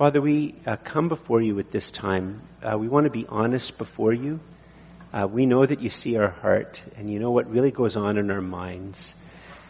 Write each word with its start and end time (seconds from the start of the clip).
Father, 0.00 0.22
we 0.22 0.54
uh, 0.64 0.76
come 0.76 1.10
before 1.10 1.42
you 1.42 1.58
at 1.58 1.70
this 1.72 1.90
time. 1.90 2.40
Uh, 2.62 2.78
we 2.78 2.88
want 2.88 3.04
to 3.04 3.10
be 3.10 3.26
honest 3.28 3.76
before 3.76 4.14
you. 4.14 4.40
Uh, 5.12 5.28
we 5.30 5.44
know 5.44 5.66
that 5.66 5.82
you 5.82 5.90
see 5.90 6.16
our 6.16 6.30
heart 6.30 6.80
and 6.96 7.12
you 7.12 7.18
know 7.18 7.32
what 7.32 7.50
really 7.50 7.70
goes 7.70 7.96
on 7.96 8.16
in 8.16 8.30
our 8.30 8.40
minds. 8.40 9.14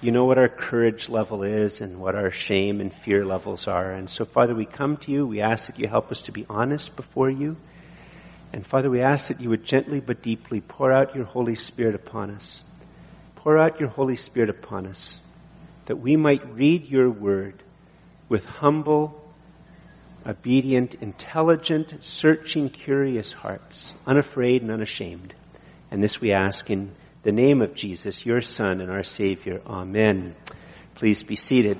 You 0.00 0.12
know 0.12 0.26
what 0.26 0.38
our 0.38 0.48
courage 0.48 1.08
level 1.08 1.42
is 1.42 1.80
and 1.80 1.98
what 1.98 2.14
our 2.14 2.30
shame 2.30 2.80
and 2.80 2.94
fear 2.94 3.26
levels 3.26 3.66
are. 3.66 3.90
And 3.90 4.08
so, 4.08 4.24
Father, 4.24 4.54
we 4.54 4.66
come 4.66 4.98
to 4.98 5.10
you. 5.10 5.26
We 5.26 5.40
ask 5.40 5.66
that 5.66 5.80
you 5.80 5.88
help 5.88 6.12
us 6.12 6.22
to 6.22 6.30
be 6.30 6.46
honest 6.48 6.94
before 6.94 7.28
you. 7.28 7.56
And 8.52 8.64
Father, 8.64 8.88
we 8.88 9.00
ask 9.00 9.26
that 9.26 9.40
you 9.40 9.48
would 9.48 9.64
gently 9.64 9.98
but 9.98 10.22
deeply 10.22 10.60
pour 10.60 10.92
out 10.92 11.16
your 11.16 11.24
Holy 11.24 11.56
Spirit 11.56 11.96
upon 11.96 12.30
us. 12.30 12.62
Pour 13.34 13.58
out 13.58 13.80
your 13.80 13.88
Holy 13.88 14.14
Spirit 14.14 14.48
upon 14.48 14.86
us 14.86 15.18
that 15.86 15.96
we 15.96 16.14
might 16.14 16.54
read 16.54 16.86
your 16.86 17.10
word 17.10 17.60
with 18.28 18.44
humble, 18.44 19.20
obedient, 20.30 20.94
intelligent, 20.94 21.92
searching, 22.00 22.70
curious 22.70 23.32
hearts, 23.32 23.92
unafraid 24.06 24.62
and 24.62 24.70
unashamed. 24.70 25.34
And 25.90 26.02
this 26.02 26.20
we 26.20 26.32
ask 26.32 26.70
in 26.70 26.92
the 27.24 27.32
name 27.32 27.60
of 27.60 27.74
Jesus, 27.74 28.24
your 28.24 28.40
Son 28.40 28.80
and 28.80 28.90
our 28.90 29.02
Savior. 29.02 29.60
Amen. 29.66 30.36
Please 30.94 31.24
be 31.24 31.34
seated. 31.34 31.78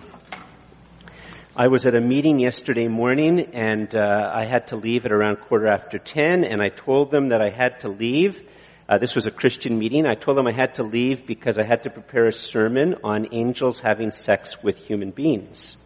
I 1.57 1.69
was 1.69 1.87
at 1.87 1.95
a 1.95 2.01
meeting 2.01 2.41
yesterday 2.41 2.89
morning 2.89 3.51
and 3.53 3.95
uh, 3.95 4.31
I 4.35 4.45
had 4.47 4.69
to 4.69 4.77
leave 4.77 5.05
at 5.05 5.13
around 5.13 5.37
quarter 5.37 5.69
after 5.69 5.99
ten 5.99 6.43
and 6.43 6.61
I 6.61 6.71
told 6.71 7.13
them 7.13 7.29
that 7.29 7.41
I 7.41 7.51
had 7.51 7.81
to 7.81 7.89
leave. 7.89 8.43
Uh, 8.89 8.99
this 8.99 9.15
was 9.15 9.27
a 9.27 9.31
Christian 9.31 9.79
meeting. 9.79 10.07
I 10.07 10.15
told 10.15 10.37
them 10.37 10.49
I 10.49 10.53
had 10.53 10.75
to 10.77 10.83
leave 10.83 11.25
because 11.25 11.57
I 11.57 11.65
had 11.65 11.85
to 11.85 11.91
prepare 11.91 12.27
a 12.27 12.33
sermon 12.33 12.97
on 13.05 13.29
angels 13.31 13.79
having 13.79 14.11
sex 14.11 14.61
with 14.61 14.79
human 14.79 15.13
beings 15.13 15.77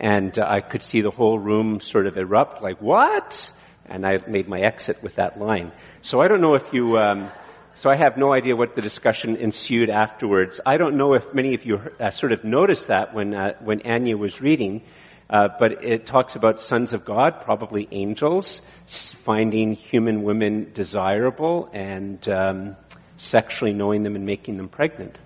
and 0.00 0.36
uh, 0.38 0.46
I 0.48 0.60
could 0.62 0.82
see 0.82 1.02
the 1.02 1.10
whole 1.10 1.38
room 1.38 1.78
sort 1.80 2.06
of 2.06 2.16
erupt, 2.16 2.62
like 2.62 2.80
what? 2.80 3.50
And 3.84 4.06
I 4.06 4.18
made 4.26 4.48
my 4.48 4.60
exit 4.60 5.02
with 5.02 5.16
that 5.16 5.38
line. 5.38 5.72
So 6.00 6.20
I 6.20 6.28
don't 6.28 6.40
know 6.40 6.54
if 6.54 6.72
you. 6.72 6.96
Um, 6.96 7.30
so 7.74 7.90
I 7.90 7.96
have 7.96 8.16
no 8.16 8.32
idea 8.32 8.56
what 8.56 8.74
the 8.74 8.82
discussion 8.82 9.36
ensued 9.36 9.90
afterwards. 9.90 10.60
I 10.64 10.76
don't 10.76 10.96
know 10.96 11.14
if 11.14 11.32
many 11.34 11.54
of 11.54 11.64
you 11.64 11.80
uh, 12.00 12.10
sort 12.10 12.32
of 12.32 12.44
noticed 12.44 12.88
that 12.88 13.14
when 13.14 13.34
uh, 13.34 13.54
when 13.60 13.82
Anya 13.82 14.16
was 14.16 14.40
reading. 14.40 14.82
Uh, 15.28 15.48
but 15.60 15.84
it 15.84 16.06
talks 16.06 16.34
about 16.34 16.58
sons 16.58 16.92
of 16.92 17.04
God, 17.04 17.42
probably 17.42 17.86
angels, 17.92 18.60
finding 18.86 19.74
human 19.74 20.24
women 20.24 20.72
desirable 20.74 21.70
and 21.72 22.28
um, 22.28 22.76
sexually 23.16 23.72
knowing 23.72 24.02
them 24.02 24.16
and 24.16 24.26
making 24.26 24.56
them 24.56 24.68
pregnant. 24.68 25.16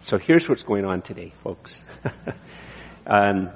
So 0.00 0.18
here's 0.18 0.48
what's 0.48 0.64
going 0.64 0.84
on 0.84 1.02
today, 1.02 1.32
folks. 1.44 1.84
um, 3.06 3.50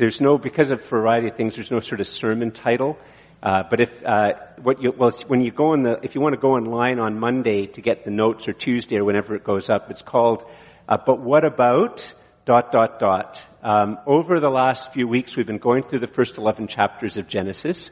there's 0.00 0.20
no, 0.20 0.38
because 0.38 0.70
of 0.70 0.80
a 0.80 0.88
variety 0.88 1.28
of 1.28 1.36
things, 1.36 1.56
there's 1.56 1.70
no 1.70 1.80
sort 1.80 2.00
of 2.00 2.06
sermon 2.06 2.50
title. 2.50 2.98
Uh, 3.42 3.62
but 3.70 3.80
if 3.80 4.04
uh, 4.04 4.32
what 4.62 4.82
you 4.82 4.92
well, 4.92 5.10
when 5.26 5.40
you 5.40 5.50
go 5.50 5.74
in 5.74 5.82
the, 5.82 6.00
if 6.02 6.14
you 6.14 6.20
want 6.20 6.34
to 6.34 6.40
go 6.40 6.52
online 6.52 6.98
on 6.98 7.20
Monday 7.20 7.66
to 7.66 7.80
get 7.80 8.04
the 8.04 8.10
notes 8.10 8.48
or 8.48 8.52
Tuesday 8.52 8.96
or 8.96 9.04
whenever 9.04 9.34
it 9.34 9.44
goes 9.44 9.70
up, 9.70 9.90
it's 9.90 10.02
called. 10.02 10.44
Uh, 10.88 10.96
but 10.96 11.20
what 11.20 11.44
about 11.44 12.12
dot 12.44 12.72
dot 12.72 12.98
dot? 12.98 13.42
Um, 13.62 13.98
over 14.06 14.40
the 14.40 14.48
last 14.48 14.92
few 14.92 15.06
weeks, 15.06 15.36
we've 15.36 15.46
been 15.46 15.58
going 15.58 15.84
through 15.84 16.00
the 16.00 16.06
first 16.06 16.38
eleven 16.38 16.66
chapters 16.66 17.16
of 17.16 17.28
Genesis, 17.28 17.90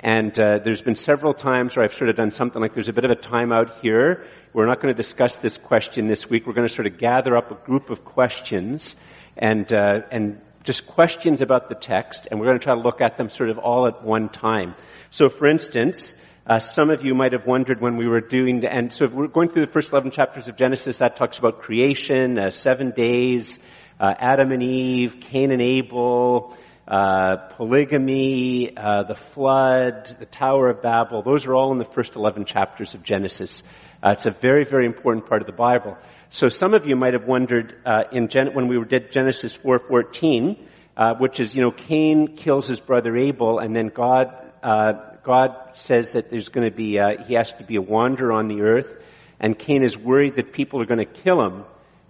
and 0.00 0.38
uh, 0.38 0.58
there's 0.58 0.82
been 0.82 0.96
several 0.96 1.34
times 1.34 1.74
where 1.74 1.84
I've 1.84 1.94
sort 1.94 2.10
of 2.10 2.16
done 2.16 2.30
something 2.30 2.60
like 2.60 2.74
there's 2.74 2.88
a 2.88 2.94
bit 2.94 3.04
of 3.04 3.10
a 3.10 3.16
timeout 3.16 3.80
here. 3.80 4.26
We're 4.54 4.66
not 4.66 4.80
going 4.80 4.94
to 4.94 5.02
discuss 5.02 5.36
this 5.36 5.58
question 5.58 6.08
this 6.08 6.28
week. 6.28 6.46
We're 6.46 6.54
going 6.54 6.68
to 6.68 6.74
sort 6.74 6.86
of 6.86 6.98
gather 6.98 7.36
up 7.36 7.50
a 7.50 7.66
group 7.66 7.90
of 7.90 8.04
questions 8.04 8.96
and 9.36 9.70
uh, 9.72 10.00
and 10.10 10.40
just 10.66 10.86
questions 10.86 11.40
about 11.40 11.68
the 11.68 11.76
text, 11.76 12.26
and 12.28 12.40
we're 12.40 12.46
going 12.46 12.58
to 12.58 12.64
try 12.64 12.74
to 12.74 12.80
look 12.80 13.00
at 13.00 13.16
them 13.16 13.30
sort 13.30 13.50
of 13.50 13.58
all 13.58 13.86
at 13.86 14.02
one 14.02 14.28
time. 14.28 14.74
So, 15.10 15.28
for 15.28 15.48
instance, 15.48 16.12
uh, 16.44 16.58
some 16.58 16.90
of 16.90 17.04
you 17.04 17.14
might 17.14 17.32
have 17.32 17.46
wondered 17.46 17.80
when 17.80 17.96
we 17.96 18.08
were 18.08 18.20
doing, 18.20 18.60
the, 18.60 18.72
and 18.72 18.92
so 18.92 19.06
we're 19.06 19.28
going 19.28 19.48
through 19.48 19.64
the 19.64 19.72
first 19.72 19.92
11 19.92 20.10
chapters 20.10 20.48
of 20.48 20.56
Genesis, 20.56 20.98
that 20.98 21.14
talks 21.14 21.38
about 21.38 21.60
creation, 21.60 22.38
uh, 22.38 22.50
seven 22.50 22.90
days, 22.90 23.60
uh, 24.00 24.12
Adam 24.18 24.50
and 24.50 24.62
Eve, 24.62 25.20
Cain 25.20 25.52
and 25.52 25.62
Abel, 25.62 26.56
uh, 26.88 27.36
polygamy, 27.56 28.76
uh, 28.76 29.04
the 29.04 29.14
flood, 29.14 30.16
the 30.18 30.26
Tower 30.26 30.70
of 30.70 30.82
Babel. 30.82 31.22
Those 31.22 31.46
are 31.46 31.54
all 31.54 31.70
in 31.72 31.78
the 31.78 31.84
first 31.84 32.16
11 32.16 32.44
chapters 32.44 32.94
of 32.94 33.04
Genesis. 33.04 33.62
Uh, 34.02 34.10
it's 34.10 34.26
a 34.26 34.30
very, 34.30 34.64
very 34.64 34.86
important 34.86 35.26
part 35.26 35.42
of 35.42 35.46
the 35.46 35.52
Bible. 35.52 35.96
So 36.30 36.48
some 36.48 36.74
of 36.74 36.86
you 36.86 36.96
might 36.96 37.14
have 37.14 37.26
wondered 37.26 37.76
uh, 37.84 38.04
in 38.10 38.28
Gen- 38.28 38.52
when 38.52 38.66
we 38.68 38.82
did 38.84 39.12
Genesis 39.12 39.56
4:14, 39.56 40.58
uh, 40.96 41.14
which 41.14 41.38
is 41.40 41.54
you 41.54 41.62
know 41.62 41.70
Cain 41.70 42.36
kills 42.36 42.66
his 42.66 42.80
brother 42.80 43.16
Abel, 43.16 43.58
and 43.58 43.74
then 43.74 43.88
God 43.88 44.34
uh, 44.62 44.92
God 45.22 45.56
says 45.74 46.10
that 46.10 46.30
there's 46.30 46.48
going 46.48 46.68
to 46.68 46.74
be 46.74 46.98
uh, 46.98 47.24
he 47.26 47.34
has 47.34 47.52
to 47.54 47.64
be 47.64 47.76
a 47.76 47.82
wanderer 47.82 48.32
on 48.32 48.48
the 48.48 48.62
earth, 48.62 48.90
and 49.38 49.56
Cain 49.58 49.84
is 49.84 49.96
worried 49.96 50.36
that 50.36 50.52
people 50.52 50.80
are 50.82 50.86
going 50.86 51.04
to 51.04 51.04
kill 51.22 51.40
him. 51.40 51.64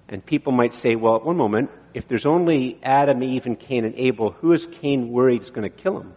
And 0.09 0.25
people 0.25 0.53
might 0.53 0.73
say, 0.73 0.95
well, 0.95 1.17
at 1.17 1.25
one 1.25 1.37
moment, 1.37 1.71
if 1.93 2.07
there's 2.07 2.27
only 2.27 2.79
Adam, 2.81 3.25
Eve, 3.25 3.47
and 3.47 3.59
Cain 3.59 3.85
and 3.85 3.97
Abel, 3.97 4.31
who 4.31 4.53
is 4.53 4.65
Cain 4.65 5.09
worried 5.09 5.43
is 5.43 5.51
going 5.51 5.69
to 5.69 5.77
kill 5.77 6.01
him? 6.01 6.15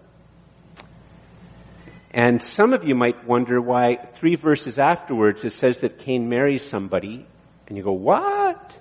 And 2.11 2.41
some 2.41 2.73
of 2.73 2.88
you 2.88 2.93
might 2.93 3.25
wonder 3.27 3.59
why 3.59 3.95
three 4.13 4.35
verses 4.35 4.77
afterwards 4.77 5.43
it 5.43 5.53
says 5.53 5.79
that 5.79 5.97
Cain 5.97 6.29
marries 6.29 6.63
somebody 6.63 7.25
and 7.69 7.78
you 7.78 7.84
go, 7.84 7.94
what? 7.94 8.78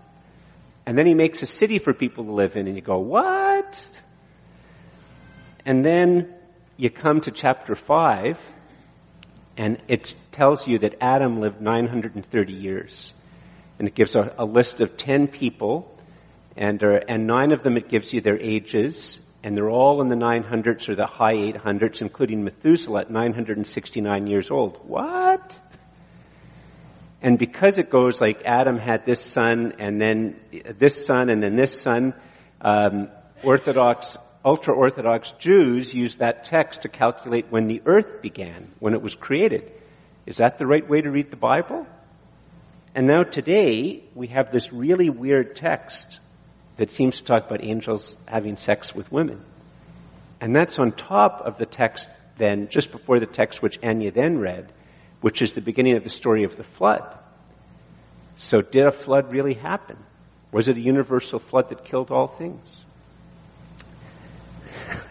And 0.87 0.97
then 0.97 1.07
he 1.07 1.15
makes 1.15 1.43
a 1.43 1.47
city 1.47 1.79
for 1.79 1.93
people 1.93 2.25
to 2.25 2.33
live 2.33 2.57
in, 2.57 2.67
and 2.67 2.75
you 2.75 2.83
go, 2.83 2.99
what? 2.99 3.87
And 5.67 5.85
then 5.85 6.35
you 6.79 6.89
come 6.89 7.21
to 7.21 7.31
chapter 7.31 7.75
5, 7.75 8.39
and 9.59 9.83
it 9.87 10.15
tells 10.33 10.67
you 10.67 10.79
that 10.79 10.97
Adam 11.01 11.41
lived 11.41 11.61
930 11.61 12.53
years. 12.55 13.13
And 13.79 13.87
it 13.87 13.95
gives 13.95 14.17
a, 14.17 14.35
a 14.39 14.47
list 14.47 14.81
of 14.81 14.97
10 14.97 15.29
people, 15.29 15.95
and, 16.57 16.83
and 16.83 17.27
nine 17.27 17.53
of 17.53 17.63
them 17.63 17.77
it 17.77 17.89
gives 17.89 18.13
you 18.15 18.23
their 18.23 18.41
ages, 18.41 19.21
and 19.43 19.55
they're 19.55 19.71
all 19.71 20.01
in 20.01 20.09
the 20.09 20.17
900s 20.17 20.89
or 20.89 20.95
the 20.95 21.07
high 21.07 21.35
800s, 21.35 22.01
including 22.01 22.45
Methuselah 22.45 23.03
at 23.03 23.11
969 23.11 24.27
years 24.27 24.51
old. 24.51 24.81
What? 24.87 25.55
And 27.21 27.39
because 27.39 27.79
it 27.79 27.91
goes 27.91 28.21
like 28.21 28.43
Adam 28.45 28.79
had 28.79 29.05
this 29.05 29.21
son 29.21 29.75
and 29.79 30.01
then 30.01 30.39
this 30.79 31.05
son 31.05 31.31
and 31.31 31.43
then 31.43 31.57
this 31.57 31.81
son, 31.81 32.15
um, 32.61 33.09
Orthodox, 33.43 34.17
ultra-Orthodox 34.45 35.33
Jews 35.33 35.93
use 35.93 36.17
that 36.17 36.45
text 36.45 36.83
to 36.83 36.89
calculate 36.89 37.47
when 37.51 37.67
the 37.67 37.83
earth 37.87 38.23
began, 38.23 38.73
when 38.79 38.95
it 38.95 39.03
was 39.03 39.15
created. 39.15 39.73
Is 40.27 40.37
that 40.37 40.59
the 40.59 40.67
right 40.67 40.89
way 40.89 41.01
to 41.01 41.11
read 41.11 41.31
the 41.31 41.37
Bible? 41.37 41.87
And 42.95 43.07
now 43.07 43.23
today, 43.23 44.05
we 44.15 44.29
have 44.29 44.53
this 44.53 44.73
really 44.73 45.11
weird 45.11 45.57
text 45.57 46.21
that 46.77 46.91
seems 46.91 47.17
to 47.17 47.25
talk 47.25 47.47
about 47.47 47.65
angels 47.65 48.17
having 48.27 48.57
sex 48.57 48.95
with 48.95 49.11
women. 49.11 49.45
And 50.41 50.55
that's 50.55 50.79
on 50.79 50.93
top 50.93 51.43
of 51.45 51.59
the 51.59 51.67
text 51.67 52.09
then, 52.37 52.69
just 52.69 52.93
before 52.93 53.19
the 53.19 53.27
text 53.27 53.61
which 53.61 53.79
Anya 53.83 54.13
then 54.13 54.39
read, 54.39 54.73
which 55.21 55.43
is 55.43 55.53
the 55.53 55.61
beginning 55.61 55.97
of 55.97 56.05
the 56.05 56.11
story 56.11 56.45
of 56.45 56.57
the 56.57 56.65
flood. 56.65 57.19
So 58.37 58.61
did 58.61 58.87
a 58.87 58.93
flood 58.93 59.33
really 59.33 59.55
happen? 59.55 59.97
Was 60.53 60.69
it 60.69 60.77
a 60.77 60.81
universal 60.81 61.39
flood 61.39 61.71
that 61.71 61.85
killed 61.85 62.11
all 62.11 62.29
things? 62.29 62.85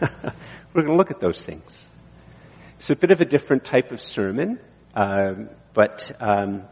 We're 0.00 0.82
going 0.82 0.86
to 0.86 0.96
look 0.96 1.10
at 1.10 1.20
those 1.20 1.42
things. 1.42 1.88
It's 2.78 2.90
a 2.90 2.96
bit 2.96 3.10
of 3.10 3.20
a 3.20 3.24
different 3.24 3.64
type 3.64 3.90
of 3.92 4.00
sermon, 4.00 4.58
um, 4.94 5.50
but 5.74 6.10
um, 6.20 6.62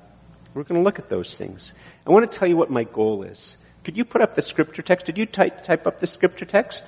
we're 0.55 0.63
going 0.63 0.81
to 0.81 0.85
look 0.85 0.99
at 0.99 1.09
those 1.09 1.35
things. 1.35 1.73
I 2.07 2.11
want 2.11 2.31
to 2.31 2.39
tell 2.39 2.49
you 2.49 2.57
what 2.57 2.71
my 2.71 2.85
goal 2.85 3.25
is. 3.25 3.57
Could 3.83 3.97
you 3.97 4.05
put 4.05 4.23
up 4.23 4.37
the 4.37 4.43
scripture 4.43 4.83
text? 4.83 5.07
Did 5.07 5.19
you 5.19 5.27
type, 5.27 5.65
type 5.65 5.87
up 5.87 6.01
the 6.01 6.07
scripture 6.07 6.45
text? 6.45 6.85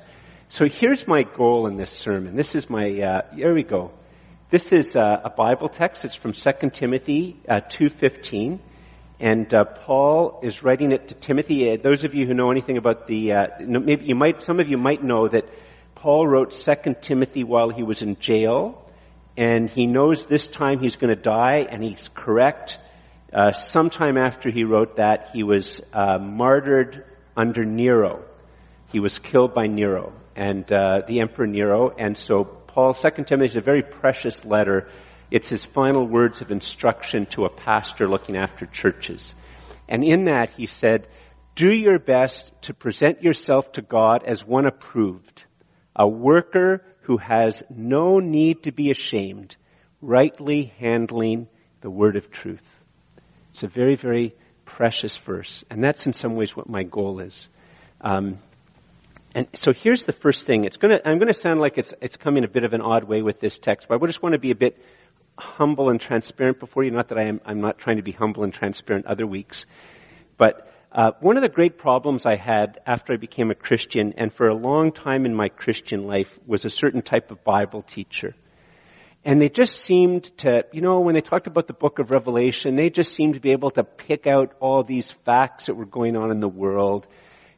So 0.48 0.66
here's 0.66 1.06
my 1.06 1.24
goal 1.24 1.66
in 1.66 1.76
this 1.76 1.90
sermon. 1.90 2.36
This 2.36 2.54
is 2.54 2.70
my, 2.70 2.88
uh, 3.00 3.22
here 3.34 3.52
we 3.52 3.64
go. 3.64 3.92
This 4.50 4.72
is 4.72 4.96
uh, 4.96 5.20
a 5.24 5.28
Bible 5.28 5.68
text. 5.68 6.06
It's 6.06 6.14
from 6.14 6.32
2 6.32 6.70
Timothy 6.70 7.36
uh, 7.46 7.60
2.15. 7.60 8.58
And 9.20 9.52
uh, 9.52 9.64
Paul 9.64 10.40
is 10.42 10.62
writing 10.62 10.92
it 10.92 11.08
to 11.08 11.14
Timothy. 11.14 11.70
Uh, 11.70 11.76
those 11.76 12.04
of 12.04 12.14
you 12.14 12.26
who 12.26 12.32
know 12.32 12.50
anything 12.50 12.78
about 12.78 13.06
the, 13.06 13.32
uh, 13.34 13.46
maybe 13.60 14.06
you 14.06 14.14
might, 14.14 14.40
some 14.40 14.58
of 14.58 14.66
you 14.66 14.78
might 14.78 15.04
know 15.04 15.28
that 15.28 15.50
Paul 15.96 16.26
wrote 16.26 16.52
2 16.52 16.94
Timothy 17.02 17.44
while 17.44 17.68
he 17.68 17.82
was 17.82 18.00
in 18.00 18.18
jail. 18.20 18.90
And 19.36 19.68
he 19.68 19.86
knows 19.86 20.24
this 20.24 20.48
time 20.48 20.80
he's 20.80 20.96
going 20.96 21.14
to 21.14 21.22
die, 21.22 21.66
and 21.70 21.84
he's 21.84 22.08
correct. 22.14 22.78
Uh, 23.30 23.52
sometime 23.52 24.16
after 24.16 24.48
he 24.48 24.64
wrote 24.64 24.96
that, 24.96 25.28
he 25.34 25.42
was 25.42 25.82
martyred 25.94 27.04
under 27.36 27.66
Nero. 27.66 28.24
He 28.92 28.98
was 28.98 29.18
killed 29.18 29.52
by 29.52 29.66
Nero 29.66 30.14
and 30.34 30.64
the 30.66 31.20
Emperor 31.20 31.46
Nero. 31.46 31.90
And 31.90 32.16
so 32.16 32.57
Paul, 32.68 32.94
2 32.94 33.24
Timothy 33.24 33.50
is 33.50 33.56
a 33.56 33.60
very 33.60 33.82
precious 33.82 34.44
letter. 34.44 34.88
It's 35.30 35.48
his 35.48 35.64
final 35.64 36.06
words 36.06 36.40
of 36.40 36.50
instruction 36.50 37.26
to 37.30 37.44
a 37.44 37.50
pastor 37.50 38.08
looking 38.08 38.36
after 38.36 38.66
churches. 38.66 39.34
And 39.88 40.04
in 40.04 40.26
that 40.26 40.50
he 40.50 40.66
said, 40.66 41.08
do 41.54 41.72
your 41.72 41.98
best 41.98 42.52
to 42.62 42.74
present 42.74 43.22
yourself 43.22 43.72
to 43.72 43.82
God 43.82 44.22
as 44.24 44.44
one 44.44 44.66
approved, 44.66 45.44
a 45.96 46.06
worker 46.06 46.84
who 47.00 47.16
has 47.16 47.62
no 47.68 48.20
need 48.20 48.62
to 48.64 48.70
be 48.70 48.90
ashamed, 48.90 49.56
rightly 50.00 50.72
handling 50.78 51.48
the 51.80 51.90
word 51.90 52.16
of 52.16 52.30
truth. 52.30 52.80
It's 53.50 53.64
a 53.64 53.66
very, 53.66 53.96
very 53.96 54.36
precious 54.64 55.16
verse, 55.16 55.64
and 55.68 55.82
that's 55.82 56.06
in 56.06 56.12
some 56.12 56.36
ways 56.36 56.54
what 56.54 56.68
my 56.68 56.84
goal 56.84 57.18
is. 57.18 57.48
Um, 58.00 58.38
and 59.34 59.48
so 59.54 59.72
here's 59.72 60.04
the 60.04 60.12
first 60.12 60.44
thing. 60.44 60.64
It's 60.64 60.76
gonna, 60.76 61.00
I'm 61.04 61.18
gonna 61.18 61.34
sound 61.34 61.60
like 61.60 61.78
it's, 61.78 61.94
it's 62.00 62.16
coming 62.16 62.44
a 62.44 62.48
bit 62.48 62.64
of 62.64 62.72
an 62.72 62.80
odd 62.80 63.04
way 63.04 63.22
with 63.22 63.40
this 63.40 63.58
text, 63.58 63.88
but 63.88 64.02
I 64.02 64.06
just 64.06 64.22
want 64.22 64.32
to 64.32 64.38
be 64.38 64.50
a 64.50 64.56
bit 64.56 64.82
humble 65.38 65.90
and 65.90 66.00
transparent 66.00 66.58
before 66.58 66.84
you. 66.84 66.90
Not 66.90 67.08
that 67.08 67.18
I 67.18 67.24
am, 67.24 67.40
I'm 67.44 67.60
not 67.60 67.78
trying 67.78 67.96
to 67.96 68.02
be 68.02 68.12
humble 68.12 68.44
and 68.44 68.52
transparent 68.52 69.06
other 69.06 69.26
weeks. 69.26 69.66
But, 70.36 70.72
uh, 70.90 71.12
one 71.20 71.36
of 71.36 71.42
the 71.42 71.50
great 71.50 71.76
problems 71.76 72.24
I 72.24 72.36
had 72.36 72.80
after 72.86 73.12
I 73.12 73.16
became 73.16 73.50
a 73.50 73.54
Christian 73.54 74.14
and 74.16 74.32
for 74.32 74.48
a 74.48 74.54
long 74.54 74.90
time 74.90 75.26
in 75.26 75.34
my 75.34 75.50
Christian 75.50 76.06
life 76.06 76.30
was 76.46 76.64
a 76.64 76.70
certain 76.70 77.02
type 77.02 77.30
of 77.30 77.44
Bible 77.44 77.82
teacher. 77.82 78.34
And 79.22 79.42
they 79.42 79.50
just 79.50 79.80
seemed 79.80 80.34
to, 80.38 80.64
you 80.72 80.80
know, 80.80 81.00
when 81.00 81.14
they 81.14 81.20
talked 81.20 81.46
about 81.46 81.66
the 81.66 81.74
book 81.74 81.98
of 81.98 82.10
Revelation, 82.10 82.76
they 82.76 82.88
just 82.88 83.14
seemed 83.14 83.34
to 83.34 83.40
be 83.40 83.52
able 83.52 83.70
to 83.72 83.84
pick 83.84 84.26
out 84.26 84.54
all 84.60 84.82
these 84.82 85.12
facts 85.26 85.66
that 85.66 85.74
were 85.74 85.84
going 85.84 86.16
on 86.16 86.30
in 86.30 86.40
the 86.40 86.48
world 86.48 87.06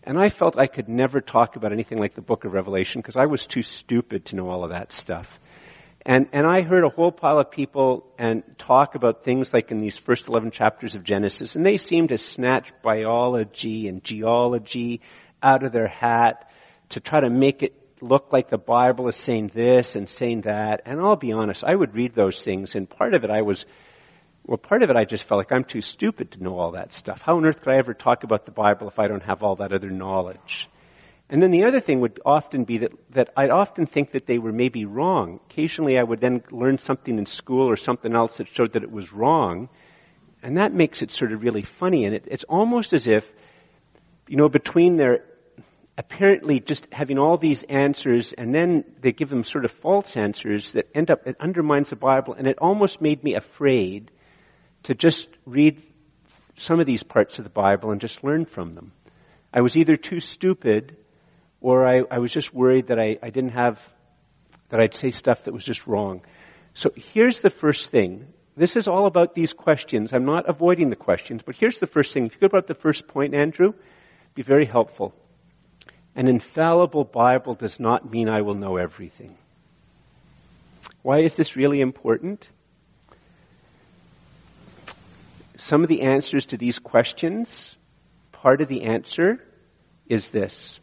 and 0.03 0.19
I 0.19 0.29
felt 0.29 0.59
I 0.59 0.67
could 0.67 0.89
never 0.89 1.21
talk 1.21 1.57
about 1.57 1.73
anything 1.73 1.99
like 1.99 2.15
the 2.15 2.23
book 2.23 2.45
of 2.45 2.53
Revelation 2.53 3.01
because 3.01 3.17
I 3.17 3.27
was 3.27 3.47
too 3.47 3.63
stupid 3.63 4.27
to 4.27 4.37
know 4.37 4.49
all 4.49 4.65
of 4.65 4.71
that 4.71 4.93
stuff. 4.93 5.39
And, 6.07 6.29
and 6.33 6.47
I 6.47 6.63
heard 6.63 6.85
a 6.85 6.89
whole 6.89 7.13
pile 7.13 7.39
of 7.39 7.51
people 7.51 8.07
and 8.19 8.43
talk 8.57 8.95
about 8.95 9.23
things 9.23 9.53
like 9.53 9.71
in 9.71 9.81
these 9.81 9.99
first 9.99 10.29
11 10.29 10.51
chapters 10.51 10.95
of 10.95 11.05
Genesis, 11.05 11.57
and 11.57 11.67
they 11.67 11.77
seemed 11.77 12.09
to 12.09 12.19
snatch 12.19 12.73
biology 12.83 13.87
and 13.87 14.03
geology 14.03 15.03
out 15.43 15.63
of 15.63 15.73
their 15.73 15.89
hat 15.89 16.51
to 16.91 17.01
try 17.01 17.21
to 17.21 17.29
make 17.29 17.63
it 17.63 17.75
look 18.01 18.33
like 18.33 18.49
the 18.49 18.59
Bible 18.59 19.09
is 19.09 19.17
saying 19.17 19.51
this 19.55 19.95
and 19.95 20.09
saying 20.09 20.43
that. 20.43 20.81
And 20.87 21.01
I'll 21.01 21.17
be 21.17 21.33
honest, 21.33 21.65
I 21.65 21.75
would 21.75 21.95
read 21.95 22.15
those 22.15 22.41
things, 22.41 22.75
and 22.75 22.89
part 22.89 23.13
of 23.13 23.25
it 23.25 23.31
I 23.31 23.43
was 23.43 23.67
well, 24.47 24.59
part 24.59 24.83
of 24.83 24.91
it 24.91 24.97
I 24.97 25.05
just 25.05 25.25
felt 25.25 25.39
like 25.39 25.53
I'm 25.53 25.65
too 25.65 25.83
stupid 25.83 26.33
to 26.33 26.43
know 26.43 26.59
all 26.59 26.73
that 26.73 26.93
stuff. 26.93 27.21
How 27.21 27.37
on 27.37 27.45
earth 27.45 27.61
could 27.61 27.73
I 27.73 27.77
ever 27.77 27.95
talk 27.95 28.25
about 28.25 28.47
the 28.47 28.53
Bible 28.53 28.89
if 28.89 28.99
I 28.99 29.09
don't 29.09 29.23
have 29.23 29.43
all 29.43 29.57
that 29.57 29.73
other 29.73 29.91
knowledge? 29.91 30.69
And 31.29 31.41
then 31.41 31.53
the 31.53 31.65
other 31.65 31.79
thing 31.79 32.01
would 32.01 32.21
often 32.25 32.65
be 32.65 32.79
that, 32.79 32.93
that 33.11 33.33
I'd 33.37 33.51
often 33.51 33.87
think 33.87 34.13
that 34.13 34.27
they 34.27 34.39
were 34.39 34.53
maybe 34.53 34.85
wrong. 34.85 35.39
Occasionally 35.49 35.97
I 35.97 36.03
would 36.03 36.21
then 36.21 36.43
learn 36.51 36.79
something 36.79 37.17
in 37.17 37.27
school 37.27 37.71
or 37.71 37.77
something 37.77 38.15
else 38.17 38.39
that 38.39 38.49
showed 38.49 38.73
that 38.73 38.83
it 38.83 38.91
was 38.91 39.13
wrong. 39.13 39.69
And 40.43 40.57
that 40.57 40.73
makes 40.73 41.03
it 41.03 41.13
sort 41.13 41.33
of 41.33 41.43
really 41.43 41.63
funny. 41.63 42.05
And 42.05 42.17
it, 42.17 42.25
it's 42.27 42.45
almost 42.45 42.93
as 42.93 43.07
if, 43.07 43.25
you 44.27 44.37
know, 44.37 44.49
between 44.49 44.97
their 44.97 45.25
apparently 45.97 46.59
just 46.59 46.89
having 46.93 47.19
all 47.19 47.37
these 47.37 47.63
answers 47.65 48.33
and 48.33 48.55
then 48.55 48.85
they 49.03 49.13
give 49.13 49.29
them 49.29 49.45
sort 49.45 49.67
of 49.67 49.71
false 49.71 50.17
answers 50.17 50.73
that 50.73 50.89
end 50.95 51.11
up, 51.11 51.27
it 51.27 51.37
undermines 51.39 51.91
the 51.91 51.97
Bible 51.97 52.33
and 52.33 52.49
it 52.49 52.59
almost 52.59 53.01
made 53.03 53.23
me 53.23 53.35
afraid 53.35 54.11
to 54.85 54.95
just 54.95 55.29
read 55.45 55.83
some 56.57 56.81
of 56.81 56.87
these 56.87 57.03
parts 57.03 57.39
of 57.39 57.45
the 57.45 57.51
Bible 57.51 57.91
and 57.91 58.01
just 58.01 58.23
learn 58.23 58.45
from 58.45 58.75
them. 58.75 58.93
I 59.53 59.61
was 59.63 59.77
either 59.77 59.97
too 59.97 60.21
stupid 60.21 60.97
or 61.61 61.87
I, 61.87 62.03
I 62.11 62.19
was 62.19 62.33
just 62.33 62.55
worried 62.55 62.89
that 62.89 62.99
I, 62.99 63.19
I 63.23 63.31
didn't 63.31 63.53
have, 63.53 63.81
that 64.69 64.81
I'd 64.81 64.95
say 64.95 65.11
stuff 65.11 65.45
that 65.45 65.55
was 65.55 65.65
just 65.65 65.87
wrong. 65.87 66.23
So 66.75 66.93
here's 66.95 67.41
the 67.41 67.51
first 67.51 67.91
thing. 67.91 68.27
This 68.57 68.77
is 68.77 68.89
all 68.89 69.07
about 69.07 69.35
these 69.35 69.53
questions. 69.53 70.13
I'm 70.13 70.25
not 70.25 70.49
avoiding 70.49 70.91
the 70.91 70.97
questions, 70.97 71.43
but 71.45 71.57
here's 71.57 71.79
the 71.79 71.87
first 71.87 72.13
thing. 72.13 72.27
If 72.27 72.35
you 72.35 72.41
go 72.41 72.47
about 72.47 72.67
the 72.67 72.75
first 72.75 73.09
point, 73.09 73.35
Andrew, 73.35 73.73
be 74.35 74.43
very 74.43 74.67
helpful. 74.67 75.15
An 76.15 76.29
infallible 76.29 77.05
Bible 77.05 77.55
does 77.55 77.81
not 77.81 78.11
mean 78.11 78.29
I 78.29 78.43
will 78.43 78.55
know 78.55 78.77
everything. 78.77 79.37
Why 81.03 81.21
is 81.21 81.37
this 81.37 81.57
really 81.57 81.81
important? 81.81 82.49
Some 85.61 85.83
of 85.83 85.89
the 85.89 86.03
answers 86.03 86.47
to 86.47 86.57
these 86.57 86.79
questions, 86.79 87.77
part 88.33 88.63
of 88.63 88.69
the 88.69 88.83
answer 88.83 89.45
is 90.09 90.29
this. 90.29 90.81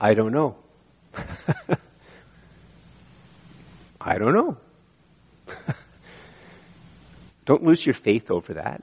I 0.00 0.14
don't 0.14 0.32
know. 0.32 0.56
I 4.00 4.18
don't 4.18 4.34
know. 4.34 4.56
don't 7.46 7.62
lose 7.62 7.86
your 7.86 7.94
faith 7.94 8.30
over 8.30 8.54
that. 8.54 8.82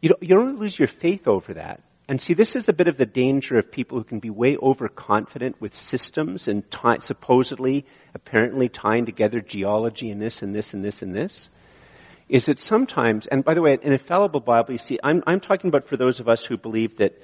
You 0.00 0.08
don't, 0.10 0.22
you 0.22 0.28
don't 0.30 0.58
lose 0.58 0.78
your 0.78 0.88
faith 0.88 1.28
over 1.28 1.54
that. 1.54 1.82
And 2.08 2.20
see, 2.20 2.34
this 2.34 2.56
is 2.56 2.68
a 2.68 2.72
bit 2.72 2.88
of 2.88 2.96
the 2.96 3.06
danger 3.06 3.56
of 3.58 3.70
people 3.70 3.98
who 3.98 4.04
can 4.04 4.18
be 4.18 4.30
way 4.30 4.56
overconfident 4.56 5.60
with 5.60 5.74
systems 5.74 6.48
and 6.48 6.64
supposedly, 7.00 7.86
apparently 8.14 8.68
tying 8.68 9.06
together 9.06 9.40
geology 9.40 10.10
and 10.10 10.20
this 10.20 10.42
and 10.42 10.54
this 10.54 10.74
and 10.74 10.84
this 10.84 11.02
and 11.02 11.14
this 11.14 11.48
is 12.28 12.46
that 12.46 12.58
sometimes, 12.58 13.26
and 13.26 13.44
by 13.44 13.54
the 13.54 13.62
way, 13.62 13.72
an 13.72 13.92
infallible 13.92 14.40
Bible, 14.40 14.72
you 14.72 14.78
see, 14.78 14.98
I'm, 15.02 15.22
I'm 15.26 15.40
talking 15.40 15.68
about 15.68 15.88
for 15.88 15.96
those 15.96 16.20
of 16.20 16.28
us 16.28 16.44
who 16.44 16.56
believe 16.56 16.96
that 16.98 17.20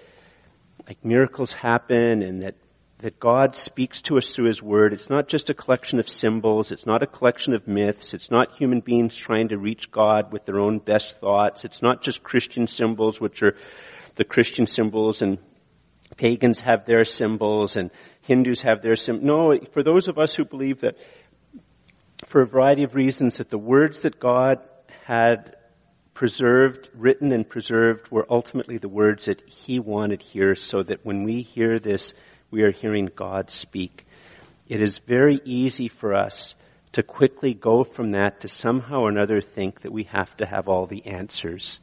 like 0.86 1.04
miracles 1.04 1.52
happen 1.52 2.22
and 2.22 2.42
that 2.42 2.56
that 3.00 3.18
God 3.18 3.56
speaks 3.56 4.02
to 4.02 4.18
us 4.18 4.28
through 4.28 4.46
His 4.46 4.62
Word. 4.62 4.92
It's 4.92 5.08
not 5.08 5.26
just 5.26 5.48
a 5.48 5.54
collection 5.54 5.98
of 5.98 6.08
symbols. 6.08 6.70
It's 6.70 6.84
not 6.84 7.02
a 7.02 7.06
collection 7.06 7.54
of 7.54 7.66
myths. 7.66 8.12
It's 8.12 8.30
not 8.30 8.58
human 8.58 8.80
beings 8.80 9.16
trying 9.16 9.48
to 9.48 9.58
reach 9.58 9.90
God 9.90 10.32
with 10.32 10.44
their 10.44 10.60
own 10.60 10.80
best 10.80 11.18
thoughts. 11.18 11.64
It's 11.64 11.80
not 11.80 12.02
just 12.02 12.22
Christian 12.22 12.66
symbols, 12.66 13.18
which 13.18 13.42
are 13.42 13.56
the 14.16 14.24
Christian 14.24 14.66
symbols 14.66 15.22
and 15.22 15.38
pagans 16.16 16.60
have 16.60 16.84
their 16.84 17.04
symbols 17.04 17.76
and 17.76 17.90
Hindus 18.22 18.62
have 18.62 18.82
their 18.82 18.96
symbols. 18.96 19.24
No, 19.24 19.58
for 19.72 19.82
those 19.82 20.08
of 20.08 20.18
us 20.18 20.34
who 20.34 20.44
believe 20.44 20.82
that 20.82 20.98
for 22.26 22.42
a 22.42 22.46
variety 22.46 22.82
of 22.82 22.94
reasons 22.94 23.36
that 23.36 23.48
the 23.48 23.58
words 23.58 24.00
that 24.00 24.20
God 24.20 24.58
had 25.10 25.56
preserved, 26.14 26.88
written 26.94 27.32
and 27.32 27.48
preserved 27.48 28.08
were 28.12 28.24
ultimately 28.30 28.78
the 28.78 28.88
words 28.88 29.24
that 29.24 29.42
he 29.48 29.80
wanted 29.80 30.22
here 30.22 30.54
so 30.54 30.84
that 30.84 31.04
when 31.04 31.24
we 31.24 31.42
hear 31.42 31.80
this, 31.80 32.14
we 32.52 32.62
are 32.62 32.70
hearing 32.70 33.10
God 33.16 33.50
speak. 33.50 34.06
It 34.68 34.80
is 34.80 34.98
very 34.98 35.40
easy 35.44 35.88
for 35.88 36.14
us 36.14 36.54
to 36.92 37.02
quickly 37.02 37.54
go 37.54 37.82
from 37.82 38.12
that 38.12 38.42
to 38.42 38.48
somehow 38.48 39.00
or 39.00 39.08
another 39.08 39.40
think 39.40 39.80
that 39.80 39.90
we 39.90 40.04
have 40.04 40.36
to 40.36 40.46
have 40.46 40.68
all 40.68 40.86
the 40.86 41.04
answers. 41.06 41.80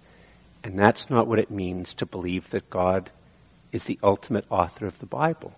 And 0.63 0.80
that's 0.80 1.09
not 1.09 1.27
what 1.27 1.39
it 1.39 1.51
means 1.51 1.95
to 1.95 2.06
believe 2.06 2.50
that 2.51 2.69
God 2.69 3.09
is 3.73 3.83
the 3.83 4.00
ultimate 4.01 4.45
author 4.50 4.85
of 4.88 4.97
the 5.00 5.06
Bible. 5.06 5.51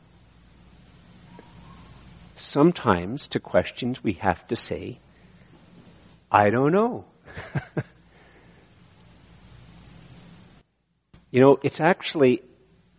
Sometimes 2.36 3.28
to 3.28 3.40
questions 3.40 4.04
we 4.04 4.14
have 4.14 4.48
to 4.48 4.56
say, 4.56 4.98
I 6.32 6.50
don't 6.50 6.72
know. 6.72 7.06
you 11.32 11.40
know, 11.40 11.60
it's 11.64 11.80
actually 11.80 12.42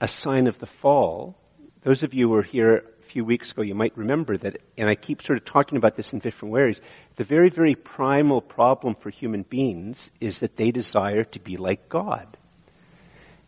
a 0.01 0.09
sign 0.09 0.47
of 0.47 0.59
the 0.59 0.67
fall. 0.67 1.37
Those 1.83 2.03
of 2.03 2.15
you 2.15 2.29
who 2.29 2.35
were 2.35 2.43
here 2.43 2.85
a 3.01 3.05
few 3.07 3.25
weeks 3.25 3.53
ago, 3.53 3.63
you 3.63 3.75
might 3.75 3.97
remember 3.97 4.37
that, 4.39 4.59
and 4.77 4.89
I 4.89 4.95
keep 4.95 5.23
sort 5.23 5.39
of 5.39 5.45
talking 5.45 5.79
about 5.79 5.97
this 5.97 6.13
in 6.13 6.19
different 6.21 6.53
ways. 6.53 6.81
The 7.17 7.25
very, 7.25 7.51
very 7.51 7.75
primal 7.75 8.41
problem 8.41 8.95
for 8.95 9.11
human 9.11 9.43
beings 9.43 10.11
is 10.21 10.41
that 10.41 10.57
they 10.57 10.71
desire 10.71 11.25
to 11.25 11.41
be 11.41 11.57
like 11.57 11.89
God. 11.89 12.37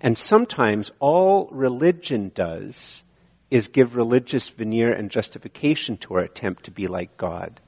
And 0.01 0.19
sometimes 0.19 0.91
all 0.99 1.49
religion 1.53 2.33
does 2.35 3.03
is 3.51 3.69
give 3.69 3.95
religious 3.95 4.49
veneer 4.49 4.93
and 4.93 5.11
justification 5.11 5.97
to 5.99 6.15
our 6.15 6.21
attempt 6.21 6.65
to 6.65 6.71
be 6.71 6.89
like 6.89 7.17
God. 7.17 7.61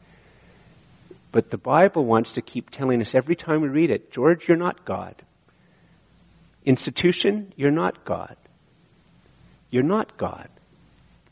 But 1.34 1.50
the 1.50 1.58
Bible 1.58 2.04
wants 2.04 2.30
to 2.34 2.42
keep 2.42 2.70
telling 2.70 3.02
us 3.02 3.12
every 3.12 3.34
time 3.34 3.60
we 3.60 3.66
read 3.66 3.90
it, 3.90 4.12
George, 4.12 4.46
you're 4.46 4.56
not 4.56 4.84
God. 4.84 5.16
Institution, 6.64 7.52
you're 7.56 7.72
not 7.72 8.04
God. 8.04 8.36
You're 9.68 9.82
not 9.82 10.16
God. 10.16 10.48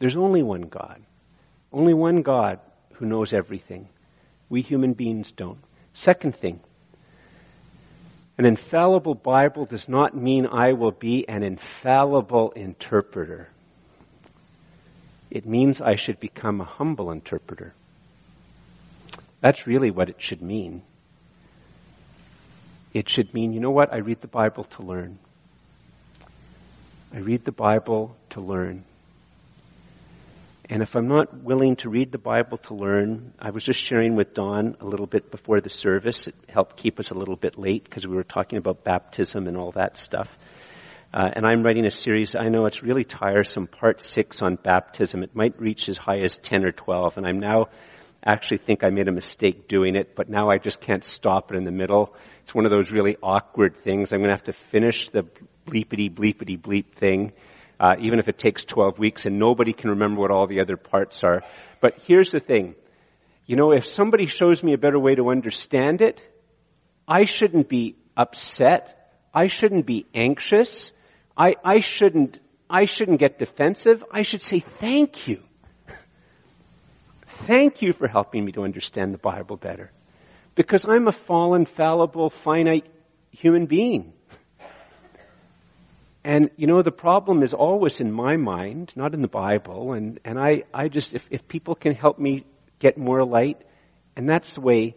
There's 0.00 0.16
only 0.16 0.42
one 0.42 0.62
God. 0.62 1.00
Only 1.72 1.94
one 1.94 2.22
God 2.22 2.58
who 2.94 3.06
knows 3.06 3.32
everything. 3.32 3.88
We 4.48 4.60
human 4.60 4.94
beings 4.94 5.30
don't. 5.30 5.62
Second 5.92 6.34
thing, 6.34 6.58
an 8.38 8.44
infallible 8.44 9.14
Bible 9.14 9.66
does 9.66 9.88
not 9.88 10.16
mean 10.16 10.48
I 10.48 10.72
will 10.72 10.90
be 10.90 11.28
an 11.28 11.44
infallible 11.44 12.50
interpreter. 12.56 13.50
It 15.30 15.46
means 15.46 15.80
I 15.80 15.94
should 15.94 16.18
become 16.18 16.60
a 16.60 16.64
humble 16.64 17.12
interpreter. 17.12 17.72
That's 19.42 19.66
really 19.66 19.90
what 19.90 20.08
it 20.08 20.16
should 20.22 20.40
mean. 20.40 20.82
It 22.94 23.08
should 23.08 23.34
mean, 23.34 23.52
you 23.52 23.60
know 23.60 23.70
what? 23.70 23.92
I 23.92 23.98
read 23.98 24.20
the 24.20 24.28
Bible 24.28 24.64
to 24.64 24.82
learn. 24.82 25.18
I 27.12 27.18
read 27.18 27.44
the 27.44 27.52
Bible 27.52 28.16
to 28.30 28.40
learn. 28.40 28.84
And 30.70 30.80
if 30.80 30.94
I'm 30.94 31.08
not 31.08 31.42
willing 31.42 31.76
to 31.76 31.90
read 31.90 32.12
the 32.12 32.18
Bible 32.18 32.56
to 32.58 32.74
learn, 32.74 33.34
I 33.38 33.50
was 33.50 33.64
just 33.64 33.80
sharing 33.80 34.14
with 34.14 34.32
Don 34.32 34.76
a 34.80 34.86
little 34.86 35.06
bit 35.06 35.30
before 35.30 35.60
the 35.60 35.68
service. 35.68 36.28
It 36.28 36.36
helped 36.48 36.76
keep 36.76 37.00
us 37.00 37.10
a 37.10 37.14
little 37.14 37.36
bit 37.36 37.58
late 37.58 37.84
because 37.84 38.06
we 38.06 38.14
were 38.14 38.22
talking 38.22 38.58
about 38.58 38.84
baptism 38.84 39.48
and 39.48 39.56
all 39.56 39.72
that 39.72 39.96
stuff. 39.96 40.34
Uh, 41.12 41.30
and 41.34 41.44
I'm 41.44 41.62
writing 41.62 41.84
a 41.84 41.90
series, 41.90 42.34
I 42.34 42.48
know 42.48 42.64
it's 42.66 42.82
really 42.82 43.04
tiresome, 43.04 43.66
part 43.66 44.00
six 44.00 44.40
on 44.40 44.56
baptism. 44.56 45.22
It 45.22 45.34
might 45.34 45.60
reach 45.60 45.88
as 45.88 45.98
high 45.98 46.20
as 46.20 46.38
10 46.38 46.64
or 46.64 46.72
12, 46.72 47.18
and 47.18 47.26
I'm 47.26 47.40
now 47.40 47.66
actually 48.24 48.58
think 48.58 48.84
I 48.84 48.90
made 48.90 49.08
a 49.08 49.12
mistake 49.12 49.66
doing 49.68 49.96
it, 49.96 50.14
but 50.14 50.28
now 50.28 50.50
I 50.50 50.58
just 50.58 50.80
can't 50.80 51.02
stop 51.02 51.50
it 51.50 51.56
in 51.56 51.64
the 51.64 51.72
middle. 51.72 52.14
It's 52.42 52.54
one 52.54 52.64
of 52.64 52.70
those 52.70 52.90
really 52.92 53.16
awkward 53.22 53.76
things. 53.82 54.12
I'm 54.12 54.20
gonna 54.20 54.32
have 54.32 54.44
to 54.44 54.52
finish 54.52 55.08
the 55.08 55.24
bleepity 55.66 56.12
bleepity 56.12 56.60
bleep 56.60 56.92
thing, 56.94 57.32
uh, 57.80 57.96
even 58.00 58.18
if 58.18 58.28
it 58.28 58.38
takes 58.38 58.64
12 58.64 58.98
weeks 58.98 59.26
and 59.26 59.38
nobody 59.38 59.72
can 59.72 59.90
remember 59.90 60.20
what 60.20 60.30
all 60.30 60.46
the 60.46 60.60
other 60.60 60.76
parts 60.76 61.24
are. 61.24 61.42
But 61.80 61.98
here's 62.06 62.30
the 62.30 62.40
thing. 62.40 62.74
You 63.46 63.56
know, 63.56 63.72
if 63.72 63.86
somebody 63.86 64.26
shows 64.26 64.62
me 64.62 64.72
a 64.72 64.78
better 64.78 64.98
way 64.98 65.16
to 65.16 65.30
understand 65.30 66.00
it, 66.00 66.26
I 67.08 67.24
shouldn't 67.24 67.68
be 67.68 67.96
upset. 68.16 69.12
I 69.34 69.48
shouldn't 69.48 69.86
be 69.86 70.06
anxious. 70.14 70.92
I, 71.36 71.56
I 71.64 71.80
shouldn't, 71.80 72.38
I 72.70 72.84
shouldn't 72.84 73.18
get 73.18 73.38
defensive. 73.38 74.04
I 74.12 74.22
should 74.22 74.42
say 74.42 74.60
thank 74.60 75.26
you. 75.26 75.42
Thank 77.46 77.82
you 77.82 77.92
for 77.92 78.06
helping 78.06 78.44
me 78.44 78.52
to 78.52 78.62
understand 78.62 79.12
the 79.12 79.18
Bible 79.18 79.56
better. 79.56 79.90
Because 80.54 80.84
I'm 80.84 81.08
a 81.08 81.12
fallen, 81.12 81.66
fallible, 81.66 82.30
finite 82.30 82.86
human 83.30 83.66
being. 83.66 84.12
And 86.24 86.50
you 86.56 86.66
know, 86.68 86.82
the 86.82 86.92
problem 86.92 87.42
is 87.42 87.52
always 87.52 88.00
in 88.00 88.12
my 88.12 88.36
mind, 88.36 88.92
not 88.94 89.14
in 89.14 89.22
the 89.22 89.28
Bible. 89.28 89.92
And, 89.92 90.20
and 90.24 90.38
I, 90.38 90.62
I 90.72 90.88
just, 90.88 91.14
if, 91.14 91.26
if 91.30 91.48
people 91.48 91.74
can 91.74 91.94
help 91.94 92.18
me 92.18 92.44
get 92.78 92.96
more 92.96 93.24
light, 93.24 93.60
and 94.14 94.28
that's 94.28 94.54
the 94.54 94.60
way 94.60 94.94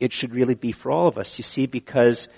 it 0.00 0.12
should 0.12 0.32
really 0.32 0.54
be 0.54 0.72
for 0.72 0.90
all 0.90 1.08
of 1.08 1.18
us, 1.18 1.36
you 1.38 1.44
see, 1.44 1.66
because 1.66 2.28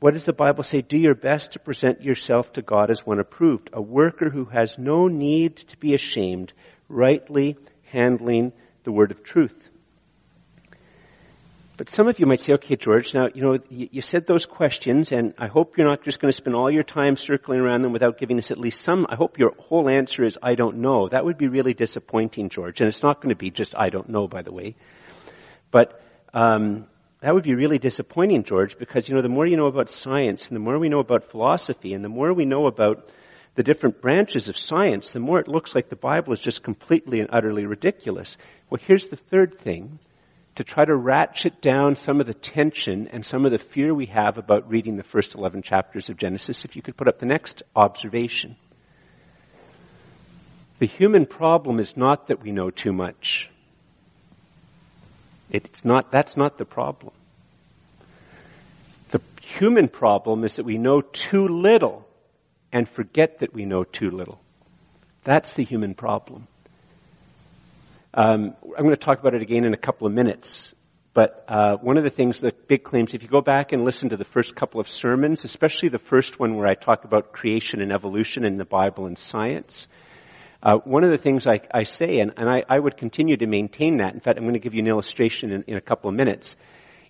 what 0.00 0.14
does 0.14 0.24
the 0.24 0.32
Bible 0.32 0.64
say? 0.64 0.80
Do 0.80 0.98
your 0.98 1.14
best 1.14 1.52
to 1.52 1.58
present 1.58 2.02
yourself 2.02 2.54
to 2.54 2.62
God 2.62 2.90
as 2.90 3.04
one 3.04 3.20
approved, 3.20 3.70
a 3.72 3.82
worker 3.82 4.30
who 4.30 4.46
has 4.46 4.78
no 4.78 5.08
need 5.08 5.56
to 5.56 5.76
be 5.76 5.94
ashamed, 5.94 6.52
rightly 6.88 7.56
handling 7.92 8.52
the 8.84 8.92
word 8.92 9.10
of 9.10 9.22
truth. 9.22 9.68
But 11.76 11.88
some 11.88 12.06
of 12.06 12.20
you 12.20 12.26
might 12.26 12.40
say, 12.40 12.52
okay, 12.54 12.76
George, 12.76 13.14
now, 13.14 13.28
you 13.34 13.42
know, 13.42 13.58
you, 13.68 14.02
said 14.02 14.26
those 14.26 14.46
questions, 14.46 15.10
and 15.10 15.34
I 15.38 15.48
hope 15.48 15.76
you're 15.76 15.86
not 15.86 16.04
just 16.04 16.20
going 16.20 16.30
to 16.30 16.36
spend 16.36 16.54
all 16.54 16.70
your 16.70 16.82
time 16.82 17.16
circling 17.16 17.60
around 17.60 17.82
them 17.82 17.92
without 17.92 18.18
giving 18.18 18.38
us 18.38 18.50
at 18.50 18.58
least 18.58 18.82
some, 18.82 19.06
I 19.08 19.16
hope 19.16 19.38
your 19.38 19.54
whole 19.58 19.88
answer 19.88 20.22
is, 20.22 20.38
I 20.42 20.54
don't 20.54 20.78
know. 20.78 21.08
That 21.08 21.24
would 21.24 21.38
be 21.38 21.48
really 21.48 21.74
disappointing, 21.74 22.50
George, 22.50 22.80
and 22.80 22.88
it's 22.88 23.02
not 23.02 23.20
going 23.20 23.30
to 23.30 23.38
be 23.38 23.50
just, 23.50 23.74
I 23.76 23.88
don't 23.88 24.10
know, 24.10 24.28
by 24.28 24.42
the 24.42 24.52
way. 24.52 24.76
But, 25.70 26.00
um, 26.34 26.86
that 27.20 27.34
would 27.34 27.44
be 27.44 27.54
really 27.54 27.78
disappointing, 27.78 28.44
George, 28.44 28.78
because, 28.78 29.08
you 29.08 29.14
know, 29.14 29.22
the 29.22 29.28
more 29.28 29.46
you 29.46 29.56
know 29.56 29.66
about 29.66 29.88
science 29.88 30.48
and 30.48 30.56
the 30.56 30.60
more 30.60 30.78
we 30.78 30.88
know 30.88 30.98
about 30.98 31.30
philosophy 31.30 31.94
and 31.94 32.04
the 32.04 32.08
more 32.08 32.32
we 32.32 32.44
know 32.44 32.66
about 32.66 33.08
the 33.54 33.62
different 33.62 34.00
branches 34.00 34.48
of 34.48 34.56
science, 34.56 35.10
the 35.10 35.20
more 35.20 35.38
it 35.38 35.48
looks 35.48 35.74
like 35.74 35.88
the 35.88 35.96
Bible 35.96 36.32
is 36.32 36.40
just 36.40 36.62
completely 36.62 37.20
and 37.20 37.28
utterly 37.32 37.66
ridiculous. 37.66 38.36
Well, 38.70 38.80
here's 38.86 39.08
the 39.08 39.16
third 39.16 39.58
thing. 39.60 39.98
To 40.56 40.64
try 40.64 40.84
to 40.84 40.94
ratchet 40.94 41.62
down 41.62 41.96
some 41.96 42.20
of 42.20 42.26
the 42.26 42.34
tension 42.34 43.08
and 43.08 43.24
some 43.24 43.46
of 43.46 43.52
the 43.52 43.58
fear 43.58 43.94
we 43.94 44.06
have 44.06 44.36
about 44.36 44.68
reading 44.68 44.96
the 44.96 45.02
first 45.02 45.34
11 45.34 45.62
chapters 45.62 46.10
of 46.10 46.18
Genesis, 46.18 46.66
if 46.66 46.76
you 46.76 46.82
could 46.82 46.96
put 46.96 47.08
up 47.08 47.18
the 47.18 47.26
next 47.26 47.62
observation. 47.74 48.56
The 50.78 50.86
human 50.86 51.24
problem 51.24 51.78
is 51.80 51.96
not 51.96 52.28
that 52.28 52.42
we 52.42 52.52
know 52.52 52.68
too 52.68 52.92
much. 52.92 53.48
It's 55.50 55.86
not, 55.86 56.12
that's 56.12 56.36
not 56.36 56.58
the 56.58 56.66
problem. 56.66 57.14
The 59.10 59.22
human 59.40 59.88
problem 59.88 60.44
is 60.44 60.56
that 60.56 60.64
we 60.64 60.76
know 60.76 61.00
too 61.00 61.48
little 61.48 62.06
and 62.72 62.88
forget 62.88 63.40
that 63.40 63.54
we 63.54 63.64
know 63.64 63.84
too 63.84 64.10
little. 64.10 64.40
That's 65.24 65.54
the 65.54 65.64
human 65.64 65.94
problem. 65.94 66.48
Um, 68.14 68.54
I'm 68.64 68.84
going 68.84 68.90
to 68.90 68.96
talk 68.96 69.20
about 69.20 69.34
it 69.34 69.42
again 69.42 69.64
in 69.64 69.74
a 69.74 69.78
couple 69.78 70.06
of 70.06 70.12
minutes. 70.12 70.74
But 71.14 71.44
uh, 71.46 71.76
one 71.76 71.98
of 71.98 72.04
the 72.04 72.10
things, 72.10 72.38
the 72.38 72.54
big 72.68 72.84
claims, 72.84 73.12
if 73.12 73.22
you 73.22 73.28
go 73.28 73.42
back 73.42 73.72
and 73.72 73.84
listen 73.84 74.10
to 74.10 74.16
the 74.16 74.24
first 74.24 74.54
couple 74.54 74.80
of 74.80 74.88
sermons, 74.88 75.44
especially 75.44 75.90
the 75.90 75.98
first 75.98 76.40
one 76.40 76.56
where 76.56 76.66
I 76.66 76.74
talk 76.74 77.04
about 77.04 77.32
creation 77.32 77.82
and 77.82 77.92
evolution 77.92 78.44
in 78.44 78.56
the 78.56 78.64
Bible 78.64 79.06
and 79.06 79.18
science, 79.18 79.88
uh, 80.62 80.76
one 80.78 81.04
of 81.04 81.10
the 81.10 81.18
things 81.18 81.46
I, 81.46 81.60
I 81.72 81.82
say, 81.82 82.20
and, 82.20 82.32
and 82.36 82.48
I, 82.48 82.64
I, 82.68 82.78
would 82.78 82.96
continue 82.96 83.36
to 83.36 83.46
maintain 83.46 83.96
that, 83.98 84.14
in 84.14 84.20
fact, 84.20 84.38
I'm 84.38 84.44
going 84.44 84.54
to 84.54 84.60
give 84.60 84.74
you 84.74 84.80
an 84.80 84.86
illustration 84.86 85.50
in, 85.50 85.64
in 85.66 85.76
a 85.76 85.80
couple 85.80 86.08
of 86.08 86.14
minutes, 86.14 86.56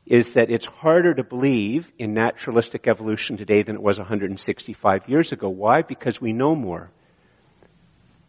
is 0.07 0.35
that 0.35 0.51
it's 0.51 0.67
harder 0.67 1.15
to 1.15 1.23
believe 1.23 1.91
in 1.99 2.15
naturalistic 2.15 2.89
evolution 2.89 3.37
today 3.37 3.63
than 3.63 3.77
it 3.77 3.83
was 3.83 3.99
165 3.99 5.09
years 5.09 5.33
ago. 5.33 5.49
Why? 5.49 5.83
Because 5.83 6.21
we 6.21 6.33
know 6.33 6.55
more 6.55 6.91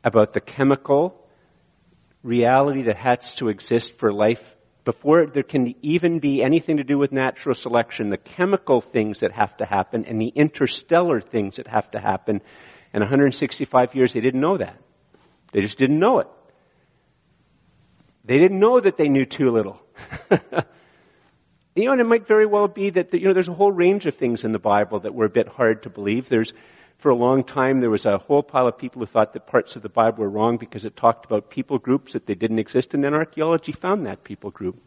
about 0.04 0.34
the 0.34 0.42
chemical 0.42 1.20
reality 2.22 2.84
that 2.84 2.98
has 2.98 3.36
to 3.36 3.50
exist 3.50 3.98
for 3.98 4.14
life 4.14 4.42
before 4.86 5.28
there 5.28 5.44
can 5.44 5.76
even 5.82 6.20
be 6.20 6.44
anything 6.44 6.78
to 6.78 6.84
do 6.84 6.98
with 6.98 7.12
natural 7.12 7.56
selection, 7.56 8.10
the 8.10 8.18
chemical 8.18 8.82
things 8.82 9.22
that 9.22 9.32
have 9.32 9.56
to 9.58 9.66
happen 9.66 10.06
and 10.06 10.22
the 10.22 10.28
interstellar 10.28 11.22
things 11.22 11.56
that 11.56 11.68
have 11.68 11.90
to 11.92 12.00
happen. 12.00 12.42
In 12.94 13.00
165 13.00 13.96
years, 13.96 14.14
they 14.14 14.20
didn't 14.20 14.42
know 14.42 14.58
that. 14.58 14.78
They 15.54 15.62
just 15.62 15.78
didn't 15.78 16.00
know 16.00 16.20
it. 16.20 16.28
They 18.26 18.40
didn't 18.40 18.60
know 18.60 18.80
that 18.80 18.98
they 18.98 19.08
knew 19.08 19.26
too 19.26 19.52
little. 19.52 19.82
you 21.76 21.86
know, 21.86 21.94
and 21.94 22.02
it 22.02 22.06
might 22.06 22.28
very 22.28 22.46
well 22.46 22.68
be 22.68 22.92
that, 22.92 23.14
you 23.14 23.28
know, 23.28 23.34
there's 23.34 23.48
a 23.48 23.54
whole 23.54 23.72
range 23.72 24.06
of 24.06 24.16
things 24.16 24.44
in 24.44 24.52
the 24.52 24.60
Bible 24.60 25.00
that 25.02 25.16
were 25.16 25.26
a 25.26 25.30
bit 25.30 25.48
hard 25.48 25.84
to 25.84 25.90
believe. 25.90 26.30
There's, 26.30 26.54
for 27.00 27.10
a 27.10 27.16
long 27.16 27.44
time, 27.44 27.80
there 27.80 27.90
was 27.90 28.06
a 28.06 28.18
whole 28.18 28.44
pile 28.44 28.68
of 28.68 28.78
people 28.78 29.00
who 29.00 29.08
thought 29.08 29.34
that 29.34 29.48
parts 29.48 29.76
of 29.76 29.82
the 29.82 29.90
Bible 29.90 30.24
were 30.24 30.30
wrong 30.30 30.58
because 30.58 30.86
it 30.86 30.96
talked 30.96 31.26
about 31.26 31.50
people 31.50 31.80
groups 31.80 32.14
that 32.14 32.28
they 32.28 32.36
didn't 32.36 32.60
exist, 32.60 32.94
and 32.94 33.04
then 33.04 33.14
archaeology 33.14 33.72
found 33.72 34.06
that 34.06 34.24
people 34.24 34.52
group. 34.52 34.78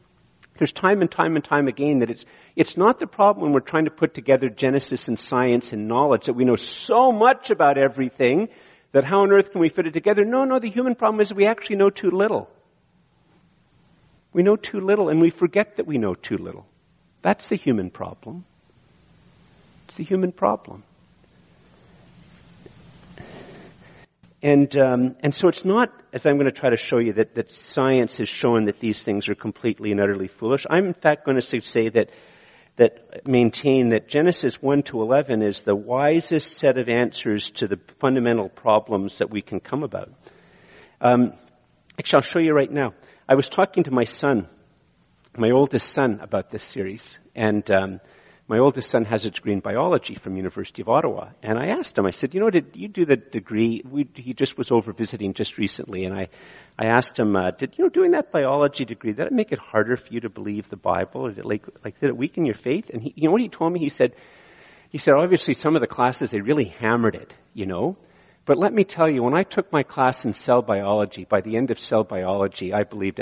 There's 0.58 0.72
time 0.72 1.02
and 1.02 1.10
time 1.10 1.34
and 1.34 1.44
time 1.44 1.68
again 1.68 1.98
that 1.98 2.10
it's, 2.10 2.24
it's 2.54 2.76
not 2.76 2.98
the 2.98 3.06
problem 3.06 3.44
when 3.44 3.52
we're 3.52 3.60
trying 3.60 3.84
to 3.84 3.90
put 3.90 4.14
together 4.14 4.48
Genesis 4.48 5.08
and 5.08 5.18
science 5.18 5.72
and 5.72 5.88
knowledge 5.88 6.26
that 6.26 6.32
we 6.32 6.44
know 6.44 6.56
so 6.56 7.12
much 7.12 7.50
about 7.50 7.76
everything 7.76 8.48
that 8.92 9.04
how 9.04 9.20
on 9.20 9.32
earth 9.32 9.52
can 9.52 9.60
we 9.60 9.68
fit 9.68 9.86
it 9.86 9.92
together? 9.92 10.24
No, 10.24 10.44
no, 10.44 10.58
the 10.58 10.70
human 10.70 10.94
problem 10.94 11.20
is 11.20 11.34
we 11.34 11.46
actually 11.46 11.76
know 11.76 11.90
too 11.90 12.10
little. 12.10 12.48
We 14.32 14.42
know 14.42 14.56
too 14.56 14.80
little 14.80 15.10
and 15.10 15.20
we 15.20 15.30
forget 15.30 15.76
that 15.76 15.86
we 15.86 15.98
know 15.98 16.14
too 16.14 16.38
little. 16.38 16.66
That's 17.26 17.48
the 17.48 17.56
human 17.56 17.90
problem. 17.90 18.44
It's 19.86 19.96
the 19.96 20.04
human 20.04 20.30
problem. 20.30 20.84
And 24.40 24.76
um, 24.76 25.16
and 25.24 25.34
so 25.34 25.48
it's 25.48 25.64
not, 25.64 25.88
as 26.12 26.24
I'm 26.24 26.34
going 26.34 26.46
to 26.46 26.52
try 26.52 26.70
to 26.70 26.76
show 26.76 27.00
you, 27.00 27.14
that 27.14 27.34
that 27.34 27.50
science 27.50 28.18
has 28.18 28.28
shown 28.28 28.66
that 28.66 28.78
these 28.78 29.02
things 29.02 29.28
are 29.28 29.34
completely 29.34 29.90
and 29.90 30.00
utterly 30.00 30.28
foolish. 30.28 30.66
I'm 30.70 30.86
in 30.86 30.94
fact 30.94 31.24
going 31.24 31.40
to 31.40 31.62
say 31.62 31.88
that 31.88 32.10
that 32.76 33.26
maintain 33.26 33.88
that 33.88 34.06
Genesis 34.06 34.62
1 34.62 34.84
to 34.84 35.02
11 35.02 35.42
is 35.42 35.62
the 35.62 35.74
wisest 35.74 36.58
set 36.58 36.78
of 36.78 36.88
answers 36.88 37.50
to 37.56 37.66
the 37.66 37.80
fundamental 37.98 38.48
problems 38.48 39.18
that 39.18 39.30
we 39.30 39.42
can 39.42 39.58
come 39.58 39.82
about. 39.82 40.12
Um, 41.00 41.32
actually, 41.98 42.18
I'll 42.18 42.30
show 42.30 42.38
you 42.38 42.52
right 42.52 42.70
now. 42.70 42.94
I 43.28 43.34
was 43.34 43.48
talking 43.48 43.82
to 43.82 43.90
my 43.90 44.04
son, 44.04 44.46
my 45.38 45.50
oldest 45.50 45.92
son, 45.92 46.20
about 46.20 46.50
this 46.50 46.64
series, 46.64 47.18
and 47.34 47.68
um, 47.70 48.00
my 48.48 48.58
oldest 48.58 48.88
son 48.88 49.04
has 49.04 49.26
a 49.26 49.30
degree 49.30 49.52
in 49.52 49.60
biology 49.60 50.14
from 50.14 50.36
University 50.36 50.82
of 50.82 50.88
Ottawa. 50.88 51.30
And 51.42 51.58
I 51.58 51.68
asked 51.68 51.98
him, 51.98 52.06
I 52.06 52.10
said, 52.10 52.32
you 52.32 52.40
know, 52.40 52.48
did 52.48 52.70
you 52.74 52.88
do 52.88 53.04
the 53.04 53.16
degree? 53.16 53.82
We, 53.84 54.08
he 54.14 54.34
just 54.34 54.56
was 54.56 54.70
over 54.70 54.92
visiting 54.92 55.34
just 55.34 55.58
recently, 55.58 56.04
and 56.04 56.14
I, 56.14 56.28
I 56.78 56.86
asked 56.86 57.18
him, 57.18 57.34
uh, 57.34 57.50
did 57.50 57.76
you 57.76 57.84
know 57.84 57.90
doing 57.90 58.12
that 58.12 58.30
biology 58.30 58.84
degree 58.84 59.12
did 59.12 59.26
it 59.26 59.32
make 59.32 59.52
it 59.52 59.58
harder 59.58 59.96
for 59.96 60.12
you 60.12 60.20
to 60.20 60.28
believe 60.28 60.68
the 60.68 60.76
Bible? 60.76 61.26
or 61.26 61.30
Did 61.30 61.38
it 61.40 61.46
like 61.46 61.66
like 61.84 62.00
did 62.00 62.08
it 62.08 62.16
weaken 62.16 62.46
your 62.46 62.54
faith? 62.54 62.90
And 62.92 63.02
he, 63.02 63.12
you 63.16 63.24
know 63.24 63.32
what 63.32 63.40
he 63.40 63.48
told 63.48 63.72
me? 63.72 63.80
He 63.80 63.88
said, 63.88 64.14
he 64.88 64.98
said 64.98 65.14
obviously 65.14 65.54
some 65.54 65.74
of 65.74 65.80
the 65.80 65.86
classes 65.86 66.30
they 66.30 66.40
really 66.40 66.66
hammered 66.66 67.16
it, 67.16 67.34
you 67.52 67.66
know. 67.66 67.96
But 68.46 68.58
let 68.58 68.72
me 68.72 68.84
tell 68.84 69.10
you, 69.10 69.24
when 69.24 69.34
I 69.34 69.42
took 69.42 69.72
my 69.72 69.82
class 69.82 70.24
in 70.24 70.32
cell 70.32 70.62
biology, 70.62 71.24
by 71.24 71.40
the 71.40 71.56
end 71.56 71.72
of 71.72 71.80
cell 71.80 72.04
biology, 72.04 72.72
I 72.72 72.84
believed, 72.84 73.20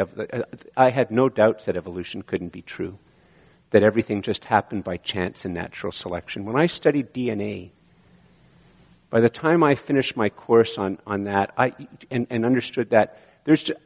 I 0.76 0.90
had 0.90 1.10
no 1.10 1.30
doubts 1.30 1.64
that 1.64 1.78
evolution 1.78 2.20
couldn't 2.20 2.52
be 2.52 2.60
true. 2.60 2.98
That 3.70 3.82
everything 3.82 4.20
just 4.20 4.44
happened 4.44 4.84
by 4.84 4.98
chance 4.98 5.46
and 5.46 5.54
natural 5.54 5.92
selection. 5.92 6.44
When 6.44 6.60
I 6.60 6.66
studied 6.66 7.14
DNA, 7.14 7.70
by 9.08 9.20
the 9.20 9.30
time 9.30 9.64
I 9.64 9.76
finished 9.76 10.14
my 10.14 10.28
course 10.28 10.76
on, 10.76 10.98
on 11.06 11.24
that, 11.24 11.54
I, 11.56 11.72
and, 12.10 12.26
and 12.28 12.44
understood 12.44 12.90
that, 12.90 13.18
there's 13.44 13.62
just, 13.62 13.80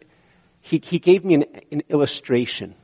he, 0.60 0.82
he 0.84 0.98
gave 0.98 1.24
me 1.24 1.34
an, 1.34 1.44
an 1.70 1.82
illustration. 1.88 2.74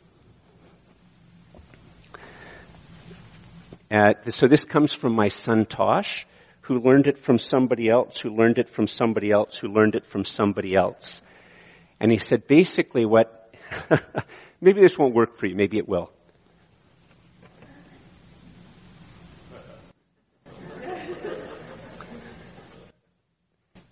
Uh, 3.91 4.15
so 4.29 4.47
this 4.47 4.65
comes 4.65 4.93
from 4.93 5.17
my 5.17 5.29
son 5.29 5.67
Tosh, 5.67 6.25
who 6.65 6.79
learned 6.79 7.07
it 7.07 7.19
from 7.19 7.39
somebody 7.39 7.91
else, 7.91 8.19
who 8.19 8.31
learned 8.31 8.59
it 8.59 8.71
from 8.71 8.87
somebody 8.87 9.31
else, 9.31 9.57
who 9.59 9.69
learned 9.69 9.95
it 9.95 10.07
from 10.07 10.25
somebody 10.25 10.75
else. 10.75 11.21
And 12.01 12.11
he 12.11 12.17
said 12.17 12.47
basically 12.47 13.05
what, 13.05 13.55
maybe 14.63 14.81
this 14.81 14.97
won't 14.97 15.15
work 15.15 15.39
for 15.39 15.47
you, 15.47 15.55
maybe 15.55 15.77
it 15.77 15.87
will. 15.87 16.11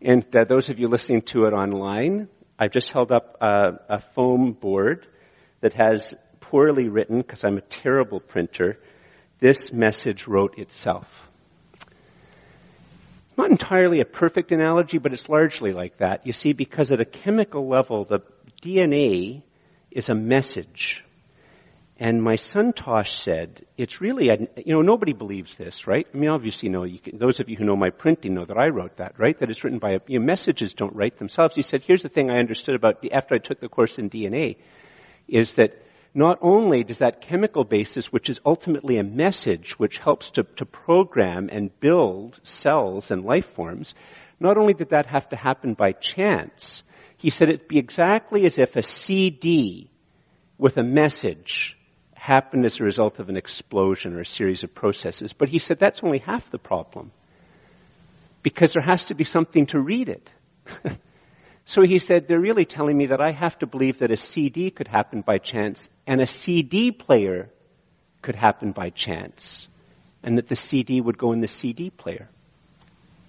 And 0.01 0.25
uh, 0.35 0.45
those 0.45 0.71
of 0.71 0.79
you 0.79 0.89
listening 0.89 1.23
to 1.23 1.45
it 1.45 1.53
online, 1.53 2.29
I've 2.59 2.73
just 2.73 2.91
held 2.91 3.13
up 3.13 3.37
a, 3.43 3.75
a 3.89 4.01
foam 4.15 4.53
board 4.53 5.07
that 5.61 5.75
has 5.75 6.15
poorly 6.41 6.89
written, 6.89 7.19
because 7.19 7.45
I'm 7.45 7.59
a 7.59 7.63
terrible 7.63 8.19
printer, 8.19 8.79
this 9.41 9.73
message 9.73 10.27
wrote 10.27 10.59
itself. 10.59 11.07
Not 13.37 13.51
entirely 13.51 14.01
a 14.01 14.05
perfect 14.05 14.53
analogy, 14.53 14.99
but 14.99 15.13
it's 15.13 15.29
largely 15.29 15.73
like 15.73 15.99
that. 15.99 16.27
You 16.27 16.33
see, 16.33 16.53
because 16.53 16.93
at 16.93 17.01
a 17.01 17.05
chemical 17.05 17.67
level, 17.67 18.05
the 18.05 18.21
DNA 18.63 19.43
is 19.91 20.09
a 20.09 20.15
message. 20.15 21.05
And 21.99 22.23
my 22.23 22.35
son 22.35 22.73
Tosh 22.73 23.21
said, 23.21 23.65
it's 23.77 24.01
really, 24.01 24.29
a, 24.31 24.39
you 24.57 24.75
know, 24.75 24.83
nobody 24.83 25.13
believes 25.13 25.57
this, 25.57 25.87
right? 25.87 26.07
I 26.13 26.17
mean, 26.17 26.31
obviously, 26.31 26.69
no, 26.69 26.85
can, 26.85 27.19
those 27.19 27.39
of 27.39 27.49
you 27.49 27.57
who 27.57 27.65
know 27.65 27.77
my 27.77 27.91
printing 27.91 28.35
know 28.35 28.45
that 28.45 28.59
I 28.59 28.69
wrote 28.69 28.97
that, 28.97 29.19
right? 29.19 29.39
That 29.39 29.51
it's 29.51 29.63
written 29.63 29.79
by, 29.79 29.93
a, 29.93 30.01
you 30.09 30.19
know, 30.19 30.25
messages 30.25 30.75
don't 30.75 30.97
write 30.97 31.19
themselves. 31.19 31.55
He 31.55 31.63
said, 31.63 31.83
here's 31.83 32.03
the 32.03 32.09
thing 32.09 32.31
I 32.31 32.39
understood 32.39 32.75
about, 32.75 33.05
after 33.13 33.35
I 33.35 33.39
took 33.39 33.61
the 33.61 33.69
course 33.69 33.99
in 33.99 34.11
DNA, 34.11 34.57
is 35.29 35.53
that 35.55 35.81
not 36.15 36.39
only 36.43 36.85
does 36.85 36.99
that 36.99 37.23
chemical 37.23 37.65
basis, 37.65 38.13
which 38.13 38.29
is 38.29 38.41
ultimately 38.45 38.99
a 38.99 39.05
message 39.05 39.79
which 39.79 39.99
helps 39.99 40.33
to, 40.33 40.43
to 40.57 40.67
program 40.67 41.49
and 41.51 41.79
build 41.81 42.39
cells 42.43 43.11
and 43.11 43.25
life 43.25 43.47
forms, 43.55 43.95
not 44.39 44.59
only 44.59 44.75
did 44.75 44.91
that 44.91 45.07
have 45.07 45.29
to 45.31 45.37
happen 45.37 45.75
by 45.75 45.93
chance, 45.93 46.83
he 47.17 47.31
said 47.31 47.49
it'd 47.49 47.69
be 47.69 47.79
exactly 47.79 48.45
as 48.45 48.59
if 48.59 48.77
a 48.77 48.83
CD 48.83 49.89
with 50.59 50.77
a 50.77 50.83
message 50.83 51.79
happened 52.15 52.65
as 52.67 52.79
a 52.79 52.85
result 52.85 53.19
of 53.19 53.29
an 53.29 53.37
explosion 53.37 54.15
or 54.15 54.21
a 54.21 54.27
series 54.27 54.65
of 54.65 54.75
processes. 54.75 55.33
But 55.33 55.49
he 55.49 55.59
said 55.59 55.79
that's 55.79 56.03
only 56.05 56.19
half 56.19 56.51
the 56.51 56.59
problem. 56.59 57.11
Because 58.43 58.73
there 58.73 58.83
has 58.83 59.05
to 59.05 59.15
be 59.15 59.25
something 59.25 59.67
to 59.67 59.81
read 59.81 60.09
it. 60.09 60.31
So 61.65 61.83
he 61.83 61.99
said, 61.99 62.27
they're 62.27 62.41
really 62.41 62.65
telling 62.65 62.97
me 62.97 63.07
that 63.07 63.21
I 63.21 63.31
have 63.31 63.59
to 63.61 63.67
believe 63.67 63.99
that 63.99 64.11
a 64.11 64.17
CD 64.17 64.71
could 64.71 64.89
happen 64.89 65.21
by 65.23 65.39
chance 65.39 65.89
and 66.07 66.21
a 66.21 66.27
CD 66.27 66.91
player 66.91 67.51
could 68.21 68.35
happen 68.35 68.73
by 68.73 68.91
chance 68.91 69.69
and 70.23 70.39
that 70.39 70.49
the 70.49 70.57
CD 70.57 71.01
would 71.01 71.19
go 71.19 71.33
in 71.33 71.41
the 71.41 71.49
CD 71.49 71.91
player. 71.91 72.29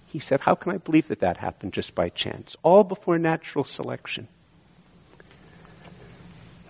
He 0.06 0.18
said, 0.18 0.40
how 0.40 0.54
can 0.54 0.72
I 0.72 0.78
believe 0.78 1.08
that 1.08 1.20
that 1.20 1.36
happened 1.36 1.72
just 1.72 1.94
by 1.94 2.08
chance? 2.08 2.56
All 2.62 2.84
before 2.84 3.18
natural 3.18 3.64
selection. 3.64 4.28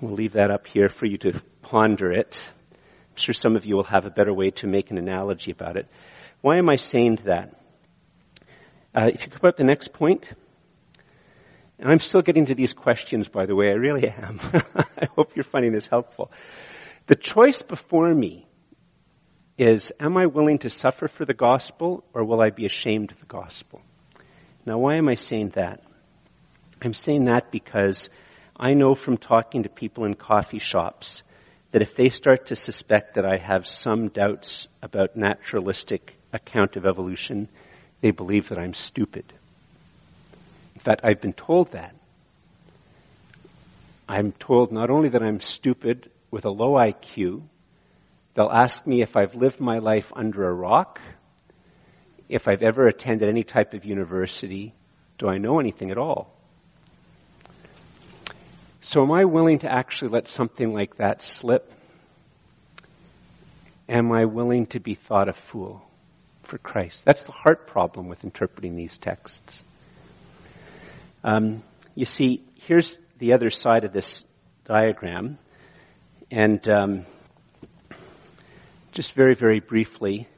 We'll 0.01 0.15
leave 0.15 0.33
that 0.33 0.51
up 0.51 0.67
here 0.67 0.89
for 0.89 1.07
you 1.07 1.19
to 1.19 1.41
ponder 1.63 2.11
it. 2.11 2.43
I'm 2.73 3.17
sure 3.17 3.35
some 3.35 3.57
of 3.57 3.65
you 3.65 3.77
will 3.77 3.85
have 3.85 4.07
a 4.07 4.11
better 4.11 4.33
way 4.33 4.51
to 4.53 4.67
make 4.67 4.91
an 4.91 4.99
analogy 4.99 5.51
about 5.51 5.77
it. 5.77 5.87
Why 6.41 6.59
am 6.59 6.69
I 6.69 6.77
saying 6.77 7.21
that? 7.25 7.55
Uh, 8.95 9.11
if 9.13 9.23
you 9.23 9.29
could 9.31 9.41
put 9.41 9.49
up 9.49 9.57
the 9.57 9.65
next 9.65 9.93
point. 9.93 10.27
And 11.85 11.93
I'm 11.93 12.01
still 12.01 12.23
getting 12.23 12.47
to 12.47 12.55
these 12.55 12.73
questions, 12.73 13.29
by 13.29 13.45
the 13.45 13.55
way. 13.55 13.69
I 13.69 13.75
really 13.75 14.09
am. 14.09 14.41
I 14.75 15.07
hope 15.15 15.37
you're 15.37 15.45
finding 15.45 15.73
this 15.73 15.87
helpful. 15.87 16.33
The 17.09 17.15
choice 17.15 17.61
before 17.61 18.09
me 18.15 18.49
is, 19.59 19.93
am 20.01 20.17
I 20.17 20.25
willing 20.25 20.61
to 20.61 20.71
suffer 20.71 21.09
for 21.09 21.27
the 21.27 21.35
gospel 21.35 22.03
or 22.15 22.25
will 22.25 22.41
I 22.41 22.49
be 22.49 22.65
ashamed 22.65 23.13
of 23.13 23.21
the 23.21 23.27
gospel? 23.27 23.83
Now, 24.65 24.79
why 24.79 24.97
am 24.97 25.11
I 25.11 25.15
saying 25.15 25.51
that? 25.57 25.83
I'm 26.81 26.95
saying 26.95 27.27
that 27.27 27.51
because 27.51 28.09
I 28.57 28.73
know 28.73 28.95
from 28.95 29.19
talking 29.19 29.65
to 29.65 29.69
people 29.69 30.07
in 30.07 30.15
coffee 30.15 30.61
shops 30.61 31.23
that 31.73 31.83
if 31.83 31.95
they 31.97 32.09
start 32.09 32.47
to 32.47 32.57
suspect 32.57 33.17
that 33.17 33.27
I 33.27 33.37
have 33.37 33.67
some 33.67 34.09
doubts 34.09 34.69
about 34.81 35.17
naturalistic 35.17 36.17
account 36.33 36.77
of 36.77 36.87
evolution, 36.87 37.51
they 38.01 38.11
believe 38.11 38.49
that 38.49 38.59
I'm 38.59 38.73
stupid 38.73 39.35
fact, 40.85 41.01
I've 41.03 41.21
been 41.21 41.33
told 41.33 41.73
that. 41.73 41.95
I'm 44.09 44.33
told 44.33 44.71
not 44.71 44.91
only 44.91 45.09
that 45.11 45.23
I'm 45.23 45.41
stupid 45.41 46.11
with 46.31 46.45
a 46.45 46.51
low 46.51 46.73
IQ, 46.73 47.43
they'll 48.35 48.51
ask 48.51 48.87
me 48.87 49.01
if 49.01 49.17
I've 49.17 49.35
lived 49.35 49.61
my 49.61 49.79
life 49.79 50.13
under 50.15 50.47
a 50.47 50.53
rock, 50.53 51.01
if 52.29 52.49
I've 52.49 52.63
ever 52.63 52.87
attended 52.87 53.29
any 53.29 53.45
type 53.45 53.75
of 53.75 53.85
university, 53.85 54.75
do 55.19 55.29
I 55.29 55.39
know 55.39 55.59
anything 55.59 55.91
at 55.91 55.99
all? 55.99 56.35
So 58.81 59.03
am 59.03 59.13
I 59.13 59.25
willing 59.25 59.61
to 59.61 59.73
actually 59.73 60.11
let 60.11 60.29
something 60.29 60.75
like 60.75 60.97
that 60.97 61.23
slip? 61.23 61.73
Am 63.89 64.13
I 64.13 64.27
willing 64.27 64.67
to 64.67 64.81
be 64.81 64.95
thought 64.95 65.29
a 65.29 65.33
fool 65.33 65.83
for 66.43 66.59
Christ? 66.59 67.05
That's 67.05 67.23
the 67.23 67.33
heart 67.33 67.67
problem 67.67 68.09
with 68.09 68.25
interpreting 68.25 68.77
these 68.77 68.99
texts. 68.99 69.63
Um, 71.27 71.63
you 71.95 72.05
see, 72.05 72.45
here's 72.67 72.99
the 73.19 73.33
other 73.33 73.49
side 73.49 73.85
of 73.85 73.95
this 73.95 74.23
diagram, 74.67 75.39
and 76.31 76.69
um, 76.69 77.07
just 78.93 79.15
very, 79.15 79.35
very 79.35 79.61
briefly, 79.61 80.29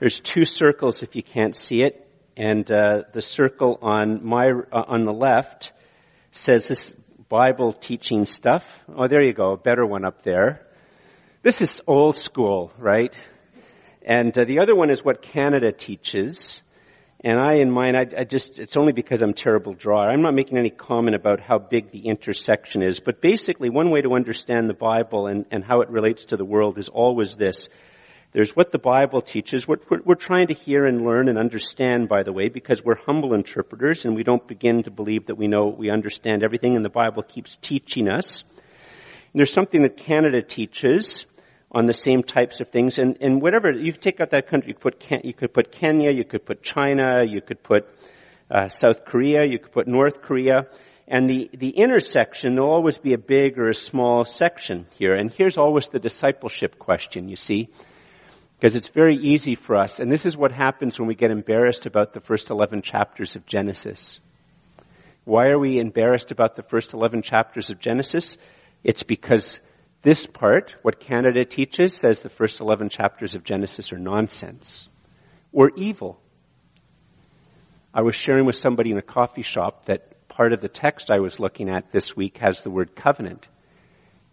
there's 0.00 0.18
two 0.18 0.44
circles 0.44 1.04
if 1.04 1.14
you 1.14 1.22
can't 1.22 1.54
see 1.54 1.82
it, 1.82 2.10
and 2.36 2.68
uh, 2.72 3.04
the 3.12 3.22
circle 3.22 3.78
on 3.80 4.26
my 4.26 4.50
uh, 4.50 4.82
on 4.88 5.04
the 5.04 5.12
left 5.12 5.72
says 6.32 6.66
this 6.66 6.96
Bible 7.28 7.72
teaching 7.72 8.24
stuff. 8.24 8.64
Oh, 8.92 9.06
there 9.06 9.22
you 9.22 9.32
go, 9.32 9.52
a 9.52 9.56
better 9.56 9.86
one 9.86 10.04
up 10.04 10.22
there. 10.22 10.66
This 11.42 11.62
is 11.62 11.80
old 11.86 12.16
school, 12.16 12.72
right? 12.78 13.16
And 14.02 14.36
uh, 14.36 14.44
the 14.44 14.58
other 14.58 14.74
one 14.74 14.90
is 14.90 15.04
what 15.04 15.22
Canada 15.22 15.70
teaches. 15.70 16.62
And 17.26 17.40
I, 17.40 17.54
in 17.54 17.72
mine, 17.72 17.96
I, 17.96 18.06
I, 18.20 18.22
just, 18.22 18.60
it's 18.60 18.76
only 18.76 18.92
because 18.92 19.20
I'm 19.20 19.34
terrible 19.34 19.74
drawer. 19.74 20.08
I'm 20.08 20.22
not 20.22 20.32
making 20.32 20.58
any 20.58 20.70
comment 20.70 21.16
about 21.16 21.40
how 21.40 21.58
big 21.58 21.90
the 21.90 22.06
intersection 22.06 22.84
is, 22.84 23.00
but 23.00 23.20
basically 23.20 23.68
one 23.68 23.90
way 23.90 24.00
to 24.00 24.14
understand 24.14 24.68
the 24.68 24.74
Bible 24.74 25.26
and, 25.26 25.44
and 25.50 25.64
how 25.64 25.80
it 25.80 25.90
relates 25.90 26.26
to 26.26 26.36
the 26.36 26.44
world 26.44 26.78
is 26.78 26.88
always 26.88 27.34
this. 27.34 27.68
There's 28.30 28.54
what 28.54 28.70
the 28.70 28.78
Bible 28.78 29.22
teaches, 29.22 29.66
what 29.66 29.90
we're, 29.90 30.02
we're 30.04 30.14
trying 30.14 30.46
to 30.46 30.54
hear 30.54 30.86
and 30.86 31.04
learn 31.04 31.28
and 31.28 31.36
understand, 31.36 32.08
by 32.08 32.22
the 32.22 32.32
way, 32.32 32.48
because 32.48 32.84
we're 32.84 32.94
humble 32.94 33.34
interpreters 33.34 34.04
and 34.04 34.14
we 34.14 34.22
don't 34.22 34.46
begin 34.46 34.84
to 34.84 34.92
believe 34.92 35.26
that 35.26 35.34
we 35.34 35.48
know, 35.48 35.66
we 35.66 35.90
understand 35.90 36.44
everything 36.44 36.76
and 36.76 36.84
the 36.84 36.90
Bible 36.90 37.24
keeps 37.24 37.56
teaching 37.56 38.08
us. 38.08 38.44
And 39.32 39.40
there's 39.40 39.52
something 39.52 39.82
that 39.82 39.96
Canada 39.96 40.42
teaches, 40.42 41.26
on 41.70 41.86
the 41.86 41.94
same 41.94 42.22
types 42.22 42.60
of 42.60 42.68
things. 42.68 42.98
And, 42.98 43.18
and 43.20 43.42
whatever, 43.42 43.70
you 43.70 43.92
could 43.92 44.02
take 44.02 44.20
out 44.20 44.30
that 44.30 44.48
country, 44.48 44.68
you 44.68 44.74
could 44.74 44.98
put, 44.98 45.24
you 45.24 45.34
could 45.34 45.52
put 45.52 45.72
Kenya, 45.72 46.10
you 46.10 46.24
could 46.24 46.44
put 46.44 46.62
China, 46.62 47.24
you 47.26 47.40
could 47.40 47.62
put 47.62 47.88
uh, 48.50 48.68
South 48.68 49.04
Korea, 49.04 49.44
you 49.44 49.58
could 49.58 49.72
put 49.72 49.86
North 49.86 50.22
Korea. 50.22 50.66
And 51.08 51.30
the, 51.30 51.50
the 51.52 51.70
intersection, 51.70 52.54
there'll 52.54 52.70
always 52.70 52.98
be 52.98 53.12
a 53.12 53.18
big 53.18 53.58
or 53.58 53.68
a 53.68 53.74
small 53.74 54.24
section 54.24 54.86
here. 54.98 55.14
And 55.14 55.32
here's 55.32 55.56
always 55.56 55.88
the 55.88 56.00
discipleship 56.00 56.78
question, 56.78 57.28
you 57.28 57.36
see. 57.36 57.68
Because 58.58 58.74
it's 58.74 58.88
very 58.88 59.16
easy 59.16 59.54
for 59.54 59.76
us, 59.76 59.98
and 59.98 60.10
this 60.10 60.24
is 60.24 60.34
what 60.34 60.50
happens 60.50 60.98
when 60.98 61.06
we 61.06 61.14
get 61.14 61.30
embarrassed 61.30 61.84
about 61.84 62.14
the 62.14 62.20
first 62.20 62.48
11 62.48 62.80
chapters 62.80 63.36
of 63.36 63.44
Genesis. 63.44 64.18
Why 65.24 65.48
are 65.48 65.58
we 65.58 65.78
embarrassed 65.78 66.30
about 66.30 66.56
the 66.56 66.62
first 66.62 66.94
11 66.94 67.20
chapters 67.20 67.68
of 67.68 67.78
Genesis? 67.78 68.38
It's 68.82 69.02
because 69.02 69.60
this 70.06 70.24
part, 70.24 70.72
what 70.82 71.00
Canada 71.00 71.44
teaches, 71.44 71.92
says 71.92 72.20
the 72.20 72.28
first 72.28 72.60
11 72.60 72.90
chapters 72.90 73.34
of 73.34 73.42
Genesis 73.42 73.92
are 73.92 73.98
nonsense 73.98 74.88
or 75.50 75.72
evil. 75.74 76.20
I 77.92 78.02
was 78.02 78.14
sharing 78.14 78.46
with 78.46 78.54
somebody 78.54 78.92
in 78.92 78.98
a 78.98 79.02
coffee 79.02 79.42
shop 79.42 79.86
that 79.86 80.28
part 80.28 80.52
of 80.52 80.60
the 80.60 80.68
text 80.68 81.10
I 81.10 81.18
was 81.18 81.40
looking 81.40 81.68
at 81.68 81.90
this 81.90 82.14
week 82.14 82.38
has 82.38 82.60
the 82.60 82.70
word 82.70 82.94
covenant. 82.94 83.48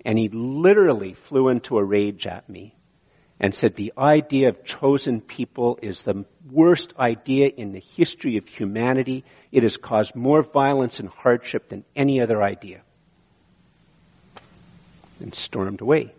And 0.06 0.16
he 0.16 0.30
literally 0.30 1.16
flew 1.16 1.50
into 1.50 1.80
a 1.80 1.84
rage 1.84 2.28
at 2.28 2.48
me 2.48 2.76
and 3.40 3.56
said 3.56 3.74
the 3.74 3.94
idea 3.98 4.50
of 4.50 4.64
chosen 4.64 5.22
people 5.22 5.80
is 5.82 6.04
the 6.04 6.24
worst 6.52 6.94
idea 7.00 7.48
in 7.48 7.72
the 7.72 7.80
history 7.80 8.38
of 8.38 8.48
humanity. 8.48 9.24
It 9.52 9.64
has 9.64 9.78
caused 9.78 10.16
more 10.16 10.44
violence 10.44 11.00
and 11.00 11.10
hardship 11.10 11.70
than 11.70 11.84
any 11.96 12.22
other 12.22 12.44
idea 12.44 12.84
and 15.24 15.34
stormed 15.34 15.82
away. 15.82 16.14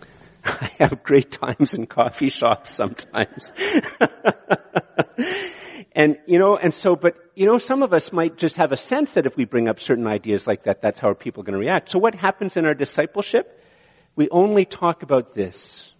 I 0.44 0.70
have 0.78 1.02
great 1.02 1.32
times 1.32 1.74
in 1.74 1.86
coffee 1.86 2.30
shops 2.30 2.70
sometimes. 2.70 3.52
and, 5.92 6.18
you 6.26 6.38
know, 6.38 6.56
and 6.56 6.72
so, 6.72 6.94
but, 6.94 7.16
you 7.34 7.46
know, 7.46 7.58
some 7.58 7.82
of 7.82 7.92
us 7.92 8.12
might 8.12 8.36
just 8.36 8.56
have 8.56 8.72
a 8.72 8.76
sense 8.76 9.12
that 9.12 9.26
if 9.26 9.36
we 9.36 9.44
bring 9.44 9.68
up 9.68 9.80
certain 9.80 10.06
ideas 10.06 10.46
like 10.46 10.64
that, 10.64 10.82
that's 10.82 11.00
how 11.00 11.12
people 11.14 11.42
are 11.42 11.44
going 11.44 11.58
to 11.58 11.64
react. 11.64 11.90
So 11.90 11.98
what 11.98 12.14
happens 12.14 12.56
in 12.56 12.66
our 12.66 12.74
discipleship? 12.74 13.60
We 14.14 14.28
only 14.30 14.64
talk 14.64 15.02
about 15.02 15.34
this. 15.34 15.90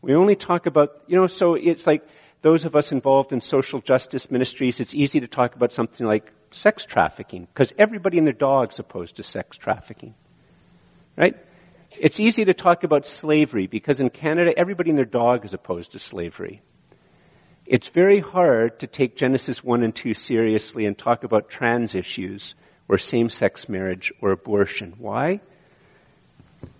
We 0.00 0.14
only 0.14 0.34
talk 0.34 0.66
about, 0.66 1.02
you 1.06 1.16
know, 1.16 1.26
so 1.26 1.54
it's 1.54 1.86
like 1.86 2.02
those 2.42 2.64
of 2.64 2.74
us 2.74 2.90
involved 2.90 3.32
in 3.32 3.40
social 3.40 3.80
justice 3.80 4.30
ministries, 4.30 4.80
it's 4.80 4.94
easy 4.94 5.20
to 5.20 5.28
talk 5.28 5.54
about 5.54 5.72
something 5.72 6.04
like 6.04 6.30
sex 6.50 6.84
trafficking, 6.84 7.46
because 7.46 7.72
everybody 7.78 8.18
and 8.18 8.26
their 8.26 8.34
dog's 8.34 8.78
opposed 8.78 9.16
to 9.16 9.22
sex 9.22 9.56
trafficking. 9.56 10.14
Right? 11.16 11.36
It's 11.98 12.20
easy 12.20 12.44
to 12.46 12.54
talk 12.54 12.84
about 12.84 13.06
slavery 13.06 13.66
because 13.66 14.00
in 14.00 14.10
Canada, 14.10 14.52
everybody 14.56 14.90
and 14.90 14.98
their 14.98 15.04
dog 15.04 15.44
is 15.44 15.52
opposed 15.52 15.92
to 15.92 15.98
slavery. 15.98 16.62
It's 17.66 17.88
very 17.88 18.20
hard 18.20 18.80
to 18.80 18.86
take 18.86 19.16
Genesis 19.16 19.62
1 19.62 19.82
and 19.82 19.94
2 19.94 20.14
seriously 20.14 20.86
and 20.86 20.96
talk 20.98 21.24
about 21.24 21.48
trans 21.48 21.94
issues 21.94 22.54
or 22.88 22.98
same-sex 22.98 23.68
marriage 23.68 24.12
or 24.20 24.32
abortion. 24.32 24.94
Why? 24.98 25.40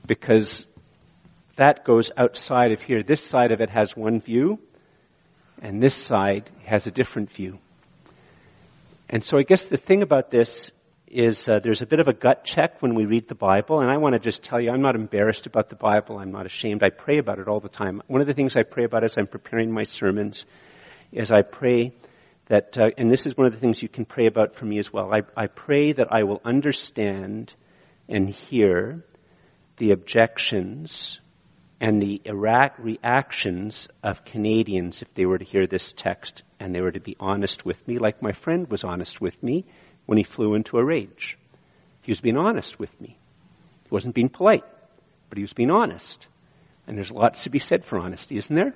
Because 0.06 0.66
that 1.56 1.84
goes 1.84 2.10
outside 2.16 2.72
of 2.72 2.82
here. 2.82 3.02
This 3.02 3.24
side 3.24 3.52
of 3.52 3.60
it 3.60 3.70
has 3.70 3.96
one 3.96 4.20
view, 4.20 4.58
and 5.60 5.82
this 5.82 5.94
side 5.94 6.50
has 6.64 6.86
a 6.86 6.90
different 6.90 7.30
view. 7.30 7.58
And 9.08 9.22
so 9.24 9.38
I 9.38 9.42
guess 9.42 9.66
the 9.66 9.76
thing 9.76 10.02
about 10.02 10.30
this 10.30 10.72
is 11.12 11.46
uh, 11.46 11.60
there's 11.62 11.82
a 11.82 11.86
bit 11.86 12.00
of 12.00 12.08
a 12.08 12.14
gut 12.14 12.42
check 12.42 12.80
when 12.80 12.94
we 12.94 13.04
read 13.04 13.28
the 13.28 13.34
Bible, 13.34 13.80
and 13.80 13.90
I 13.90 13.98
want 13.98 14.14
to 14.14 14.18
just 14.18 14.42
tell 14.42 14.58
you, 14.58 14.70
I'm 14.70 14.80
not 14.80 14.96
embarrassed 14.96 15.44
about 15.44 15.68
the 15.68 15.76
Bible. 15.76 16.18
I'm 16.18 16.32
not 16.32 16.46
ashamed. 16.46 16.82
I 16.82 16.88
pray 16.88 17.18
about 17.18 17.38
it 17.38 17.48
all 17.48 17.60
the 17.60 17.68
time. 17.68 18.02
One 18.06 18.22
of 18.22 18.26
the 18.26 18.32
things 18.32 18.56
I 18.56 18.62
pray 18.62 18.84
about 18.84 19.04
as 19.04 19.18
I'm 19.18 19.26
preparing 19.26 19.70
my 19.70 19.82
sermons 19.82 20.46
is 21.12 21.30
I 21.30 21.42
pray 21.42 21.92
that, 22.46 22.78
uh, 22.78 22.90
and 22.96 23.10
this 23.10 23.26
is 23.26 23.36
one 23.36 23.46
of 23.46 23.52
the 23.52 23.58
things 23.58 23.82
you 23.82 23.90
can 23.90 24.06
pray 24.06 24.26
about 24.26 24.56
for 24.56 24.64
me 24.64 24.78
as 24.78 24.90
well. 24.90 25.12
I, 25.12 25.20
I 25.36 25.48
pray 25.48 25.92
that 25.92 26.08
I 26.10 26.22
will 26.22 26.40
understand 26.46 27.54
and 28.08 28.30
hear 28.30 29.04
the 29.76 29.92
objections 29.92 31.20
and 31.78 32.00
the 32.00 32.22
Iraq 32.24 32.78
reactions 32.78 33.88
of 34.02 34.24
Canadians 34.24 35.02
if 35.02 35.12
they 35.14 35.26
were 35.26 35.38
to 35.38 35.44
hear 35.44 35.66
this 35.66 35.92
text 35.92 36.42
and 36.58 36.74
they 36.74 36.80
were 36.80 36.92
to 36.92 37.00
be 37.00 37.16
honest 37.20 37.66
with 37.66 37.86
me, 37.86 37.98
like 37.98 38.22
my 38.22 38.32
friend 38.32 38.70
was 38.70 38.82
honest 38.82 39.20
with 39.20 39.40
me 39.42 39.66
when 40.06 40.18
he 40.18 40.24
flew 40.24 40.54
into 40.54 40.78
a 40.78 40.84
rage. 40.84 41.38
He 42.02 42.10
was 42.10 42.20
being 42.20 42.36
honest 42.36 42.78
with 42.78 43.00
me. 43.00 43.16
He 43.84 43.88
wasn't 43.90 44.14
being 44.14 44.28
polite, 44.28 44.64
but 45.28 45.38
he 45.38 45.42
was 45.42 45.52
being 45.52 45.70
honest. 45.70 46.26
And 46.86 46.96
there's 46.96 47.10
lots 47.10 47.44
to 47.44 47.50
be 47.50 47.58
said 47.58 47.84
for 47.84 47.98
honesty, 47.98 48.36
isn't 48.36 48.54
there? 48.54 48.74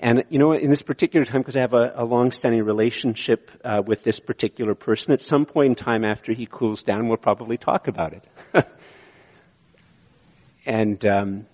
And 0.00 0.24
you 0.28 0.38
know, 0.38 0.52
in 0.52 0.70
this 0.70 0.82
particular 0.82 1.26
time, 1.26 1.40
because 1.40 1.56
I 1.56 1.60
have 1.60 1.74
a, 1.74 1.92
a 1.96 2.04
long-standing 2.04 2.62
relationship 2.62 3.50
uh, 3.64 3.82
with 3.84 4.04
this 4.04 4.20
particular 4.20 4.74
person, 4.74 5.12
at 5.12 5.20
some 5.20 5.44
point 5.44 5.70
in 5.70 5.74
time 5.74 6.04
after 6.04 6.32
he 6.32 6.46
cools 6.46 6.84
down, 6.84 7.08
we'll 7.08 7.16
probably 7.16 7.58
talk 7.58 7.88
about 7.88 8.12
it. 8.12 8.24
and 10.66 11.04
um, 11.04 11.46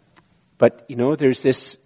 but 0.58 0.84
you 0.88 0.96
know, 0.96 1.16
there's 1.16 1.40
this 1.40 1.76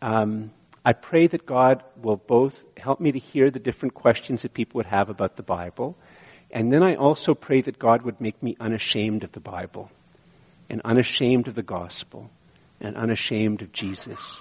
um, 0.00 0.52
I 0.88 0.94
pray 0.94 1.26
that 1.26 1.44
God 1.44 1.82
will 2.00 2.16
both 2.16 2.58
help 2.78 2.98
me 2.98 3.12
to 3.12 3.18
hear 3.18 3.50
the 3.50 3.58
different 3.58 3.92
questions 3.92 4.40
that 4.40 4.54
people 4.54 4.78
would 4.78 4.86
have 4.86 5.10
about 5.10 5.36
the 5.36 5.42
Bible, 5.42 5.98
and 6.50 6.72
then 6.72 6.82
I 6.82 6.94
also 6.94 7.34
pray 7.34 7.60
that 7.60 7.78
God 7.78 8.00
would 8.04 8.22
make 8.22 8.42
me 8.42 8.56
unashamed 8.58 9.22
of 9.22 9.32
the 9.32 9.38
Bible, 9.38 9.90
and 10.70 10.80
unashamed 10.86 11.46
of 11.46 11.54
the 11.54 11.62
gospel, 11.62 12.30
and 12.80 12.96
unashamed 12.96 13.60
of 13.60 13.70
Jesus. 13.70 14.40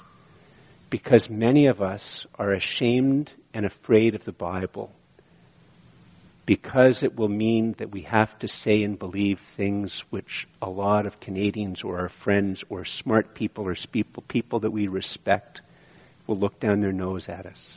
Because 0.90 1.30
many 1.30 1.66
of 1.66 1.82
us 1.82 2.26
are 2.40 2.54
ashamed 2.54 3.30
and 3.54 3.66
afraid 3.66 4.16
of 4.16 4.24
the 4.24 4.32
Bible 4.32 4.94
because 6.46 7.04
it 7.04 7.18
will 7.18 7.28
mean 7.28 7.74
that 7.80 7.92
we 7.92 8.04
have 8.04 8.40
to 8.40 8.48
say 8.48 8.82
and 8.84 8.98
believe 8.98 9.42
things 9.58 10.00
which 10.12 10.48
a 10.62 10.70
lot 10.70 11.06
of 11.06 11.20
Canadians 11.20 11.84
or 11.84 12.00
our 12.00 12.08
friends 12.08 12.64
or 12.70 12.86
smart 12.86 13.34
people 13.34 13.66
or 13.66 13.76
people, 14.30 14.62
that 14.62 14.72
we 14.72 14.88
respect 14.88 15.60
will 16.28 16.38
look 16.38 16.60
down 16.60 16.82
their 16.82 16.92
nose 16.92 17.30
at 17.30 17.46
us. 17.46 17.74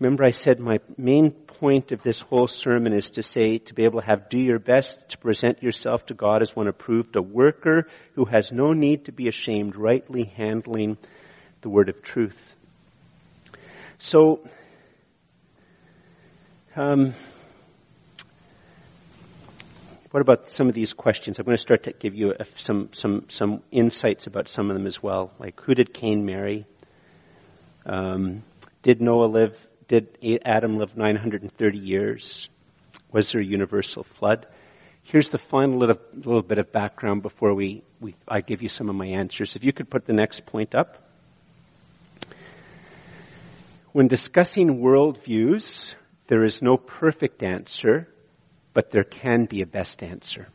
Remember 0.00 0.24
I 0.24 0.30
said 0.30 0.58
my 0.58 0.80
main 0.96 1.30
point 1.30 1.92
of 1.92 2.02
this 2.02 2.20
whole 2.20 2.48
sermon 2.48 2.92
is 2.92 3.10
to 3.10 3.22
say, 3.22 3.58
to 3.58 3.74
be 3.74 3.84
able 3.84 4.00
to 4.00 4.06
have 4.06 4.28
do 4.28 4.38
your 4.38 4.58
best 4.58 5.10
to 5.10 5.18
present 5.18 5.62
yourself 5.62 6.06
to 6.06 6.14
God 6.14 6.42
as 6.42 6.56
one 6.56 6.66
approved, 6.66 7.14
a 7.14 7.22
worker 7.22 7.86
who 8.14 8.24
has 8.24 8.50
no 8.50 8.72
need 8.72 9.04
to 9.04 9.12
be 9.12 9.28
ashamed, 9.28 9.76
rightly 9.76 10.24
handling 10.36 10.96
the 11.60 11.68
word 11.68 11.88
of 11.88 12.02
truth. 12.02 12.54
So, 13.98 14.44
um, 16.74 17.14
what 20.12 20.20
about 20.20 20.50
some 20.50 20.68
of 20.68 20.74
these 20.74 20.92
questions? 20.92 21.38
I'm 21.38 21.46
going 21.46 21.56
to 21.56 21.60
start 21.60 21.84
to 21.84 21.92
give 21.92 22.14
you 22.14 22.34
some, 22.56 22.90
some, 22.92 23.24
some 23.30 23.62
insights 23.70 24.26
about 24.26 24.46
some 24.46 24.70
of 24.70 24.76
them 24.76 24.86
as 24.86 25.02
well. 25.02 25.32
Like, 25.38 25.58
who 25.62 25.74
did 25.74 25.94
Cain 25.94 26.26
marry? 26.26 26.66
Um, 27.86 28.42
did 28.82 29.00
Noah 29.00 29.24
live, 29.24 29.56
did 29.88 30.18
Adam 30.44 30.76
live 30.76 30.98
930 30.98 31.78
years? 31.78 32.50
Was 33.10 33.32
there 33.32 33.40
a 33.40 33.44
universal 33.44 34.04
flood? 34.04 34.46
Here's 35.02 35.30
the 35.30 35.38
final 35.38 35.78
little, 35.78 35.98
little 36.14 36.42
bit 36.42 36.58
of 36.58 36.70
background 36.72 37.22
before 37.22 37.54
we, 37.54 37.82
we, 37.98 38.14
I 38.28 38.42
give 38.42 38.60
you 38.60 38.68
some 38.68 38.90
of 38.90 38.94
my 38.94 39.06
answers. 39.06 39.56
If 39.56 39.64
you 39.64 39.72
could 39.72 39.88
put 39.88 40.04
the 40.04 40.12
next 40.12 40.44
point 40.44 40.74
up. 40.74 41.08
When 43.92 44.08
discussing 44.08 44.82
worldviews, 44.82 45.94
there 46.26 46.44
is 46.44 46.60
no 46.60 46.76
perfect 46.76 47.42
answer 47.42 48.11
but 48.74 48.90
there 48.90 49.04
can 49.04 49.44
be 49.46 49.62
a 49.62 49.66
best 49.66 50.02
answer. 50.02 50.48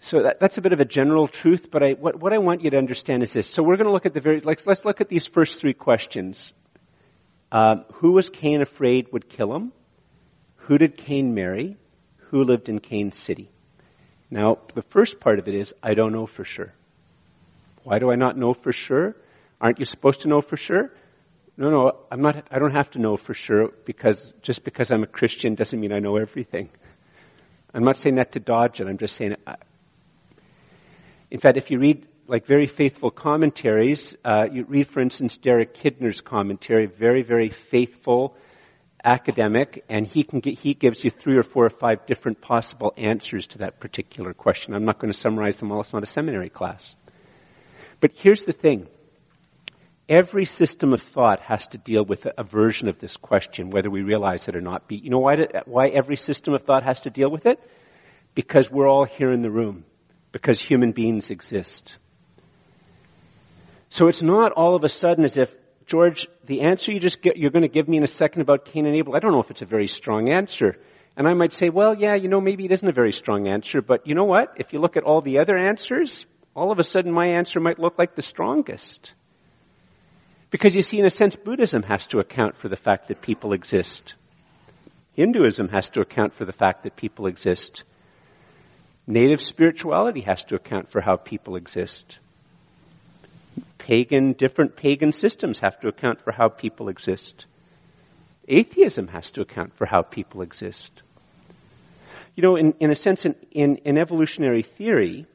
So 0.00 0.22
that, 0.22 0.38
that's 0.38 0.56
a 0.56 0.60
bit 0.60 0.72
of 0.72 0.80
a 0.80 0.84
general 0.84 1.26
truth, 1.26 1.68
but 1.70 1.82
I, 1.82 1.92
what, 1.92 2.20
what 2.20 2.32
I 2.32 2.38
want 2.38 2.62
you 2.62 2.70
to 2.70 2.78
understand 2.78 3.22
is 3.22 3.32
this. 3.32 3.48
So 3.48 3.62
we're 3.62 3.76
going 3.76 3.88
to 3.88 3.92
look 3.92 4.06
at 4.06 4.14
the 4.14 4.20
very, 4.20 4.40
like, 4.40 4.64
let's 4.64 4.84
look 4.84 5.00
at 5.00 5.08
these 5.08 5.26
first 5.26 5.58
three 5.58 5.74
questions. 5.74 6.52
Uh, 7.50 7.78
who 7.94 8.12
was 8.12 8.28
Cain 8.28 8.62
afraid 8.62 9.08
would 9.12 9.28
kill 9.28 9.54
him? 9.54 9.72
Who 10.58 10.78
did 10.78 10.96
Cain 10.96 11.34
marry? 11.34 11.76
Who 12.30 12.44
lived 12.44 12.68
in 12.68 12.78
Cain's 12.78 13.16
city? 13.16 13.50
Now, 14.30 14.58
the 14.74 14.82
first 14.82 15.20
part 15.20 15.38
of 15.38 15.48
it 15.48 15.54
is, 15.54 15.74
I 15.82 15.94
don't 15.94 16.12
know 16.12 16.26
for 16.26 16.44
sure. 16.44 16.72
Why 17.82 17.98
do 17.98 18.10
I 18.10 18.16
not 18.16 18.36
know 18.36 18.52
for 18.52 18.72
sure? 18.72 19.16
Aren't 19.60 19.78
you 19.78 19.84
supposed 19.84 20.20
to 20.20 20.28
know 20.28 20.40
for 20.40 20.56
sure? 20.56 20.92
No, 21.58 21.70
no, 21.70 21.96
I'm 22.10 22.20
not, 22.20 22.46
I 22.50 22.58
don't 22.58 22.74
have 22.74 22.90
to 22.92 22.98
know 22.98 23.16
for 23.16 23.32
sure 23.32 23.70
because 23.86 24.34
just 24.42 24.62
because 24.62 24.90
I'm 24.90 25.02
a 25.02 25.06
Christian 25.06 25.54
doesn't 25.54 25.78
mean 25.78 25.92
I 25.92 26.00
know 26.00 26.16
everything. 26.16 26.68
I'm 27.72 27.84
not 27.84 27.96
saying 27.96 28.16
that 28.16 28.32
to 28.32 28.40
dodge 28.40 28.80
it. 28.80 28.86
I'm 28.86 28.98
just 28.98 29.16
saying, 29.16 29.36
I, 29.46 29.56
in 31.30 31.40
fact, 31.40 31.56
if 31.56 31.70
you 31.70 31.78
read 31.78 32.06
like 32.28 32.44
very 32.44 32.66
faithful 32.66 33.10
commentaries, 33.10 34.16
uh, 34.24 34.46
you 34.50 34.64
read, 34.64 34.88
for 34.88 35.00
instance, 35.00 35.38
Derek 35.38 35.74
Kidner's 35.74 36.20
commentary, 36.20 36.86
very, 36.86 37.22
very 37.22 37.48
faithful 37.48 38.36
academic, 39.02 39.84
and 39.88 40.06
he 40.06 40.24
can 40.24 40.40
get, 40.40 40.58
he 40.58 40.74
gives 40.74 41.02
you 41.04 41.10
three 41.10 41.36
or 41.36 41.42
four 41.42 41.64
or 41.64 41.70
five 41.70 42.04
different 42.06 42.40
possible 42.40 42.92
answers 42.96 43.46
to 43.48 43.58
that 43.58 43.78
particular 43.80 44.34
question. 44.34 44.74
I'm 44.74 44.84
not 44.84 44.98
going 44.98 45.12
to 45.12 45.18
summarize 45.18 45.56
them 45.56 45.70
all. 45.72 45.80
It's 45.80 45.92
not 45.92 46.02
a 46.02 46.06
seminary 46.06 46.50
class. 46.50 46.94
But 48.00 48.12
here's 48.14 48.44
the 48.44 48.52
thing. 48.52 48.88
Every 50.08 50.44
system 50.44 50.92
of 50.92 51.02
thought 51.02 51.40
has 51.40 51.66
to 51.68 51.78
deal 51.78 52.04
with 52.04 52.28
a 52.38 52.44
version 52.44 52.88
of 52.88 53.00
this 53.00 53.16
question, 53.16 53.70
whether 53.70 53.90
we 53.90 54.02
realize 54.02 54.46
it 54.46 54.54
or 54.54 54.60
not. 54.60 54.84
You 54.88 55.10
know 55.10 55.18
why, 55.18 55.36
why 55.64 55.88
every 55.88 56.16
system 56.16 56.54
of 56.54 56.62
thought 56.62 56.84
has 56.84 57.00
to 57.00 57.10
deal 57.10 57.28
with 57.28 57.46
it? 57.46 57.58
Because 58.34 58.70
we're 58.70 58.88
all 58.88 59.04
here 59.04 59.32
in 59.32 59.42
the 59.42 59.50
room. 59.50 59.84
Because 60.30 60.60
human 60.60 60.92
beings 60.92 61.30
exist. 61.30 61.96
So 63.90 64.06
it's 64.06 64.22
not 64.22 64.52
all 64.52 64.76
of 64.76 64.84
a 64.84 64.88
sudden 64.88 65.24
as 65.24 65.36
if, 65.36 65.52
George, 65.86 66.28
the 66.44 66.62
answer 66.62 66.92
you 66.92 67.00
just 67.00 67.20
get, 67.20 67.36
you're 67.36 67.50
going 67.50 67.62
to 67.62 67.68
give 67.68 67.88
me 67.88 67.96
in 67.96 68.04
a 68.04 68.08
second 68.08 68.42
about 68.42 68.64
Cain 68.66 68.86
and 68.86 68.94
Abel, 68.94 69.16
I 69.16 69.18
don't 69.18 69.32
know 69.32 69.42
if 69.42 69.50
it's 69.50 69.62
a 69.62 69.66
very 69.66 69.88
strong 69.88 70.30
answer. 70.30 70.76
And 71.16 71.26
I 71.26 71.34
might 71.34 71.52
say, 71.52 71.68
well, 71.68 71.94
yeah, 71.94 72.14
you 72.14 72.28
know, 72.28 72.40
maybe 72.40 72.64
it 72.64 72.72
isn't 72.72 72.88
a 72.88 72.92
very 72.92 73.12
strong 73.12 73.48
answer, 73.48 73.80
but 73.80 74.06
you 74.06 74.14
know 74.14 74.24
what? 74.24 74.54
If 74.56 74.72
you 74.72 74.80
look 74.80 74.96
at 74.96 75.02
all 75.02 75.20
the 75.20 75.38
other 75.38 75.56
answers, 75.56 76.26
all 76.54 76.70
of 76.70 76.78
a 76.78 76.84
sudden 76.84 77.10
my 77.10 77.28
answer 77.28 77.58
might 77.58 77.78
look 77.78 77.98
like 77.98 78.14
the 78.14 78.22
strongest. 78.22 79.14
Because 80.50 80.74
you 80.74 80.82
see, 80.82 80.98
in 80.98 81.06
a 81.06 81.10
sense, 81.10 81.36
Buddhism 81.36 81.82
has 81.82 82.06
to 82.08 82.18
account 82.18 82.56
for 82.56 82.68
the 82.68 82.76
fact 82.76 83.08
that 83.08 83.20
people 83.20 83.52
exist. 83.52 84.14
Hinduism 85.14 85.68
has 85.68 85.88
to 85.90 86.00
account 86.00 86.34
for 86.34 86.44
the 86.44 86.52
fact 86.52 86.84
that 86.84 86.96
people 86.96 87.26
exist. 87.26 87.84
Native 89.06 89.40
spirituality 89.40 90.20
has 90.20 90.42
to 90.44 90.54
account 90.54 90.90
for 90.90 91.00
how 91.00 91.16
people 91.16 91.56
exist. 91.56 92.18
Pagan, 93.78 94.32
different 94.32 94.76
pagan 94.76 95.12
systems 95.12 95.60
have 95.60 95.80
to 95.80 95.88
account 95.88 96.20
for 96.20 96.32
how 96.32 96.48
people 96.48 96.88
exist. 96.88 97.46
Atheism 98.48 99.08
has 99.08 99.30
to 99.30 99.40
account 99.40 99.74
for 99.76 99.86
how 99.86 100.02
people 100.02 100.42
exist. 100.42 100.90
You 102.34 102.42
know, 102.42 102.56
in, 102.56 102.74
in 102.80 102.90
a 102.90 102.94
sense, 102.94 103.24
in, 103.24 103.34
in, 103.52 103.76
in 103.78 103.98
evolutionary 103.98 104.62
theory, 104.62 105.26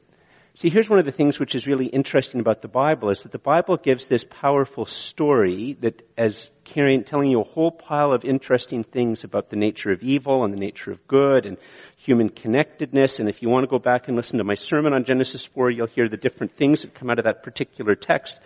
See, 0.54 0.68
here's 0.68 0.88
one 0.88 0.98
of 0.98 1.06
the 1.06 1.12
things 1.12 1.38
which 1.38 1.54
is 1.54 1.66
really 1.66 1.86
interesting 1.86 2.38
about 2.38 2.60
the 2.60 2.68
Bible 2.68 3.08
is 3.08 3.22
that 3.22 3.32
the 3.32 3.38
Bible 3.38 3.78
gives 3.78 4.06
this 4.06 4.22
powerful 4.28 4.84
story 4.84 5.78
that 5.80 6.06
as 6.18 6.50
carrying, 6.64 7.04
telling 7.04 7.30
you 7.30 7.40
a 7.40 7.44
whole 7.44 7.70
pile 7.70 8.12
of 8.12 8.26
interesting 8.26 8.84
things 8.84 9.24
about 9.24 9.48
the 9.48 9.56
nature 9.56 9.90
of 9.92 10.02
evil 10.02 10.44
and 10.44 10.52
the 10.52 10.58
nature 10.58 10.92
of 10.92 11.06
good 11.08 11.46
and 11.46 11.56
human 11.96 12.28
connectedness. 12.28 13.18
And 13.18 13.30
if 13.30 13.40
you 13.40 13.48
want 13.48 13.64
to 13.64 13.66
go 13.66 13.78
back 13.78 14.08
and 14.08 14.16
listen 14.16 14.38
to 14.38 14.44
my 14.44 14.52
sermon 14.52 14.92
on 14.92 15.04
Genesis 15.04 15.42
4, 15.42 15.70
you'll 15.70 15.86
hear 15.86 16.06
the 16.06 16.18
different 16.18 16.54
things 16.54 16.82
that 16.82 16.92
come 16.92 17.08
out 17.08 17.18
of 17.18 17.24
that 17.24 17.42
particular 17.42 17.94
text. 17.94 18.38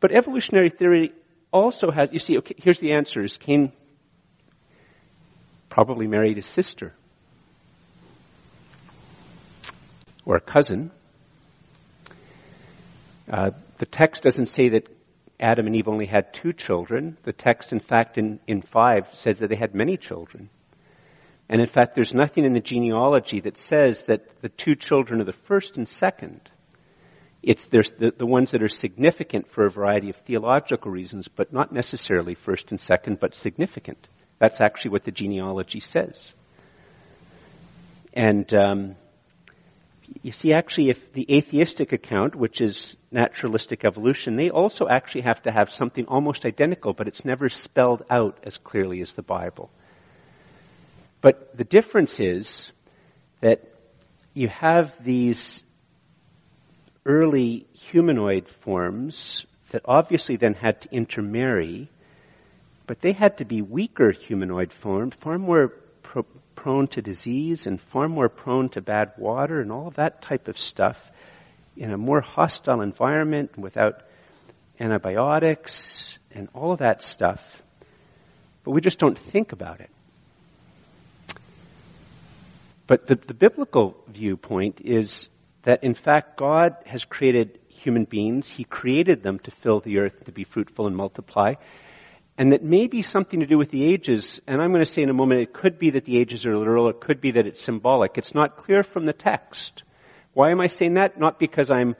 But 0.00 0.12
evolutionary 0.12 0.70
theory 0.70 1.12
also 1.52 1.90
has, 1.90 2.08
you 2.10 2.20
see, 2.20 2.38
okay, 2.38 2.54
here's 2.56 2.78
the 2.78 2.92
answers. 2.92 3.36
Cain 3.36 3.70
probably 5.68 6.06
married 6.06 6.36
his 6.36 6.46
sister 6.46 6.94
or 10.24 10.36
a 10.36 10.40
cousin 10.40 10.90
uh, 13.30 13.50
the 13.78 13.86
text 13.86 14.22
doesn't 14.22 14.46
say 14.46 14.70
that 14.70 14.88
Adam 15.40 15.66
and 15.66 15.76
Eve 15.76 15.88
only 15.88 16.06
had 16.06 16.32
two 16.32 16.52
children. 16.52 17.16
The 17.24 17.32
text, 17.32 17.72
in 17.72 17.80
fact, 17.80 18.18
in, 18.18 18.40
in 18.46 18.62
5 18.62 19.08
says 19.14 19.38
that 19.38 19.48
they 19.48 19.56
had 19.56 19.74
many 19.74 19.96
children. 19.96 20.50
And 21.48 21.60
in 21.60 21.66
fact, 21.66 21.94
there's 21.94 22.14
nothing 22.14 22.44
in 22.44 22.54
the 22.54 22.60
genealogy 22.60 23.40
that 23.40 23.56
says 23.56 24.02
that 24.02 24.40
the 24.40 24.48
two 24.48 24.74
children 24.74 25.20
are 25.20 25.24
the 25.24 25.32
first 25.32 25.76
and 25.76 25.88
second. 25.88 26.40
It's 27.42 27.66
the, 27.66 28.12
the 28.16 28.24
ones 28.24 28.52
that 28.52 28.62
are 28.62 28.68
significant 28.68 29.50
for 29.50 29.66
a 29.66 29.70
variety 29.70 30.08
of 30.08 30.16
theological 30.16 30.90
reasons, 30.90 31.28
but 31.28 31.52
not 31.52 31.72
necessarily 31.72 32.34
first 32.34 32.70
and 32.70 32.80
second, 32.80 33.20
but 33.20 33.34
significant. 33.34 34.08
That's 34.38 34.60
actually 34.60 34.92
what 34.92 35.04
the 35.04 35.10
genealogy 35.10 35.80
says. 35.80 36.32
And 38.14 38.52
um, 38.54 38.96
you 40.22 40.32
see, 40.32 40.52
actually, 40.52 40.90
if 40.90 41.12
the 41.12 41.26
atheistic 41.34 41.92
account, 41.92 42.34
which 42.34 42.60
is 42.60 42.96
naturalistic 43.10 43.84
evolution, 43.84 44.36
they 44.36 44.50
also 44.50 44.88
actually 44.88 45.22
have 45.22 45.42
to 45.42 45.50
have 45.50 45.70
something 45.70 46.06
almost 46.06 46.44
identical, 46.44 46.92
but 46.92 47.08
it's 47.08 47.24
never 47.24 47.48
spelled 47.48 48.04
out 48.10 48.38
as 48.42 48.58
clearly 48.58 49.00
as 49.00 49.14
the 49.14 49.22
Bible. 49.22 49.70
But 51.20 51.56
the 51.56 51.64
difference 51.64 52.20
is 52.20 52.70
that 53.40 53.62
you 54.34 54.48
have 54.48 54.92
these 55.02 55.62
early 57.06 57.66
humanoid 57.72 58.48
forms 58.48 59.46
that 59.70 59.82
obviously 59.84 60.36
then 60.36 60.54
had 60.54 60.80
to 60.82 60.94
intermarry, 60.94 61.88
but 62.86 63.00
they 63.00 63.12
had 63.12 63.38
to 63.38 63.44
be 63.44 63.62
weaker 63.62 64.12
humanoid 64.12 64.72
forms, 64.72 65.14
far 65.16 65.38
more 65.38 65.68
pro- 66.02 66.26
prone 66.54 66.86
to 66.88 67.02
disease 67.02 67.66
and 67.66 67.80
far 67.80 68.08
more 68.08 68.28
prone 68.28 68.68
to 68.70 68.80
bad 68.80 69.12
water 69.16 69.60
and 69.60 69.72
all 69.72 69.86
of 69.86 69.94
that 69.94 70.22
type 70.22 70.48
of 70.48 70.58
stuff 70.58 71.10
in 71.76 71.92
a 71.92 71.98
more 71.98 72.20
hostile 72.20 72.80
environment 72.80 73.58
without 73.58 74.02
antibiotics 74.78 76.18
and 76.32 76.48
all 76.54 76.72
of 76.72 76.78
that 76.78 77.02
stuff. 77.02 77.62
But 78.64 78.72
we 78.72 78.80
just 78.80 78.98
don't 78.98 79.18
think 79.18 79.52
about 79.52 79.80
it. 79.80 79.90
But 82.86 83.06
the, 83.06 83.16
the 83.16 83.34
biblical 83.34 83.96
viewpoint 84.08 84.80
is 84.82 85.28
that 85.62 85.84
in 85.84 85.94
fact 85.94 86.36
God 86.36 86.76
has 86.86 87.04
created 87.04 87.58
human 87.68 88.04
beings. 88.04 88.48
He 88.48 88.64
created 88.64 89.22
them 89.22 89.38
to 89.40 89.50
fill 89.50 89.80
the 89.80 89.98
earth, 89.98 90.24
to 90.24 90.32
be 90.32 90.44
fruitful 90.44 90.86
and 90.86 90.96
multiply. 90.96 91.54
And 92.36 92.52
that 92.52 92.64
may 92.64 92.88
be 92.88 93.02
something 93.02 93.40
to 93.40 93.46
do 93.46 93.56
with 93.56 93.70
the 93.70 93.84
ages, 93.84 94.40
and 94.46 94.60
I'm 94.60 94.72
going 94.72 94.84
to 94.84 94.90
say 94.90 95.02
in 95.02 95.10
a 95.10 95.14
moment, 95.14 95.40
it 95.40 95.52
could 95.52 95.78
be 95.78 95.90
that 95.90 96.04
the 96.04 96.18
ages 96.18 96.44
are 96.46 96.56
literal, 96.56 96.88
it 96.88 97.00
could 97.00 97.20
be 97.20 97.32
that 97.32 97.46
it's 97.46 97.60
symbolic. 97.60 98.18
It's 98.18 98.34
not 98.34 98.56
clear 98.56 98.82
from 98.82 99.06
the 99.06 99.12
text. 99.12 99.84
Why 100.32 100.50
am 100.50 100.60
I 100.60 100.66
saying 100.66 100.94
that? 100.94 101.18
Not 101.18 101.38
because 101.38 101.70
I'm 101.70 101.94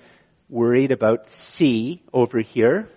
worried 0.48 0.90
about 0.90 1.32
C 1.32 2.02
over 2.12 2.40
here. 2.40 2.88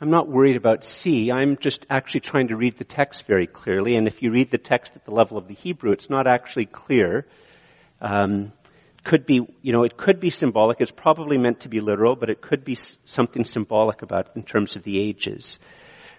I'm 0.00 0.10
not 0.10 0.28
worried 0.28 0.56
about 0.56 0.84
C. 0.84 1.32
I'm 1.32 1.56
just 1.56 1.86
actually 1.90 2.20
trying 2.20 2.48
to 2.48 2.56
read 2.56 2.76
the 2.76 2.84
text 2.84 3.26
very 3.26 3.46
clearly. 3.46 3.96
And 3.96 4.06
if 4.06 4.22
you 4.22 4.30
read 4.30 4.50
the 4.50 4.58
text 4.58 4.92
at 4.94 5.04
the 5.04 5.12
level 5.12 5.36
of 5.36 5.48
the 5.48 5.54
Hebrew, 5.54 5.92
it's 5.92 6.10
not 6.10 6.26
actually 6.26 6.66
clear. 6.66 7.26
Um, 8.00 8.52
could 9.02 9.26
be, 9.26 9.46
you 9.62 9.72
know, 9.72 9.84
it 9.84 9.96
could 9.96 10.20
be 10.20 10.30
symbolic. 10.30 10.80
It's 10.80 10.90
probably 10.90 11.38
meant 11.38 11.60
to 11.60 11.68
be 11.68 11.80
literal, 11.80 12.16
but 12.16 12.30
it 12.30 12.40
could 12.40 12.64
be 12.64 12.76
something 13.04 13.44
symbolic 13.44 14.02
about 14.02 14.36
in 14.36 14.42
terms 14.42 14.76
of 14.76 14.82
the 14.82 15.00
ages. 15.00 15.58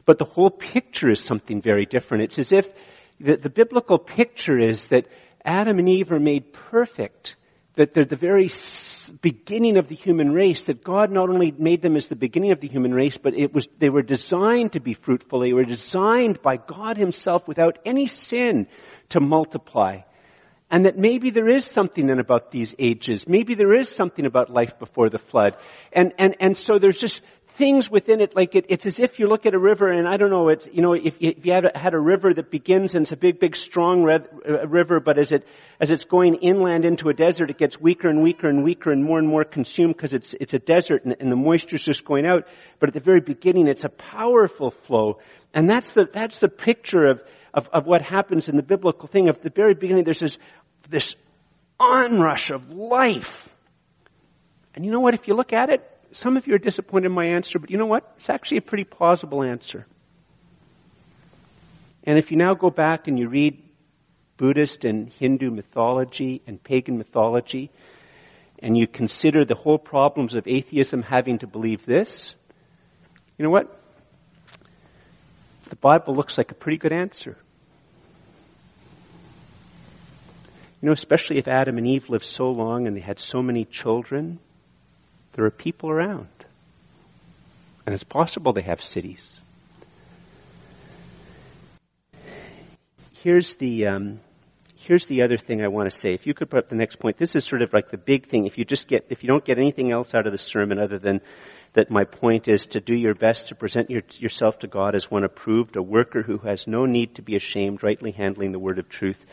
But 0.06 0.20
the 0.20 0.26
whole 0.26 0.52
picture 0.52 1.10
is 1.10 1.20
something 1.20 1.62
very 1.62 1.86
different. 1.86 2.24
It's 2.24 2.40
as 2.40 2.52
if 2.52 2.70
the, 3.20 3.38
the 3.38 3.50
biblical 3.50 3.98
picture 3.98 4.58
is 4.58 4.88
that 4.88 5.08
Adam 5.44 5.80
and 5.80 5.90
Eve 5.90 6.12
are 6.12 6.20
made 6.20 6.54
perfect 6.54 7.36
that 7.76 7.94
they're 7.94 8.06
the 8.06 8.16
very 8.16 8.50
beginning 9.22 9.78
of 9.78 9.88
the 9.88 9.96
human 9.96 10.32
race, 10.32 10.62
that 10.62 10.84
God 10.84 11.12
not 11.12 11.30
only 11.30 11.52
made 11.58 11.82
them 11.82 11.96
as 11.96 12.08
the 12.08 12.16
beginning 12.16 12.52
of 12.52 12.62
the 12.62 12.68
human 12.68 12.94
race, 12.94 13.18
but 13.18 13.34
it 13.36 13.54
was, 13.54 13.68
they 13.80 13.90
were 13.90 14.02
designed 14.02 14.74
to 14.74 14.80
be 14.80 14.94
fruitful. 14.94 15.42
They 15.42 15.54
were 15.54 15.66
designed 15.66 16.42
by 16.42 16.58
God 16.58 16.98
himself 16.98 17.48
without 17.48 17.80
any 17.86 18.08
sin 18.08 18.68
to 19.10 19.20
multiply. 19.20 20.00
And 20.72 20.86
that 20.86 20.98
maybe 20.98 21.30
there 21.30 21.50
is 21.50 21.66
something 21.66 22.08
then 22.08 22.20
about 22.20 22.52
these 22.52 22.74
ages. 22.80 23.28
Maybe 23.28 23.54
there 23.54 23.74
is 23.76 23.90
something 23.90 24.26
about 24.26 24.50
life 24.50 24.80
before 24.80 25.10
the 25.10 25.20
flood. 25.20 25.58
And, 25.94 26.14
and, 26.18 26.36
and 26.40 26.58
so 26.58 26.80
there's 26.80 26.98
just, 26.98 27.22
things 27.56 27.90
within 27.90 28.22
it, 28.22 28.36
like 28.36 28.56
it, 28.56 28.66
it's 28.70 28.86
as 28.86 29.00
if 29.00 29.18
you 29.20 29.28
look 29.28 29.46
at 29.46 29.54
a 29.54 29.60
river 29.60 29.90
and 29.90 30.08
I 30.08 30.18
don't 30.18 30.30
know, 30.30 30.50
it's, 30.50 30.68
you 30.72 30.82
know, 30.82 30.94
if, 30.94 31.16
if 31.20 31.46
you 31.46 31.54
had 31.54 31.66
a, 31.66 31.78
had 31.78 31.94
a 31.94 32.00
river 32.00 32.34
that 32.34 32.52
begins 32.52 32.96
and 32.96 33.04
it's 33.04 33.12
a 33.12 33.18
big, 33.18 33.40
big, 33.40 33.56
strong 33.56 34.04
red, 34.04 34.28
uh, 34.48 34.68
river, 34.68 35.00
but 35.00 35.18
as 35.18 35.32
it, 35.32 35.48
as 35.80 35.92
it's 35.92 36.04
going 36.04 36.36
inland 36.36 36.86
into 36.86 37.10
a 37.10 37.14
desert, 37.14 37.50
it 37.50 37.58
gets 37.58 37.80
weaker 37.80 38.10
and 38.10 38.22
weaker 38.22 38.50
and 38.50 38.64
weaker 38.64 38.92
and 38.92 39.04
more 39.04 39.20
and 39.20 39.28
more 39.28 39.44
consumed 39.44 39.96
because 39.96 40.14
it's, 40.14 40.36
it's 40.40 40.54
a 40.54 40.60
desert 40.60 41.06
and, 41.06 41.16
and 41.20 41.32
the 41.32 41.36
moisture's 41.36 41.84
just 41.84 42.04
going 42.04 42.26
out. 42.26 42.46
But 42.80 42.90
at 42.90 42.94
the 42.94 43.00
very 43.00 43.22
beginning, 43.22 43.68
it's 43.68 43.86
a 43.86 43.90
powerful 43.90 44.72
flow. 44.72 45.20
And 45.54 45.70
that's 45.70 45.92
the, 45.92 46.10
that's 46.12 46.40
the 46.40 46.50
picture 46.50 47.06
of, 47.06 47.24
of, 47.54 47.70
of 47.72 47.86
what 47.86 48.02
happens 48.02 48.50
in 48.50 48.58
the 48.58 48.64
biblical 48.64 49.08
thing. 49.08 49.30
Of 49.30 49.42
the 49.42 49.50
very 49.50 49.74
beginning, 49.74 50.04
there's 50.04 50.20
this, 50.20 50.38
this 50.90 51.16
onrush 51.80 52.50
of 52.50 52.72
life. 52.72 53.50
And 54.74 54.84
you 54.84 54.92
know 54.92 55.00
what? 55.00 55.14
If 55.14 55.30
you 55.30 55.36
look 55.36 55.54
at 55.54 55.70
it, 55.70 55.90
some 56.16 56.38
of 56.38 56.48
you 56.48 56.56
are 56.56 56.60
disappointed 56.60 57.08
in 57.08 57.12
my 57.12 57.26
answer, 57.26 57.60
but 57.60 57.70
you 57.70 57.78
know 57.78 57.86
what? 57.86 58.14
It's 58.18 58.30
actually 58.30 58.58
a 58.58 58.62
pretty 58.62 58.86
plausible 58.86 59.44
answer. 59.44 59.86
And 62.06 62.18
if 62.18 62.32
you 62.32 62.38
now 62.38 62.54
go 62.54 62.70
back 62.70 63.08
and 63.08 63.20
you 63.20 63.28
read 63.28 63.62
Buddhist 64.38 64.86
and 64.86 65.12
Hindu 65.12 65.52
mythology 65.52 66.42
and 66.48 66.64
pagan 66.64 66.98
mythology, 66.98 67.70
and 68.60 68.78
you 68.78 68.88
consider 68.88 69.44
the 69.44 69.56
whole 69.56 69.78
problems 69.78 70.36
of 70.36 70.48
atheism 70.48 71.04
having 71.04 71.40
to 71.40 71.48
believe 71.48 71.86
this, 71.86 72.34
you 73.38 73.44
know 73.44 73.52
what? 73.52 73.78
The 75.70 75.76
Bible 75.76 76.16
looks 76.16 76.38
like 76.38 76.52
a 76.52 76.56
pretty 76.56 76.78
good 76.78 76.94
answer. 76.94 77.38
You 80.82 80.88
know, 80.88 80.94
especially 80.94 81.40
if 81.40 81.48
Adam 81.50 81.78
and 81.78 81.88
Eve 81.88 82.10
lived 82.10 82.26
so 82.26 82.52
long 82.52 82.88
and 82.88 82.96
they 82.96 83.02
had 83.02 83.20
so 83.20 83.42
many 83.42 83.66
children, 83.66 84.40
there 85.36 85.46
are 85.46 85.52
people 85.52 85.90
around. 85.90 86.28
And 87.86 87.94
it's 87.94 88.04
possible 88.04 88.54
they 88.54 88.62
have 88.62 88.82
cities. 88.82 89.34
Here's 93.22 93.56
the, 93.56 93.88
um, 93.88 94.20
here's 94.76 95.06
the 95.08 95.24
other 95.24 95.38
thing 95.38 95.64
I 95.64 95.68
want 95.68 95.92
to 95.92 95.98
say. 95.98 96.14
If 96.14 96.26
you 96.26 96.34
could 96.34 96.50
put 96.50 96.60
up 96.60 96.70
the 96.70 96.76
next 96.76 96.98
point, 96.98 97.18
this 97.18 97.36
is 97.36 97.44
sort 97.44 97.62
of 97.62 97.74
like 97.74 97.92
the 97.92 97.98
big 97.98 98.28
thing. 98.28 98.48
If 98.48 98.58
you 98.58 98.66
just 98.66 98.88
get, 98.88 99.08
if 99.10 99.24
you 99.24 99.28
don't 99.28 99.44
get 99.44 99.58
anything 99.58 99.92
else 99.92 100.16
out 100.16 100.26
of 100.26 100.32
the 100.32 100.38
sermon 100.38 100.80
other 100.80 100.98
than 100.98 101.22
that 101.74 101.92
my 101.92 102.06
point 102.06 102.48
is 102.48 102.68
to 102.68 102.80
do 102.80 102.96
your 102.96 103.14
best 103.14 103.50
to 103.50 103.56
present 103.56 103.90
your, 103.90 104.02
yourself 104.18 104.60
to 104.60 104.68
God 104.68 104.96
as 104.96 105.12
one 105.12 105.26
approved, 105.26 105.76
a 105.76 105.82
worker 105.82 106.24
who 106.24 106.38
has 106.38 106.68
no 106.68 106.86
need 106.86 107.16
to 107.16 107.22
be 107.22 107.36
ashamed, 107.36 107.84
rightly 107.84 108.12
handling 108.12 108.54
the 108.54 108.60
word 108.60 108.80
of 108.80 108.88
truth. 108.88 109.26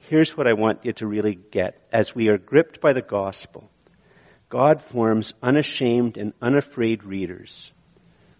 Here's 0.00 0.36
what 0.36 0.48
I 0.48 0.54
want 0.54 0.84
you 0.84 0.92
to 0.94 1.06
really 1.06 1.36
get. 1.36 1.80
As 1.92 2.14
we 2.14 2.28
are 2.28 2.36
gripped 2.36 2.80
by 2.80 2.92
the 2.92 3.00
gospel, 3.00 3.70
God 4.54 4.80
forms 4.80 5.34
unashamed 5.42 6.16
and 6.16 6.32
unafraid 6.40 7.02
readers 7.02 7.72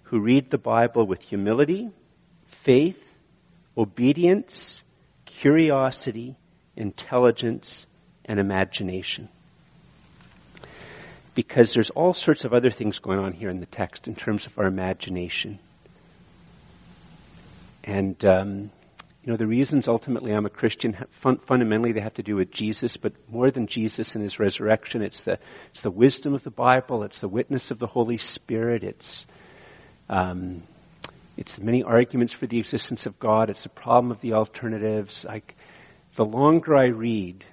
who 0.05 0.21
read 0.21 0.49
the 0.49 0.59
Bible 0.59 1.05
with 1.09 1.21
humility, 1.21 1.91
faith, 2.47 3.03
obedience, 3.77 4.85
curiosity, 5.25 6.37
intelligence, 6.77 7.89
and 8.27 8.39
imagination. 8.39 9.29
Because 11.35 11.75
there's 11.75 11.91
all 11.91 12.13
sorts 12.13 12.45
of 12.45 12.55
other 12.55 12.71
things 12.71 13.01
going 13.01 13.19
on 13.19 13.33
here 13.33 13.51
in 13.51 13.59
the 13.59 13.67
text 13.67 14.07
in 14.07 14.15
terms 14.15 14.47
of 14.47 14.57
our 14.57 14.67
imagination. 14.67 15.59
And 17.83 18.25
um, 18.25 18.71
you 19.25 19.33
know, 19.33 19.39
the 19.39 19.47
reasons 19.47 19.89
ultimately 19.89 20.33
I'm 20.33 20.45
a 20.45 20.51
Christian, 20.51 20.95
fun, 21.13 21.39
fundamentally 21.39 21.93
they 21.93 22.01
have 22.01 22.15
to 22.15 22.23
do 22.23 22.37
with 22.37 22.51
Jesus, 22.51 22.99
but 22.99 23.15
more 23.31 23.51
than 23.51 23.67
Jesus 23.67 24.15
and 24.15 24.23
His 24.23 24.39
resurrection, 24.39 25.01
it's 25.01 25.23
the, 25.23 25.39
it's 25.71 25.81
the 25.81 25.91
wisdom 25.91 26.35
of 26.35 26.43
the 26.43 26.51
Bible, 26.51 27.05
it's 27.05 27.21
the 27.21 27.29
witness 27.29 27.71
of 27.71 27.79
the 27.79 27.87
Holy 27.87 28.19
Spirit, 28.19 28.85
it's, 28.85 29.25
um, 30.11 30.63
it's 31.39 31.55
the 31.55 31.65
many 31.65 31.83
arguments 31.83 32.35
for 32.35 32.47
the 32.47 32.59
existence 32.59 33.07
of 33.07 33.19
God, 33.19 33.49
it's 33.49 33.63
the 33.63 33.71
problem 33.71 34.11
of 34.11 34.21
the 34.21 34.35
alternatives. 34.35 35.25
Like, 35.25 35.55
the 36.17 36.27
longer 36.27 36.77
I 36.77 36.89
read, 36.89 37.47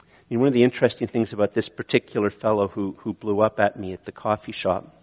I 0.00 0.02
mean, 0.30 0.38
one 0.38 0.48
of 0.48 0.54
the 0.54 0.64
interesting 0.64 1.08
things 1.08 1.34
about 1.34 1.52
this 1.52 1.68
particular 1.68 2.30
fellow 2.30 2.68
who, 2.68 2.96
who 3.00 3.12
blew 3.12 3.40
up 3.40 3.60
at 3.60 3.78
me 3.78 3.92
at 3.92 4.06
the 4.06 4.12
coffee 4.12 4.52
shop, 4.52 4.96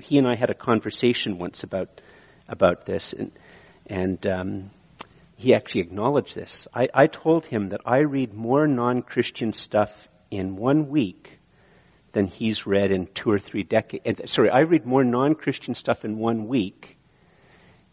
he 0.00 0.16
and 0.16 0.26
I 0.26 0.34
had 0.34 0.48
a 0.48 0.54
conversation 0.54 1.36
once 1.36 1.62
about, 1.62 2.00
about 2.48 2.86
this, 2.86 3.12
and, 3.12 3.32
and, 3.86 4.26
um, 4.26 4.70
he 5.36 5.54
actually 5.54 5.82
acknowledged 5.82 6.34
this. 6.34 6.66
I, 6.74 6.88
I 6.92 7.06
told 7.06 7.46
him 7.46 7.68
that 7.68 7.82
I 7.84 7.98
read 7.98 8.34
more 8.34 8.66
non-Christian 8.66 9.52
stuff 9.52 10.08
in 10.30 10.56
one 10.56 10.88
week 10.88 11.38
than 12.12 12.26
he's 12.26 12.66
read 12.66 12.90
in 12.90 13.06
two 13.08 13.30
or 13.30 13.38
three 13.38 13.62
decades. 13.62 14.32
Sorry, 14.32 14.48
I 14.48 14.60
read 14.60 14.86
more 14.86 15.04
non-Christian 15.04 15.74
stuff 15.74 16.04
in 16.04 16.18
one 16.18 16.48
week 16.48 16.96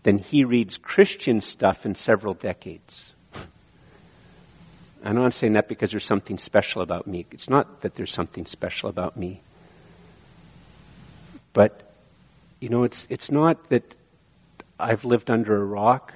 than 0.03 0.17
he 0.17 0.45
reads 0.45 0.77
Christian 0.77 1.41
stuff 1.41 1.85
in 1.85 1.95
several 1.95 2.33
decades. 2.33 3.11
I'm 5.03 5.15
not 5.15 5.33
saying 5.33 5.53
that 5.53 5.67
because 5.67 5.91
there's 5.91 6.05
something 6.05 6.37
special 6.37 6.81
about 6.81 7.07
me. 7.07 7.25
It's 7.31 7.49
not 7.49 7.81
that 7.81 7.95
there's 7.95 8.13
something 8.13 8.45
special 8.45 8.89
about 8.89 9.17
me. 9.17 9.41
But 11.51 11.93
you 12.61 12.69
know, 12.69 12.85
it's, 12.85 13.05
it's 13.09 13.29
not 13.29 13.69
that 13.69 13.93
I've 14.79 15.03
lived 15.03 15.29
under 15.29 15.53
a 15.53 15.65
rock 15.65 16.13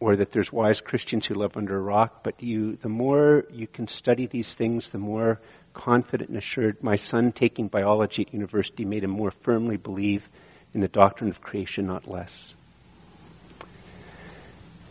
or 0.00 0.16
that 0.16 0.32
there's 0.32 0.50
wise 0.50 0.80
Christians 0.80 1.26
who 1.26 1.34
live 1.34 1.56
under 1.56 1.76
a 1.76 1.80
rock, 1.80 2.24
but 2.24 2.42
you, 2.42 2.76
the 2.76 2.88
more 2.88 3.44
you 3.50 3.66
can 3.66 3.86
study 3.86 4.26
these 4.26 4.52
things, 4.54 4.88
the 4.88 4.98
more 4.98 5.38
confident 5.74 6.30
and 6.30 6.38
assured. 6.38 6.82
My 6.82 6.96
son 6.96 7.32
taking 7.32 7.68
biology 7.68 8.22
at 8.22 8.32
university 8.32 8.86
made 8.86 9.04
him 9.04 9.10
more 9.10 9.30
firmly 9.30 9.76
believe 9.76 10.26
in 10.72 10.80
the 10.80 10.88
doctrine 10.88 11.28
of 11.28 11.42
creation, 11.42 11.86
not 11.86 12.08
less. 12.08 12.44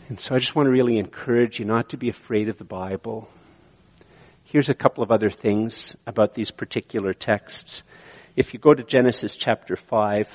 And 0.08 0.18
so 0.18 0.34
I 0.34 0.38
just 0.38 0.54
want 0.54 0.66
to 0.66 0.70
really 0.70 0.98
encourage 0.98 1.58
you 1.58 1.64
not 1.64 1.90
to 1.90 1.96
be 1.96 2.08
afraid 2.08 2.48
of 2.48 2.58
the 2.58 2.64
Bible. 2.64 3.28
Here's 4.44 4.68
a 4.68 4.74
couple 4.74 5.02
of 5.02 5.10
other 5.10 5.30
things 5.30 5.94
about 6.06 6.34
these 6.34 6.50
particular 6.50 7.14
texts. 7.14 7.82
If 8.36 8.52
you 8.52 8.60
go 8.60 8.74
to 8.74 8.82
Genesis 8.82 9.36
chapter 9.36 9.76
5, 9.76 10.30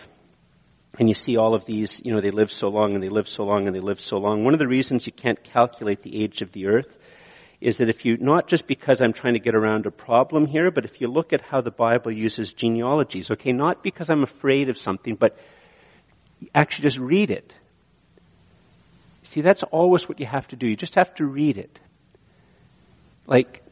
and 1.00 1.10
you 1.10 1.16
see 1.16 1.38
all 1.38 1.54
of 1.54 1.66
these, 1.66 2.02
you 2.04 2.14
know, 2.14 2.22
they 2.22 2.32
live 2.32 2.52
so 2.52 2.68
long 2.68 2.94
and 2.94 3.04
they 3.04 3.10
live 3.10 3.28
so 3.28 3.44
long 3.44 3.68
and 3.68 3.76
they 3.76 3.80
live 3.80 4.00
so 4.00 4.18
long. 4.18 4.44
One 4.44 4.54
of 4.54 4.60
the 4.60 4.68
reasons 4.68 5.06
you 5.06 5.12
can't 5.12 5.42
calculate 5.44 6.04
the 6.04 6.24
age 6.24 6.42
of 6.42 6.52
the 6.52 6.68
earth 6.68 6.98
is 7.62 7.78
that 7.78 7.90
if 7.90 8.06
you, 8.06 8.18
not 8.18 8.48
just 8.48 8.68
because 8.68 9.02
I'm 9.02 9.14
trying 9.14 9.34
to 9.34 9.40
get 9.40 9.56
around 9.56 9.86
a 9.86 9.92
problem 9.92 10.46
here, 10.46 10.72
but 10.72 10.86
if 10.86 11.02
you 11.02 11.08
look 11.08 11.34
at 11.34 11.42
how 11.42 11.62
the 11.62 11.72
Bible 11.72 12.12
uses 12.12 12.54
genealogies, 12.54 13.32
okay, 13.32 13.52
not 13.52 13.82
because 13.82 14.10
I'm 14.10 14.24
afraid 14.24 14.70
of 14.70 14.78
something, 14.78 15.16
but 15.16 15.38
actually 16.54 16.84
just 16.84 17.00
read 17.00 17.32
it. 17.32 17.54
See, 19.24 19.42
that's 19.42 19.64
always 19.64 20.08
what 20.08 20.20
you 20.20 20.26
have 20.26 20.48
to 20.50 20.56
do. 20.56 20.68
You 20.68 20.76
just 20.76 20.96
have 20.96 21.14
to 21.16 21.26
read 21.26 21.58
it. 21.58 21.80
Like, 23.26 23.64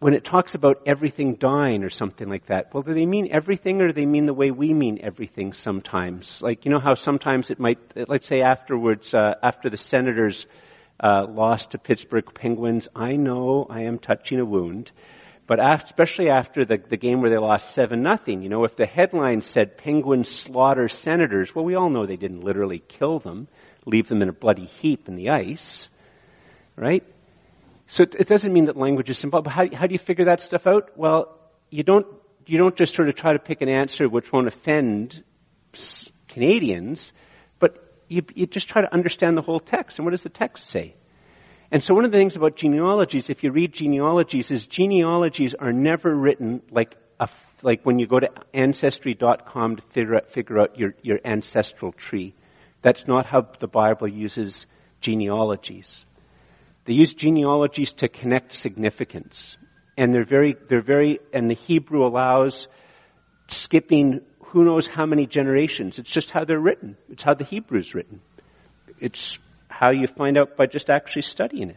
when 0.00 0.14
it 0.14 0.24
talks 0.24 0.54
about 0.54 0.82
everything 0.86 1.34
dying 1.34 1.84
or 1.84 1.90
something 1.90 2.26
like 2.26 2.46
that, 2.46 2.72
well, 2.72 2.82
do 2.82 2.94
they 2.94 3.04
mean 3.04 3.28
everything 3.30 3.82
or 3.82 3.88
do 3.88 3.92
they 3.92 4.06
mean 4.06 4.24
the 4.24 4.34
way 4.34 4.50
we 4.50 4.72
mean 4.72 4.98
everything 5.02 5.52
sometimes? 5.52 6.40
Like, 6.40 6.64
you 6.64 6.72
know 6.72 6.80
how 6.80 6.94
sometimes 6.94 7.50
it 7.50 7.60
might, 7.60 7.78
let's 8.08 8.26
say 8.26 8.40
afterwards, 8.40 9.12
uh, 9.12 9.34
after 9.42 9.68
the 9.68 9.76
Senators 9.76 10.46
uh, 10.98 11.26
lost 11.28 11.72
to 11.72 11.78
Pittsburgh 11.78 12.24
Penguins, 12.34 12.88
I 12.96 13.12
know 13.16 13.66
I 13.68 13.82
am 13.82 13.98
touching 13.98 14.40
a 14.40 14.44
wound, 14.44 14.90
but 15.46 15.58
especially 15.62 16.30
after 16.30 16.64
the, 16.64 16.78
the 16.78 16.96
game 16.96 17.20
where 17.20 17.30
they 17.30 17.36
lost 17.36 17.74
7 17.74 18.00
nothing, 18.00 18.42
you 18.42 18.48
know, 18.48 18.64
if 18.64 18.76
the 18.76 18.86
headline 18.86 19.42
said 19.42 19.76
Penguins 19.76 20.30
slaughter 20.30 20.88
Senators, 20.88 21.54
well, 21.54 21.64
we 21.64 21.74
all 21.74 21.90
know 21.90 22.06
they 22.06 22.16
didn't 22.16 22.40
literally 22.40 22.78
kill 22.78 23.18
them, 23.18 23.48
leave 23.84 24.08
them 24.08 24.22
in 24.22 24.30
a 24.30 24.32
bloody 24.32 24.64
heap 24.64 25.08
in 25.08 25.16
the 25.16 25.28
ice, 25.28 25.90
right? 26.74 27.04
So 27.90 28.04
it 28.04 28.28
doesn't 28.28 28.52
mean 28.52 28.66
that 28.66 28.76
language 28.76 29.10
is 29.10 29.18
simple, 29.18 29.42
but 29.42 29.50
how, 29.50 29.64
how 29.74 29.88
do 29.88 29.92
you 29.92 29.98
figure 29.98 30.26
that 30.26 30.40
stuff 30.40 30.68
out? 30.68 30.96
Well, 30.96 31.36
you 31.70 31.82
don't, 31.82 32.06
you 32.46 32.56
don't 32.56 32.76
just 32.76 32.94
sort 32.94 33.08
of 33.08 33.16
try 33.16 33.32
to 33.32 33.40
pick 33.40 33.62
an 33.62 33.68
answer 33.68 34.08
which 34.08 34.32
won't 34.32 34.46
offend 34.46 35.24
Canadians, 36.28 37.12
but 37.58 37.92
you, 38.06 38.22
you 38.32 38.46
just 38.46 38.68
try 38.68 38.82
to 38.82 38.94
understand 38.94 39.36
the 39.36 39.42
whole 39.42 39.58
text. 39.58 39.98
And 39.98 40.06
what 40.06 40.12
does 40.12 40.22
the 40.22 40.28
text 40.28 40.68
say? 40.68 40.94
And 41.72 41.82
so 41.82 41.92
one 41.92 42.04
of 42.04 42.12
the 42.12 42.18
things 42.18 42.36
about 42.36 42.54
genealogies, 42.54 43.28
if 43.28 43.42
you 43.42 43.50
read 43.50 43.72
genealogies, 43.72 44.52
is 44.52 44.68
genealogies 44.68 45.54
are 45.54 45.72
never 45.72 46.14
written 46.14 46.62
like 46.70 46.94
a, 47.18 47.28
like 47.62 47.84
when 47.84 47.98
you 47.98 48.06
go 48.06 48.20
to 48.20 48.30
ancestry.com 48.54 49.76
to 49.76 49.82
figure 49.90 50.14
out, 50.14 50.30
figure 50.30 50.60
out 50.60 50.78
your, 50.78 50.94
your 51.02 51.18
ancestral 51.24 51.90
tree. 51.90 52.36
That's 52.82 53.08
not 53.08 53.26
how 53.26 53.48
the 53.58 53.66
Bible 53.66 54.06
uses 54.06 54.66
genealogies. 55.00 56.04
They 56.90 56.96
use 56.96 57.14
genealogies 57.14 57.92
to 57.98 58.08
connect 58.08 58.52
significance. 58.52 59.56
And 59.96 60.12
they're 60.12 60.24
very, 60.24 60.56
they're 60.66 60.82
very, 60.82 61.20
and 61.32 61.48
the 61.48 61.54
Hebrew 61.54 62.04
allows 62.04 62.66
skipping 63.46 64.22
who 64.46 64.64
knows 64.64 64.88
how 64.88 65.06
many 65.06 65.26
generations. 65.26 66.00
It's 66.00 66.10
just 66.10 66.32
how 66.32 66.44
they're 66.44 66.58
written. 66.58 66.96
It's 67.08 67.22
how 67.22 67.34
the 67.34 67.44
Hebrew 67.44 67.78
is 67.78 67.94
written. 67.94 68.22
It's 68.98 69.38
how 69.68 69.92
you 69.92 70.08
find 70.08 70.36
out 70.36 70.56
by 70.56 70.66
just 70.66 70.90
actually 70.90 71.22
studying 71.22 71.70
it. 71.70 71.76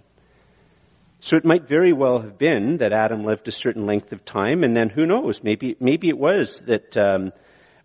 So 1.20 1.38
it 1.38 1.46
might 1.46 1.68
very 1.68 1.94
well 1.94 2.20
have 2.20 2.40
been 2.40 2.78
that 2.78 2.92
Adam 2.92 3.24
lived 3.24 3.48
a 3.48 3.52
certain 3.52 3.86
length 3.86 4.14
of 4.14 4.26
time, 4.26 4.64
and 4.64 4.76
then 4.76 4.90
who 4.90 5.06
knows? 5.06 5.44
Maybe 5.44 5.78
maybe 5.80 6.10
it 6.10 6.18
was 6.18 6.62
that, 6.62 6.98
um, 6.98 7.34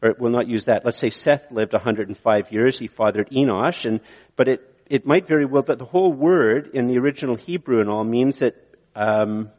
or 0.03 0.14
we'll 0.19 0.33
not 0.33 0.49
use 0.49 0.64
that. 0.64 0.87
Let's 0.87 0.99
say 0.99 1.11
Seth 1.11 1.53
lived 1.53 1.75
105 1.75 2.53
years. 2.53 2.79
He 2.79 2.87
fathered 2.87 3.29
Enosh, 3.29 3.85
and 3.85 4.01
but 4.35 4.49
it 4.49 4.67
it 4.88 5.07
might 5.07 5.27
very 5.27 5.44
well 5.44 5.62
that 5.62 5.79
the 5.79 5.85
whole 5.85 6.12
word 6.12 6.70
in 6.74 6.87
the 6.87 6.98
original 6.98 7.37
Hebrew 7.37 7.81
and 7.81 7.90
all 7.90 8.05
means 8.05 8.37
that 8.37 8.55
um, 8.94 9.51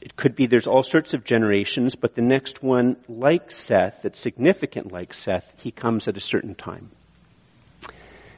it 0.00 0.14
could 0.16 0.36
be 0.36 0.46
there's 0.46 0.66
all 0.66 0.82
sorts 0.82 1.14
of 1.14 1.24
generations, 1.24 1.94
but 1.94 2.14
the 2.14 2.22
next 2.22 2.62
one, 2.62 2.96
like 3.08 3.50
Seth, 3.50 4.02
that's 4.02 4.18
significant 4.18 4.92
like 4.92 5.14
Seth, 5.14 5.44
he 5.62 5.70
comes 5.70 6.08
at 6.08 6.16
a 6.16 6.20
certain 6.20 6.54
time. 6.54 6.90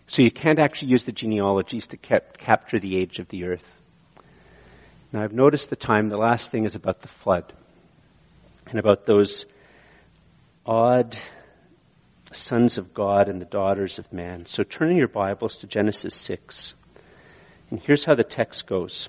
So 0.07 0.23
you 0.23 0.31
can't 0.31 0.59
actually 0.59 0.89
use 0.89 1.05
the 1.05 1.13
genealogies 1.13 1.89
to 1.89 1.97
cap- 1.97 2.39
capture 2.39 2.79
the 2.79 2.97
age 2.97 3.19
of 3.19 3.29
the 3.29 3.45
earth. 3.45 3.75
Now 5.13 5.23
I've 5.23 5.35
noticed 5.35 5.71
the 5.71 5.77
time. 5.77 6.09
The 6.09 6.17
last 6.17 6.51
thing 6.51 6.65
is 6.65 6.75
about 6.75 7.01
the 7.01 7.09
flood 7.09 7.53
and 8.67 8.79
about 8.79 9.05
those 9.05 9.45
odd 10.65 11.19
sons 12.33 12.79
of 12.79 12.95
God 12.95 13.29
and 13.29 13.41
the 13.41 13.47
daughters 13.47 13.99
of 13.99 14.13
man. 14.13 14.47
So 14.47 14.63
turn 14.63 14.91
in 14.91 14.97
your 14.97 15.09
Bibles 15.09 15.59
to 15.59 15.67
Genesis 15.67 16.15
6. 16.15 16.75
And 17.71 17.81
here's 17.81 18.05
how 18.05 18.15
the 18.15 18.25
text 18.25 18.67
goes. 18.67 19.09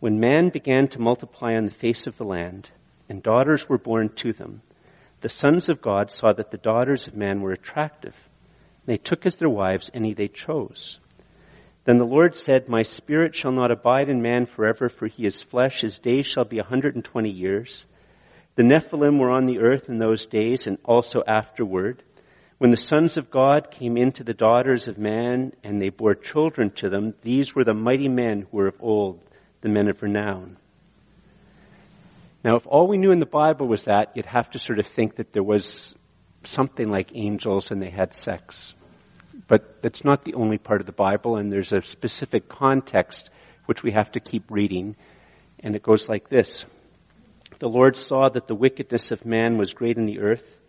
When 0.00 0.20
man 0.20 0.48
began 0.48 0.88
to 0.88 1.00
multiply 1.00 1.54
on 1.54 1.66
the 1.66 1.70
face 1.70 2.06
of 2.06 2.16
the 2.16 2.24
land, 2.24 2.70
and 3.08 3.22
daughters 3.22 3.68
were 3.68 3.78
born 3.78 4.08
to 4.16 4.32
them, 4.32 4.62
the 5.20 5.28
sons 5.28 5.68
of 5.68 5.82
God 5.82 6.10
saw 6.10 6.32
that 6.32 6.50
the 6.50 6.56
daughters 6.56 7.06
of 7.06 7.14
man 7.14 7.42
were 7.42 7.52
attractive. 7.52 8.14
They 8.86 8.96
took 8.96 9.26
as 9.26 9.36
their 9.36 9.50
wives 9.50 9.90
any 9.92 10.14
they 10.14 10.28
chose. 10.28 10.98
Then 11.84 11.98
the 11.98 12.04
Lord 12.04 12.34
said, 12.34 12.68
My 12.68 12.82
spirit 12.82 13.34
shall 13.34 13.52
not 13.52 13.70
abide 13.70 14.08
in 14.08 14.22
man 14.22 14.46
forever, 14.46 14.88
for 14.88 15.06
he 15.06 15.26
is 15.26 15.42
flesh. 15.42 15.82
His 15.82 15.98
days 15.98 16.26
shall 16.26 16.44
be 16.44 16.58
a 16.58 16.62
120 16.62 17.30
years. 17.30 17.86
The 18.54 18.62
Nephilim 18.62 19.18
were 19.18 19.30
on 19.30 19.46
the 19.46 19.58
earth 19.58 19.88
in 19.88 19.98
those 19.98 20.26
days 20.26 20.66
and 20.66 20.78
also 20.84 21.22
afterward. 21.26 22.02
When 22.60 22.70
the 22.70 22.76
sons 22.76 23.16
of 23.16 23.30
God 23.30 23.70
came 23.70 23.96
into 23.96 24.22
the 24.22 24.34
daughters 24.34 24.86
of 24.86 24.98
man 24.98 25.54
and 25.64 25.80
they 25.80 25.88
bore 25.88 26.14
children 26.14 26.68
to 26.72 26.90
them, 26.90 27.14
these 27.22 27.54
were 27.54 27.64
the 27.64 27.72
mighty 27.72 28.06
men 28.06 28.42
who 28.42 28.58
were 28.58 28.66
of 28.66 28.74
old, 28.80 29.18
the 29.62 29.70
men 29.70 29.88
of 29.88 30.02
renown. 30.02 30.58
Now, 32.44 32.56
if 32.56 32.66
all 32.66 32.86
we 32.86 32.98
knew 32.98 33.12
in 33.12 33.18
the 33.18 33.24
Bible 33.24 33.66
was 33.66 33.84
that, 33.84 34.14
you'd 34.14 34.26
have 34.26 34.50
to 34.50 34.58
sort 34.58 34.78
of 34.78 34.86
think 34.86 35.16
that 35.16 35.32
there 35.32 35.42
was 35.42 35.94
something 36.44 36.90
like 36.90 37.12
angels 37.14 37.70
and 37.70 37.80
they 37.80 37.88
had 37.88 38.12
sex. 38.12 38.74
But 39.48 39.80
that's 39.80 40.04
not 40.04 40.26
the 40.26 40.34
only 40.34 40.58
part 40.58 40.82
of 40.82 40.86
the 40.86 40.92
Bible, 40.92 41.38
and 41.38 41.50
there's 41.50 41.72
a 41.72 41.80
specific 41.80 42.46
context 42.46 43.30
which 43.64 43.82
we 43.82 43.92
have 43.92 44.12
to 44.12 44.20
keep 44.20 44.50
reading. 44.50 44.96
And 45.60 45.74
it 45.74 45.82
goes 45.82 46.10
like 46.10 46.28
this. 46.28 46.62
The 47.58 47.70
Lord 47.70 47.96
saw 47.96 48.28
that 48.28 48.48
the 48.48 48.54
wickedness 48.54 49.12
of 49.12 49.24
man 49.24 49.56
was 49.56 49.72
great 49.72 49.96
in 49.96 50.04
the 50.04 50.20
earth, 50.20 50.59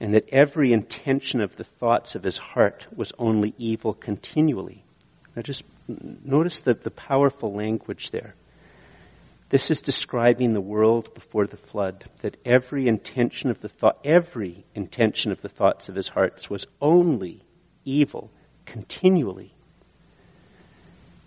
and 0.00 0.14
that 0.14 0.28
every 0.30 0.72
intention 0.72 1.40
of 1.40 1.56
the 1.56 1.64
thoughts 1.64 2.14
of 2.14 2.22
his 2.22 2.38
heart 2.38 2.86
was 2.94 3.12
only 3.18 3.54
evil 3.58 3.94
continually. 3.94 4.84
Now 5.34 5.42
just 5.42 5.64
notice 5.88 6.60
the, 6.60 6.74
the 6.74 6.90
powerful 6.90 7.54
language 7.54 8.10
there. 8.10 8.34
This 9.48 9.70
is 9.70 9.80
describing 9.80 10.52
the 10.52 10.60
world 10.60 11.14
before 11.14 11.46
the 11.46 11.56
flood, 11.56 12.04
that 12.22 12.36
every 12.44 12.88
intention 12.88 13.48
of 13.50 13.60
the 13.60 13.68
thought, 13.68 13.98
every 14.04 14.64
intention 14.74 15.30
of 15.30 15.40
the 15.40 15.48
thoughts 15.48 15.88
of 15.88 15.94
his 15.94 16.08
hearts 16.08 16.50
was 16.50 16.66
only 16.80 17.44
evil 17.84 18.30
continually. 18.64 19.54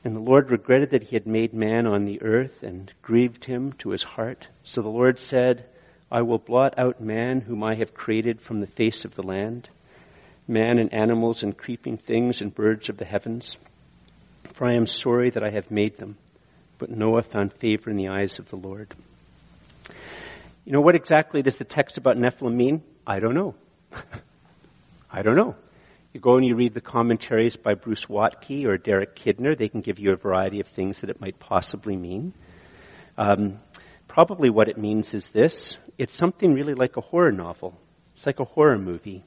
And 0.04 0.16
the 0.16 0.22
Lord 0.22 0.52
regretted 0.52 0.92
that 0.92 1.04
he 1.04 1.16
had 1.16 1.28
made 1.28 1.54
man 1.54 1.88
on 1.88 2.06
the 2.06 2.22
earth 2.22 2.62
and 2.62 2.92
grieved 3.02 3.46
him 3.46 3.74
to 3.80 3.90
his 3.92 4.04
heart. 4.04 4.48
So 4.64 4.82
the 4.82 4.90
Lord 4.90 5.20
said, 5.20 5.66
I 6.12 6.24
will 6.24 6.40
blot 6.40 6.74
out 6.78 7.02
man 7.02 7.42
whom 7.42 7.64
I 7.64 7.76
have 7.76 7.94
created 7.94 8.42
from 8.42 8.62
the 8.62 8.68
face 8.68 9.06
of 9.06 9.16
the 9.16 9.24
land, 9.24 9.70
man 10.48 10.80
and 10.80 10.94
animals 10.94 11.44
and 11.44 11.56
creeping 11.56 11.98
things 11.98 12.42
and 12.42 12.54
birds 12.54 12.90
of 12.90 12.98
the 12.98 13.06
heavens. 13.06 13.58
For 14.54 14.66
I 14.66 14.74
am 14.74 14.88
sorry 14.88 15.30
that 15.30 15.44
I 15.44 15.52
have 15.52 15.70
made 15.70 15.98
them. 15.98 16.18
But 16.80 16.90
Noah 16.90 17.24
found 17.24 17.54
favor 17.54 17.90
in 17.90 17.98
the 17.98 18.08
eyes 18.08 18.40
of 18.40 18.50
the 18.50 18.56
Lord. 18.56 18.94
You 20.66 20.72
know, 20.72 20.82
what 20.82 20.96
exactly 20.96 21.42
does 21.42 21.58
the 21.58 21.66
text 21.66 21.98
about 21.98 22.18
Nephilim 22.18 22.54
mean? 22.54 22.84
I 23.06 23.20
don't 23.20 23.36
know. 23.36 23.56
I 25.12 25.22
don't 25.22 25.36
know. 25.36 25.56
You 26.14 26.20
go 26.20 26.38
and 26.38 26.46
you 26.46 26.56
read 26.56 26.74
the 26.74 26.82
commentaries 26.82 27.56
by 27.56 27.76
Bruce 27.76 28.06
Waltke 28.06 28.66
or 28.66 28.78
Derek 28.78 29.16
Kidner. 29.16 29.58
They 29.58 29.70
can 29.70 29.82
give 29.82 30.00
you 30.00 30.12
a 30.12 30.16
variety 30.16 30.60
of 30.60 30.68
things 30.68 31.02
that 31.02 31.10
it 31.10 31.22
might 31.22 31.40
possibly 31.40 31.96
mean. 31.96 32.34
Um, 33.18 33.60
probably 34.10 34.50
what 34.50 34.68
it 34.68 34.78
means 34.78 35.14
is 35.14 35.28
this 35.28 35.78
it's 35.98 36.14
something 36.14 36.54
really 36.54 36.74
like 36.74 36.98
a 36.98 37.02
horror 37.02 37.32
novel. 37.32 37.80
It's 38.14 38.26
like 38.26 38.42
a 38.42 38.46
horror 38.46 38.78
movie. 38.78 39.24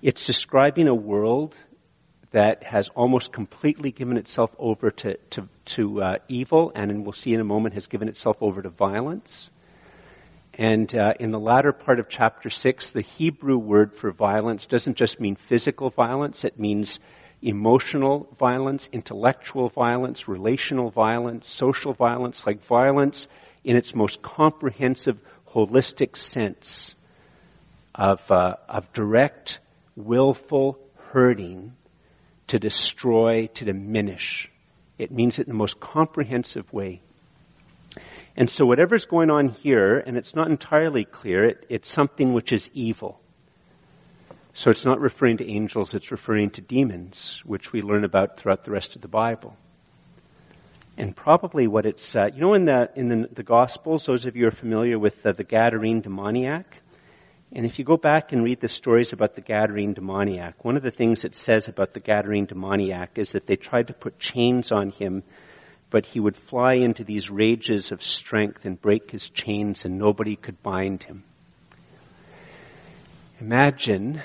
It's 0.00 0.24
describing 0.24 0.88
a 0.88 0.94
world 0.94 1.54
that 2.30 2.62
has 2.62 2.88
almost 2.90 3.32
completely 3.32 3.90
given 3.90 4.16
itself 4.16 4.50
over 4.58 4.90
to, 4.90 5.16
to, 5.30 5.48
to 5.64 6.02
uh, 6.02 6.18
evil, 6.28 6.72
and 6.74 7.04
we'll 7.04 7.12
see 7.12 7.32
in 7.32 7.40
a 7.40 7.44
moment 7.44 7.74
has 7.74 7.86
given 7.86 8.08
itself 8.08 8.36
over 8.40 8.60
to 8.60 8.70
violence. 8.70 9.50
And 10.54 10.94
uh, 10.94 11.14
in 11.18 11.30
the 11.30 11.38
latter 11.38 11.72
part 11.72 12.00
of 12.00 12.08
chapter 12.08 12.50
6, 12.50 12.90
the 12.90 13.00
Hebrew 13.00 13.56
word 13.56 13.94
for 13.94 14.10
violence 14.10 14.66
doesn't 14.66 14.96
just 14.96 15.20
mean 15.20 15.36
physical 15.36 15.90
violence, 15.90 16.44
it 16.44 16.58
means 16.58 16.98
emotional 17.44 18.26
violence, 18.38 18.88
intellectual 18.90 19.68
violence, 19.68 20.26
relational 20.26 20.90
violence, 20.90 21.46
social 21.46 21.92
violence, 21.92 22.46
like 22.46 22.64
violence 22.64 23.28
in 23.62 23.76
its 23.76 23.94
most 23.94 24.22
comprehensive, 24.22 25.18
holistic 25.48 26.16
sense 26.16 26.94
of, 27.94 28.28
uh, 28.30 28.54
of 28.68 28.90
direct, 28.92 29.60
willful 29.94 30.78
hurting 31.12 31.74
to 32.46 32.58
destroy, 32.58 33.46
to 33.54 33.64
diminish. 33.64 34.50
It 34.98 35.12
means 35.12 35.38
it 35.38 35.46
in 35.46 35.52
the 35.52 35.58
most 35.58 35.78
comprehensive 35.78 36.72
way. 36.72 37.02
And 38.36 38.50
so 38.50 38.66
whatever's 38.66 39.04
going 39.04 39.30
on 39.30 39.48
here, 39.48 39.98
and 39.98 40.16
it's 40.16 40.34
not 40.34 40.48
entirely 40.48 41.04
clear, 41.04 41.44
it, 41.44 41.66
it's 41.68 41.88
something 41.88 42.32
which 42.32 42.52
is 42.52 42.68
evil. 42.72 43.20
So 44.54 44.70
it's 44.70 44.84
not 44.84 45.00
referring 45.00 45.38
to 45.38 45.50
angels, 45.50 45.94
it's 45.94 46.10
referring 46.10 46.50
to 46.50 46.60
demons, 46.60 47.42
which 47.44 47.72
we 47.72 47.82
learn 47.82 48.04
about 48.04 48.38
throughout 48.38 48.64
the 48.64 48.70
rest 48.70 48.94
of 48.94 49.02
the 49.02 49.08
Bible. 49.08 49.56
And 50.96 51.14
probably 51.14 51.66
what 51.66 51.86
it's, 51.86 52.14
uh, 52.14 52.30
you 52.32 52.40
know, 52.40 52.54
in 52.54 52.64
the 52.64 52.88
in 52.94 53.08
the, 53.08 53.28
the 53.32 53.42
Gospels, 53.42 54.06
those 54.06 54.26
of 54.26 54.36
you 54.36 54.46
are 54.46 54.52
familiar 54.52 54.96
with 54.96 55.26
uh, 55.26 55.32
the 55.32 55.42
Gadarene 55.42 56.02
demoniac, 56.02 56.80
and 57.52 57.66
if 57.66 57.80
you 57.80 57.84
go 57.84 57.96
back 57.96 58.32
and 58.32 58.44
read 58.44 58.60
the 58.60 58.68
stories 58.68 59.12
about 59.12 59.34
the 59.34 59.42
Gadarene 59.42 59.94
demoniac, 59.94 60.64
one 60.64 60.76
of 60.76 60.84
the 60.84 60.92
things 60.92 61.24
it 61.24 61.34
says 61.34 61.66
about 61.66 61.92
the 61.92 62.00
Gadarene 62.00 62.46
demoniac 62.46 63.18
is 63.18 63.32
that 63.32 63.46
they 63.46 63.56
tried 63.56 63.88
to 63.88 63.92
put 63.92 64.20
chains 64.20 64.70
on 64.70 64.90
him 64.90 65.24
but 65.94 66.06
he 66.06 66.18
would 66.18 66.36
fly 66.36 66.74
into 66.74 67.04
these 67.04 67.30
rages 67.30 67.92
of 67.92 68.02
strength 68.02 68.64
and 68.64 68.82
break 68.82 69.12
his 69.12 69.30
chains 69.30 69.84
and 69.84 69.96
nobody 69.96 70.34
could 70.34 70.60
bind 70.60 71.04
him. 71.04 71.22
Imagine 73.40 74.20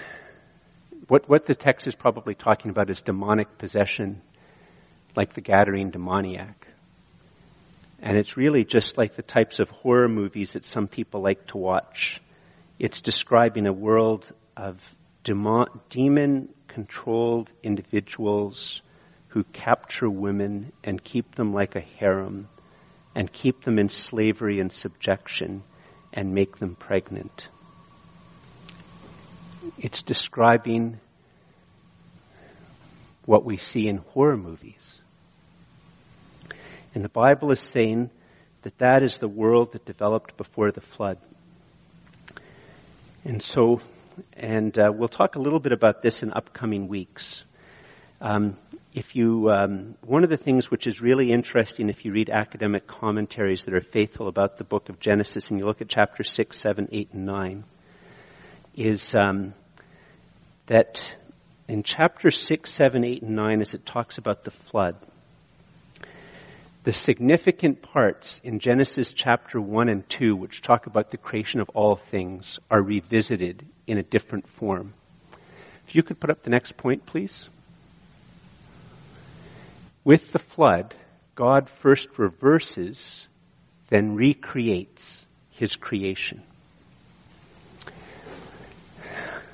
what, 1.10 1.28
what 1.28 1.46
the 1.48 1.56
text 1.56 1.88
is 1.88 1.96
probably 1.96 2.36
talking 2.36 2.70
about 2.70 2.90
is 2.90 3.02
demonic 3.02 3.58
possession, 3.58 4.22
like 5.16 5.34
the 5.34 5.42
Gadarene 5.42 5.92
demoniac. 5.92 6.68
And 8.02 8.16
it's 8.16 8.38
really 8.38 8.64
just 8.64 8.98
like 8.98 9.16
the 9.16 9.24
types 9.24 9.60
of 9.60 9.70
horror 9.70 10.08
movies 10.08 10.54
that 10.54 10.66
some 10.66 10.88
people 10.88 11.22
like 11.22 11.48
to 11.48 11.58
watch. 11.58 12.22
It's 12.78 13.02
describing 13.02 13.66
a 13.66 13.74
world 13.74 14.32
of 14.56 14.78
demon 15.24 16.50
controlled 16.68 17.52
individuals 17.64 18.82
who 19.30 19.44
capture 19.44 20.10
women 20.10 20.72
and 20.84 21.04
keep 21.04 21.36
them 21.36 21.54
like 21.54 21.76
a 21.76 21.82
harem 21.82 22.48
and 23.16 23.32
keep 23.32 23.64
them 23.64 23.80
in 23.80 23.90
slavery 23.90 24.60
and 24.60 24.72
subjection 24.72 25.64
and 26.14 26.34
make 26.34 26.58
them 26.58 26.76
pregnant. 26.76 27.48
It's 29.78 30.04
describing 30.04 31.00
what 33.26 33.46
we 33.46 33.58
see 33.58 33.88
in 33.88 33.98
horror 33.98 34.38
movies. 34.38 35.00
And 36.96 37.04
the 37.04 37.10
Bible 37.10 37.52
is 37.52 37.60
saying 37.60 38.10
that 38.64 38.78
that 38.80 39.04
is 39.04 39.20
the 39.20 39.28
world 39.28 39.74
that 39.74 39.86
developed 39.86 40.36
before 40.38 40.72
the 40.72 40.82
flood. 40.82 41.18
And 43.24 43.44
so, 43.44 43.82
and 44.34 44.78
uh, 44.78 44.92
we'll 44.94 45.08
talk 45.08 45.36
a 45.36 45.40
little 45.40 45.60
bit 45.60 45.72
about 45.72 46.02
this 46.02 46.24
in 46.24 46.34
upcoming 46.34 46.88
weeks. 46.88 47.44
Um, 48.22 48.58
if 48.94 49.16
you, 49.16 49.52
um, 49.52 49.96
one 50.02 50.24
of 50.24 50.30
the 50.30 50.38
things 50.38 50.72
which 50.72 50.88
is 50.88 51.00
really 51.00 51.32
interesting 51.32 51.90
if 51.90 52.04
you 52.04 52.12
read 52.12 52.30
academic 52.30 52.88
commentaries 52.88 53.66
that 53.66 53.74
are 53.74 53.82
faithful 53.82 54.28
about 54.28 54.58
the 54.58 54.64
book 54.64 54.90
of 54.90 55.00
Genesis 55.00 55.52
and 55.52 55.60
you 55.60 55.66
look 55.66 55.82
at 55.82 55.88
chapter 55.88 56.24
6, 56.24 56.58
7, 56.58 56.90
8, 56.92 57.10
and 57.14 57.26
9, 57.26 57.64
is 58.80 59.14
um, 59.14 59.54
that 60.68 61.14
in 61.68 61.84
chapter 61.84 62.32
6, 62.32 62.72
7, 62.72 63.04
8, 63.04 63.22
and 63.24 63.36
9, 63.36 63.62
as 63.62 63.74
it 63.74 63.86
talks 63.86 64.18
about 64.18 64.46
the 64.46 64.52
flood, 64.52 64.96
the 66.86 66.94
significant 66.94 67.82
parts 67.82 68.40
in 68.42 68.60
Genesis 68.60 69.12
chapter 69.12 69.60
1 69.60 69.90
and 69.90 70.08
2, 70.08 70.34
which 70.34 70.62
talk 70.62 70.88
about 70.88 71.12
the 71.12 71.18
creation 71.18 71.60
of 71.60 71.68
all 71.72 71.98
things, 71.98 72.58
are 72.72 72.82
revisited 72.82 73.66
in 73.86 73.98
a 73.98 74.04
different 74.04 74.48
form. 74.48 74.94
If 75.86 75.96
you 75.96 76.02
could 76.02 76.22
put 76.22 76.30
up 76.30 76.44
the 76.44 76.50
next 76.50 76.78
point, 76.78 77.06
please. 77.06 77.50
With 80.06 80.32
the 80.32 80.40
flood, 80.40 80.96
God 81.36 81.70
first 81.82 82.08
reverses, 82.18 83.28
then 83.90 84.16
recreates 84.16 85.26
his 85.52 85.76
creation. 85.76 86.44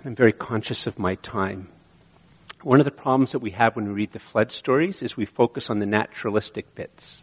I'm 0.06 0.16
very 0.16 0.34
conscious 0.34 0.86
of 0.86 1.00
my 1.00 1.16
time. 1.16 1.68
One 2.62 2.80
of 2.80 2.86
the 2.86 2.92
problems 2.92 3.32
that 3.32 3.40
we 3.40 3.52
have 3.52 3.76
when 3.76 3.88
we 3.88 3.94
read 3.94 4.12
the 4.12 4.20
flood 4.20 4.52
stories 4.52 5.02
is 5.02 5.18
we 5.18 5.26
focus 5.26 5.72
on 5.72 5.80
the 5.80 5.88
naturalistic 5.88 6.76
bits. 6.76 7.20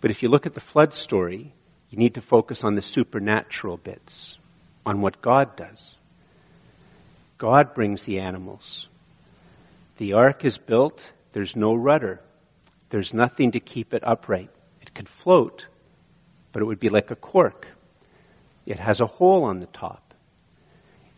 But 0.00 0.12
if 0.12 0.22
you 0.22 0.28
look 0.28 0.46
at 0.46 0.54
the 0.54 0.60
flood 0.60 0.94
story, 0.94 1.52
you 1.90 1.98
need 1.98 2.14
to 2.14 2.20
focus 2.20 2.62
on 2.62 2.76
the 2.76 2.82
supernatural 2.82 3.76
bits, 3.76 4.38
on 4.86 5.00
what 5.00 5.20
God 5.20 5.56
does. 5.56 5.96
God 7.38 7.74
brings 7.74 8.04
the 8.04 8.20
animals. 8.20 8.88
The 9.98 10.12
ark 10.12 10.44
is 10.44 10.58
built 10.58 11.02
there's 11.32 11.56
no 11.56 11.74
rudder. 11.74 12.20
There's 12.90 13.12
nothing 13.12 13.50
to 13.52 13.60
keep 13.60 13.92
it 13.92 14.06
upright. 14.06 14.50
It 14.80 14.94
could 14.94 15.08
float, 15.08 15.66
but 16.52 16.62
it 16.62 16.66
would 16.66 16.78
be 16.78 16.90
like 16.90 17.10
a 17.10 17.16
cork. 17.16 17.66
It 18.64 18.78
has 18.78 19.00
a 19.00 19.06
hole 19.06 19.42
on 19.42 19.58
the 19.58 19.66
top. 19.66 20.03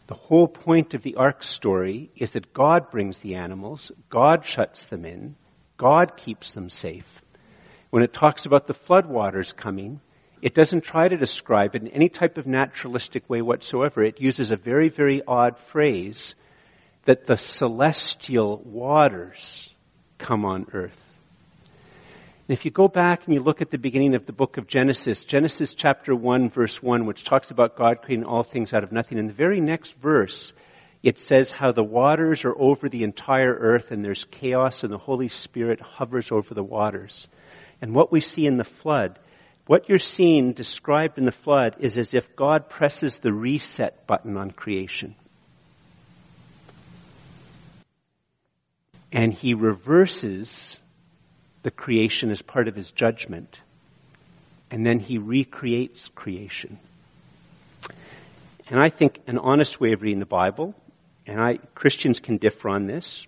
The 0.06 0.14
whole 0.14 0.46
point 0.46 0.94
of 0.94 1.02
the 1.02 1.16
ark 1.16 1.42
story 1.42 2.10
is 2.16 2.32
that 2.32 2.52
God 2.52 2.90
brings 2.90 3.18
the 3.18 3.34
animals, 3.34 3.90
God 4.08 4.44
shuts 4.46 4.84
them 4.84 5.04
in, 5.04 5.34
God 5.76 6.16
keeps 6.16 6.52
them 6.52 6.70
safe. 6.70 7.20
When 7.90 8.02
it 8.02 8.12
talks 8.12 8.46
about 8.46 8.66
the 8.66 8.74
floodwaters 8.74 9.54
coming, 9.54 10.00
it 10.42 10.54
doesn't 10.54 10.82
try 10.82 11.08
to 11.08 11.16
describe 11.16 11.74
it 11.74 11.82
in 11.82 11.88
any 11.88 12.08
type 12.08 12.38
of 12.38 12.46
naturalistic 12.46 13.28
way 13.28 13.42
whatsoever. 13.42 14.02
It 14.02 14.20
uses 14.20 14.52
a 14.52 14.56
very, 14.56 14.90
very 14.90 15.22
odd 15.26 15.58
phrase 15.58 16.34
that 17.04 17.26
the 17.26 17.36
celestial 17.36 18.60
waters 18.64 19.68
come 20.18 20.44
on 20.44 20.66
earth. 20.72 21.05
And 22.48 22.56
if 22.56 22.64
you 22.64 22.70
go 22.70 22.86
back 22.86 23.24
and 23.24 23.34
you 23.34 23.42
look 23.42 23.60
at 23.60 23.70
the 23.70 23.78
beginning 23.78 24.14
of 24.14 24.24
the 24.24 24.32
book 24.32 24.56
of 24.56 24.68
Genesis, 24.68 25.24
Genesis 25.24 25.74
chapter 25.74 26.14
1 26.14 26.50
verse 26.50 26.80
1, 26.80 27.04
which 27.04 27.24
talks 27.24 27.50
about 27.50 27.76
God 27.76 28.02
creating 28.02 28.24
all 28.24 28.44
things 28.44 28.72
out 28.72 28.84
of 28.84 28.92
nothing, 28.92 29.18
in 29.18 29.26
the 29.26 29.32
very 29.32 29.60
next 29.60 29.94
verse, 30.00 30.52
it 31.02 31.18
says 31.18 31.50
how 31.50 31.72
the 31.72 31.82
waters 31.82 32.44
are 32.44 32.54
over 32.56 32.88
the 32.88 33.02
entire 33.02 33.52
earth 33.52 33.90
and 33.90 34.04
there's 34.04 34.24
chaos 34.24 34.84
and 34.84 34.92
the 34.92 34.98
Holy 34.98 35.28
Spirit 35.28 35.80
hovers 35.80 36.30
over 36.30 36.54
the 36.54 36.62
waters. 36.62 37.26
And 37.82 37.94
what 37.94 38.12
we 38.12 38.20
see 38.20 38.46
in 38.46 38.58
the 38.58 38.64
flood, 38.64 39.18
what 39.66 39.88
you're 39.88 39.98
seeing 39.98 40.52
described 40.52 41.18
in 41.18 41.24
the 41.24 41.32
flood 41.32 41.76
is 41.80 41.98
as 41.98 42.14
if 42.14 42.36
God 42.36 42.70
presses 42.70 43.18
the 43.18 43.32
reset 43.32 44.06
button 44.06 44.36
on 44.36 44.52
creation. 44.52 45.16
and 49.16 49.32
he 49.32 49.54
reverses 49.54 50.78
the 51.66 51.70
creation 51.72 52.30
as 52.30 52.42
part 52.42 52.68
of 52.68 52.76
his 52.76 52.92
judgment. 52.92 53.58
And 54.70 54.86
then 54.86 55.00
he 55.00 55.18
recreates 55.18 56.08
creation. 56.14 56.78
And 58.70 58.78
I 58.78 58.88
think 58.88 59.18
an 59.26 59.38
honest 59.38 59.80
way 59.80 59.90
of 59.90 60.00
reading 60.00 60.20
the 60.20 60.26
Bible, 60.26 60.76
and 61.26 61.40
I, 61.40 61.56
Christians 61.74 62.20
can 62.20 62.36
differ 62.36 62.68
on 62.68 62.86
this, 62.86 63.26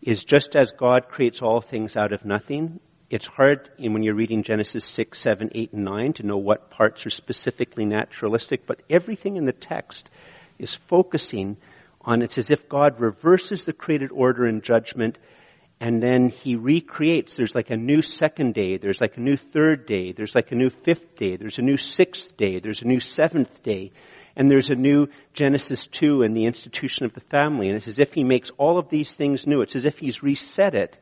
is 0.00 0.24
just 0.24 0.56
as 0.56 0.72
God 0.72 1.10
creates 1.10 1.42
all 1.42 1.60
things 1.60 1.98
out 1.98 2.14
of 2.14 2.24
nothing, 2.24 2.80
it's 3.10 3.26
hard 3.26 3.68
when 3.76 4.02
you're 4.02 4.14
reading 4.14 4.42
Genesis 4.42 4.86
6, 4.86 5.18
7, 5.18 5.50
8, 5.54 5.74
and 5.74 5.84
9 5.84 6.12
to 6.14 6.22
know 6.22 6.38
what 6.38 6.70
parts 6.70 7.04
are 7.04 7.10
specifically 7.10 7.84
naturalistic, 7.84 8.64
but 8.64 8.80
everything 8.88 9.36
in 9.36 9.44
the 9.44 9.52
text 9.52 10.08
is 10.58 10.74
focusing 10.74 11.58
on 12.00 12.22
it's 12.22 12.38
as 12.38 12.50
if 12.50 12.70
God 12.70 13.00
reverses 13.00 13.66
the 13.66 13.74
created 13.74 14.12
order 14.12 14.46
and 14.46 14.62
judgment 14.62 15.18
and 15.80 16.02
then 16.02 16.28
he 16.28 16.56
recreates. 16.56 17.34
There's 17.34 17.54
like 17.54 17.70
a 17.70 17.76
new 17.76 18.02
second 18.02 18.54
day, 18.54 18.76
there's 18.76 19.00
like 19.00 19.16
a 19.16 19.20
new 19.20 19.36
third 19.36 19.86
day, 19.86 20.12
there's 20.12 20.34
like 20.34 20.52
a 20.52 20.54
new 20.54 20.70
fifth 20.70 21.16
day, 21.16 21.36
there's 21.36 21.58
a 21.58 21.62
new 21.62 21.76
sixth 21.76 22.36
day, 22.36 22.60
there's 22.60 22.82
a 22.82 22.86
new 22.86 23.00
seventh 23.00 23.62
day, 23.62 23.92
and 24.36 24.50
there's 24.50 24.70
a 24.70 24.74
new 24.74 25.08
Genesis 25.32 25.86
2 25.86 26.22
and 26.22 26.36
the 26.36 26.44
institution 26.44 27.06
of 27.06 27.14
the 27.14 27.20
family. 27.20 27.68
And 27.68 27.76
it's 27.76 27.88
as 27.88 27.98
if 27.98 28.12
he 28.12 28.22
makes 28.22 28.50
all 28.58 28.78
of 28.78 28.88
these 28.88 29.12
things 29.12 29.46
new. 29.46 29.62
It's 29.62 29.74
as 29.74 29.84
if 29.84 29.98
he's 29.98 30.22
reset 30.22 30.74
it. 30.74 30.98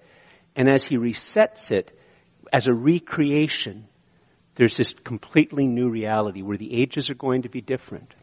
And 0.57 0.69
as 0.69 0.85
he 0.85 0.97
resets 0.97 1.71
it, 1.71 1.97
as 2.53 2.69
a 2.69 2.73
recreation, 2.73 3.87
there's 4.55 4.77
this 4.77 4.95
completely 5.05 5.67
new 5.67 5.91
reality 5.91 6.43
where 6.43 6.57
the 6.57 6.81
ages 6.81 7.11
are 7.11 7.15
going 7.15 7.43
to 7.43 7.49
be 7.49 7.61
different 7.61 8.15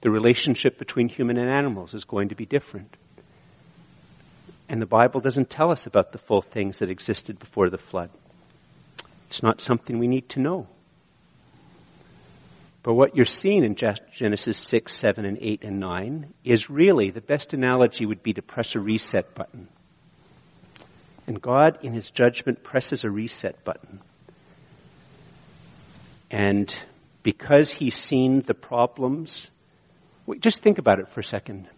the 0.00 0.10
relationship 0.10 0.78
between 0.78 1.08
human 1.08 1.38
and 1.38 1.50
animals 1.50 1.94
is 1.94 2.04
going 2.04 2.28
to 2.28 2.36
be 2.36 2.46
different. 2.46 2.96
And 4.68 4.82
the 4.82 4.86
Bible 4.86 5.20
doesn't 5.20 5.48
tell 5.48 5.70
us 5.70 5.86
about 5.86 6.12
the 6.12 6.18
full 6.18 6.42
things 6.42 6.78
that 6.78 6.90
existed 6.90 7.38
before 7.38 7.70
the 7.70 7.78
flood. 7.78 8.10
It's 9.28 9.42
not 9.42 9.60
something 9.60 9.98
we 9.98 10.08
need 10.08 10.28
to 10.30 10.40
know. 10.40 10.66
But 12.82 12.94
what 12.94 13.16
you're 13.16 13.24
seeing 13.24 13.64
in 13.64 13.74
Genesis 13.74 14.58
6, 14.58 14.96
7, 14.96 15.24
and 15.24 15.38
8, 15.40 15.64
and 15.64 15.80
9 15.80 16.32
is 16.44 16.70
really, 16.70 17.10
the 17.10 17.20
best 17.20 17.52
analogy 17.52 18.06
would 18.06 18.22
be 18.22 18.32
to 18.34 18.42
press 18.42 18.76
a 18.76 18.80
reset 18.80 19.34
button. 19.34 19.66
And 21.26 21.42
God, 21.42 21.78
in 21.82 21.92
His 21.92 22.10
judgment, 22.12 22.62
presses 22.62 23.02
a 23.02 23.10
reset 23.10 23.64
button. 23.64 24.00
And 26.30 26.72
because 27.24 27.72
He's 27.72 27.96
seen 27.96 28.42
the 28.42 28.54
problems, 28.54 29.50
just 30.38 30.62
think 30.62 30.78
about 30.78 31.00
it 31.00 31.08
for 31.08 31.18
a 31.18 31.24
second. 31.24 31.68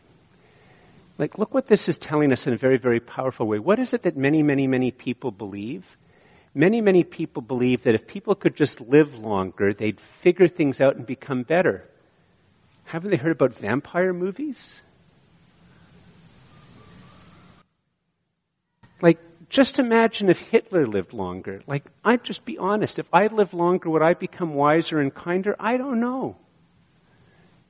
Like, 1.18 1.36
look 1.36 1.52
what 1.52 1.66
this 1.66 1.88
is 1.88 1.98
telling 1.98 2.32
us 2.32 2.46
in 2.46 2.52
a 2.52 2.56
very, 2.56 2.78
very 2.78 3.00
powerful 3.00 3.46
way. 3.46 3.58
What 3.58 3.80
is 3.80 3.92
it 3.92 4.02
that 4.02 4.16
many, 4.16 4.42
many, 4.42 4.68
many 4.68 4.92
people 4.92 5.32
believe? 5.32 5.84
Many, 6.54 6.80
many 6.80 7.02
people 7.02 7.42
believe 7.42 7.82
that 7.82 7.94
if 7.94 8.06
people 8.06 8.36
could 8.36 8.56
just 8.56 8.80
live 8.80 9.14
longer, 9.16 9.74
they'd 9.74 10.00
figure 10.22 10.46
things 10.46 10.80
out 10.80 10.96
and 10.96 11.04
become 11.04 11.42
better. 11.42 11.84
Haven't 12.84 13.10
they 13.10 13.16
heard 13.16 13.32
about 13.32 13.56
vampire 13.56 14.12
movies? 14.12 14.80
Like, 19.02 19.18
just 19.48 19.78
imagine 19.78 20.30
if 20.30 20.38
Hitler 20.38 20.86
lived 20.86 21.12
longer. 21.12 21.62
Like, 21.66 21.84
I'd 22.04 22.22
just 22.22 22.44
be 22.44 22.58
honest. 22.58 22.98
If 22.98 23.08
I 23.12 23.26
lived 23.26 23.52
longer, 23.52 23.90
would 23.90 24.02
I 24.02 24.14
become 24.14 24.54
wiser 24.54 25.00
and 25.00 25.14
kinder? 25.14 25.56
I 25.58 25.76
don't 25.76 26.00
know. 26.00 26.36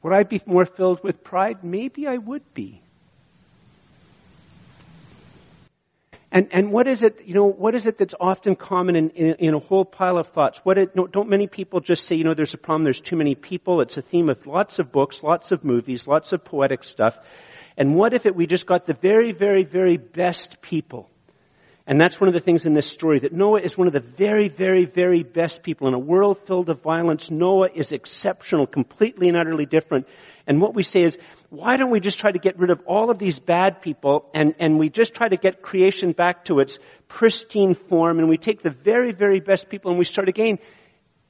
Would 0.03 0.13
I 0.13 0.23
be 0.23 0.41
more 0.47 0.67
filled 0.67 1.03
with 1.03 1.25
pride? 1.25 1.65
Maybe 1.65 2.07
I 2.07 2.17
would 2.19 2.55
be. 2.55 2.83
And, 6.31 6.49
and 6.51 6.72
what 6.72 6.87
is 6.87 7.03
it, 7.03 7.22
you 7.24 7.33
know, 7.33 7.47
what 7.47 7.74
is 7.74 7.87
it 7.87 7.97
that's 7.97 8.14
often 8.20 8.55
common 8.55 8.97
in, 8.97 9.11
in, 9.11 9.35
in 9.37 9.55
a 9.55 9.59
whole 9.59 9.87
pile 9.87 10.18
of 10.18 10.29
thoughts? 10.29 10.61
What 10.62 10.76
it, 10.76 10.95
don't 10.95 11.29
many 11.29 11.47
people 11.47 11.81
just 11.81 12.07
say, 12.07 12.16
you 12.16 12.24
know, 12.24 12.35
there's 12.35 12.53
a 12.53 12.59
problem, 12.59 12.85
there's 12.85 13.01
too 13.01 13.16
many 13.16 13.35
people. 13.35 13.81
It's 13.81 13.97
a 13.97 14.03
theme 14.03 14.29
of 14.29 14.47
lots 14.47 14.79
of 14.79 14.93
books, 14.93 15.22
lots 15.22 15.53
of 15.53 15.64
movies, 15.64 16.07
lots 16.07 16.33
of 16.35 16.45
poetic 16.45 16.85
stuff. 16.85 17.18
And 17.79 17.95
what 17.95 18.12
if 18.12 18.26
it, 18.26 18.35
we 18.35 18.47
just 18.47 18.66
got 18.66 18.87
the 18.87 18.93
very, 18.93 19.33
very, 19.33 19.64
very 19.64 19.97
best 19.97 20.61
people? 20.61 21.09
And 21.87 21.99
that's 21.99 22.20
one 22.20 22.29
of 22.29 22.35
the 22.35 22.41
things 22.41 22.66
in 22.66 22.74
this 22.74 22.87
story, 22.87 23.20
that 23.20 23.33
Noah 23.33 23.62
is 23.62 23.79
one 23.79 23.87
of 23.87 23.95
the 23.95 24.01
very, 24.01 24.49
very, 24.49 24.85
very 24.85 25.22
best 25.22 25.62
people. 25.62 25.89
In 25.89 25.95
a 25.95 25.99
world 25.99 26.39
filled 26.47 26.68
of 26.68 26.83
violence, 26.83 27.31
Noah 27.31 27.70
is 27.74 27.93
exceptional, 27.93 28.66
completely 28.66 29.29
and 29.29 29.39
utterly 29.39 29.64
different. 29.64 30.07
And 30.47 30.61
what 30.61 30.74
we 30.74 30.83
say 30.83 31.05
is, 31.05 31.16
why 31.51 31.79
don't 31.79 31.91
we 31.91 32.01
just 32.01 32.19
try 32.19 32.31
to 32.31 32.39
get 32.39 32.59
rid 32.59 32.71
of 32.71 32.81
all 32.87 33.11
of 33.11 33.19
these 33.19 33.39
bad 33.39 33.81
people 33.81 34.29
and, 34.35 34.55
and 34.59 34.79
we 34.79 34.91
just 34.91 35.15
try 35.15 35.29
to 35.29 35.37
get 35.37 35.63
creation 35.63 36.13
back 36.13 36.45
to 36.45 36.61
its 36.61 36.79
pristine 37.09 37.75
form 37.75 38.19
and 38.19 38.29
we 38.29 38.37
take 38.37 38.63
the 38.63 38.71
very, 38.71 39.13
very 39.13 39.41
best 39.41 39.71
people 39.71 39.91
and 39.91 39.99
we 39.99 40.05
start 40.05 40.29
again. 40.29 40.59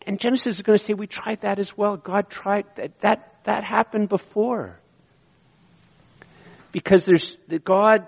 And 0.07 0.19
Genesis 0.19 0.57
is 0.57 0.62
going 0.62 0.79
to 0.79 0.85
say 0.85 0.95
we 0.95 1.07
tried 1.07 1.43
that 1.43 1.61
as 1.61 1.77
well. 1.77 1.97
God 1.97 2.31
tried 2.31 2.66
that, 2.77 2.99
that, 3.01 3.37
that 3.45 3.62
happened 3.62 4.09
before. 4.09 4.81
Because 6.73 7.05
there's, 7.05 7.37
the 7.47 7.59
God 7.59 8.07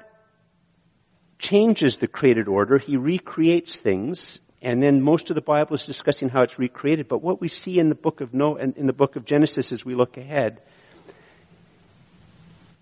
changes 1.39 1.99
the 1.99 2.09
created 2.09 2.49
order. 2.49 2.79
He 2.79 2.97
recreates 2.97 3.77
things. 3.77 4.41
And 4.63 4.83
then 4.83 5.01
most 5.01 5.31
of 5.31 5.37
the 5.37 5.41
Bible 5.41 5.75
is 5.75 5.87
discussing 5.87 6.29
how 6.29 6.43
it's 6.43 6.59
recreated. 6.59 7.09
But 7.09 7.23
what 7.23 7.41
we 7.41 7.49
see 7.49 7.79
in 7.79 7.89
the 7.89 7.95
book 7.95 8.21
of 8.21 8.35
Noah, 8.35 8.59
in 8.77 8.87
the 8.87 8.93
book 8.93 9.17
of 9.17 9.25
Genesis 9.25 9.73
as 9.73 9.85
we 9.85 9.95
look 9.95 10.17
ahead, 10.17 10.61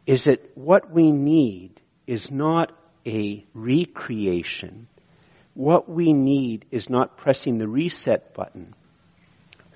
is 0.09 0.25
that 0.25 0.41
what 0.57 0.91
we 0.91 1.13
need 1.13 1.79
is 2.07 2.31
not 2.31 2.73
a 3.07 3.45
recreation. 3.53 4.89
What 5.53 5.87
we 5.87 6.15
need 6.15 6.65
is 6.71 6.89
not 6.89 7.19
pressing 7.19 7.59
the 7.59 7.69
reset 7.69 8.33
button. 8.33 8.75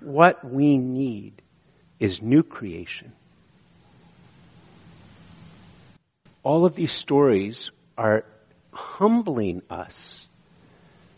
What 0.01 0.43
we 0.43 0.79
need 0.79 1.43
is 2.01 2.23
new 2.23 2.43
creation. 2.43 3.13
All 6.43 6.65
of 6.65 6.77
these 6.77 6.93
stories 6.93 7.71
are 7.99 8.25
humbling 8.73 9.61
us 9.69 10.27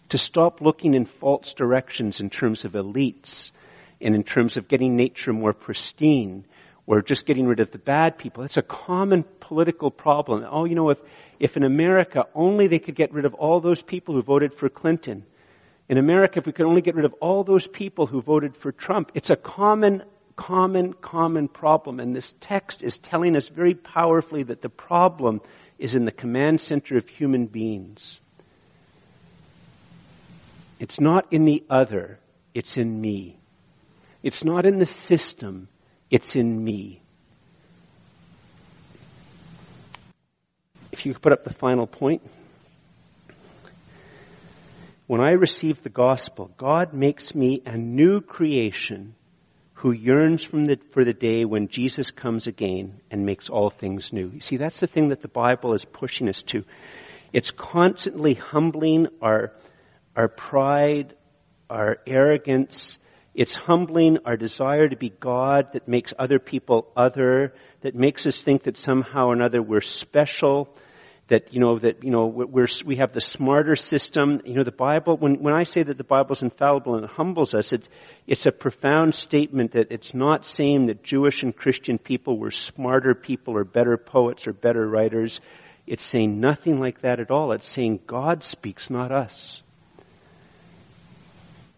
to 0.09 0.19
stop 0.19 0.61
looking 0.61 0.93
in 0.93 1.07
false 1.07 1.55
directions 1.55 2.19
in 2.19 2.31
terms 2.31 2.65
of 2.65 2.73
elites 2.73 3.53
and 4.01 4.17
in 4.17 4.25
terms 4.25 4.57
of 4.57 4.67
getting 4.67 4.97
nature 4.97 5.33
more 5.33 5.53
pristine 5.53 6.45
or 6.87 7.03
just 7.03 7.27
getting 7.27 7.47
rid 7.47 7.61
of 7.61 7.71
the 7.71 7.79
bad 7.79 8.19
people. 8.19 8.45
It's 8.45 8.57
a 8.57 8.63
common 8.63 9.25
political 9.41 9.91
problem. 9.91 10.47
Oh, 10.49 10.65
you 10.65 10.75
know, 10.75 10.91
if, 10.91 10.99
if 11.39 11.57
in 11.57 11.63
America 11.63 12.27
only 12.35 12.67
they 12.67 12.79
could 12.79 12.95
get 12.95 13.13
rid 13.13 13.25
of 13.25 13.35
all 13.35 13.61
those 13.61 13.81
people 13.81 14.15
who 14.15 14.23
voted 14.23 14.55
for 14.55 14.69
Clinton. 14.69 15.25
In 15.89 15.99
America, 15.99 16.39
if 16.39 16.47
we 16.47 16.53
could 16.53 16.67
only 16.67 16.83
get 16.83 16.95
rid 16.95 17.05
of 17.05 17.15
all 17.21 17.45
those 17.45 17.67
people 17.67 18.07
who 18.07 18.21
voted 18.21 18.57
for 18.57 18.73
Trump. 18.73 19.13
It's 19.15 19.31
a 19.31 19.37
common, 19.37 20.03
common, 20.37 20.93
common 20.95 21.49
problem. 21.49 22.01
And 22.01 22.15
this 22.15 22.35
text 22.41 22.83
is 22.83 22.99
telling 22.99 23.37
us 23.37 23.49
very 23.49 23.75
powerfully 23.75 24.43
that 24.45 24.63
the 24.63 24.69
problem 24.69 25.41
is 25.79 25.95
in 25.95 26.05
the 26.05 26.13
command 26.13 26.61
center 26.61 26.97
of 26.97 27.09
human 27.09 27.47
beings. 27.47 28.21
It's 30.79 31.01
not 31.01 31.27
in 31.31 31.45
the 31.45 31.65
other, 31.71 32.19
it's 32.53 32.77
in 32.77 33.01
me. 33.01 33.39
It's 34.23 34.45
not 34.45 34.67
in 34.67 34.79
the 34.79 34.87
system, 34.87 35.69
it's 36.11 36.37
in 36.37 36.63
me. 36.63 37.01
If 40.93 41.07
you 41.07 41.15
put 41.15 41.33
up 41.33 41.45
the 41.45 41.53
final 41.53 41.87
point. 41.87 42.23
When 45.07 45.21
I 45.21 45.33
receive 45.33 45.83
the 45.83 45.91
gospel, 45.91 46.51
God 46.57 46.95
makes 46.95 47.35
me 47.35 47.63
a 47.67 47.77
new 47.77 48.21
creation 48.21 49.15
who 49.75 49.93
yearns 49.93 50.49
the, 50.49 50.79
for 50.93 51.05
the 51.05 51.13
day 51.13 51.45
when 51.45 51.69
Jesus 51.69 52.11
comes 52.11 52.47
again 52.47 53.03
and 53.11 53.27
makes 53.27 53.51
all 53.51 53.69
things 53.69 54.15
new. 54.15 54.31
You 54.33 54.41
see, 54.41 54.57
that's 54.57 54.81
the 54.81 54.87
thing 54.87 55.11
that 55.11 55.21
the 55.21 55.29
Bible 55.29 55.75
is 55.75 55.85
pushing 55.85 56.29
us 56.31 56.43
to. 56.45 56.65
It's 57.35 57.51
constantly 57.51 58.33
humbling 58.33 59.09
our, 59.21 59.53
our 60.17 60.29
pride, 60.29 61.15
our 61.69 61.99
arrogance, 62.07 62.97
it's 63.35 63.55
humbling 63.55 64.19
our 64.25 64.37
desire 64.37 64.89
to 64.89 64.97
be 64.97 65.11
God 65.11 65.73
that 65.73 65.89
makes 65.89 66.15
other 66.17 66.39
people 66.39 66.93
other, 66.97 67.55
that 67.81 67.95
makes 67.95 68.27
us 68.27 68.41
think 68.41 68.63
that 68.65 68.77
somehow 68.77 69.27
or 69.27 69.33
another 69.33 69.61
we're 69.61 69.81
special, 69.81 70.69
that, 71.29 71.53
you 71.53 71.59
know, 71.59 71.79
that, 71.79 72.05
you 72.05 72.11
know, 72.11 72.27
we're, 72.27 72.69
we 72.85 72.97
have 72.97 73.13
the 73.13 73.21
smarter 73.21 73.75
system. 73.75 74.41
You 74.45 74.55
know, 74.55 74.63
the 74.63 74.71
Bible, 74.71 75.17
when, 75.17 75.43
when 75.43 75.55
I 75.55 75.65
say 75.65 75.83
that 75.83 75.99
the 75.99 76.05
Bible's 76.05 76.43
infallible 76.43 76.95
and 76.95 77.05
it 77.05 77.11
humbles 77.11 77.55
us, 77.55 77.73
it's, 77.73 77.89
it's 78.27 78.47
a 78.47 78.53
profound 78.53 79.15
statement 79.15 79.73
that 79.73 79.89
it's 79.91 80.15
not 80.15 80.47
saying 80.47 80.87
that 80.87 81.03
Jewish 81.03 81.43
and 81.43 81.57
Christian 81.57 81.99
people 81.99 82.39
were 82.39 82.53
smarter 82.53 83.15
people 83.15 83.57
or 83.57 83.65
better 83.65 83.97
poets 83.97 84.47
or 84.47 84.53
better 84.53 84.87
writers. 84.87 85.41
It's 85.87 86.05
saying 86.05 86.39
nothing 86.39 86.79
like 86.79 87.01
that 87.01 87.19
at 87.19 87.31
all. 87.31 87.53
It's 87.53 87.69
saying 87.69 88.01
God 88.07 88.45
speaks, 88.45 88.91
not 88.91 89.11
us. 89.11 89.64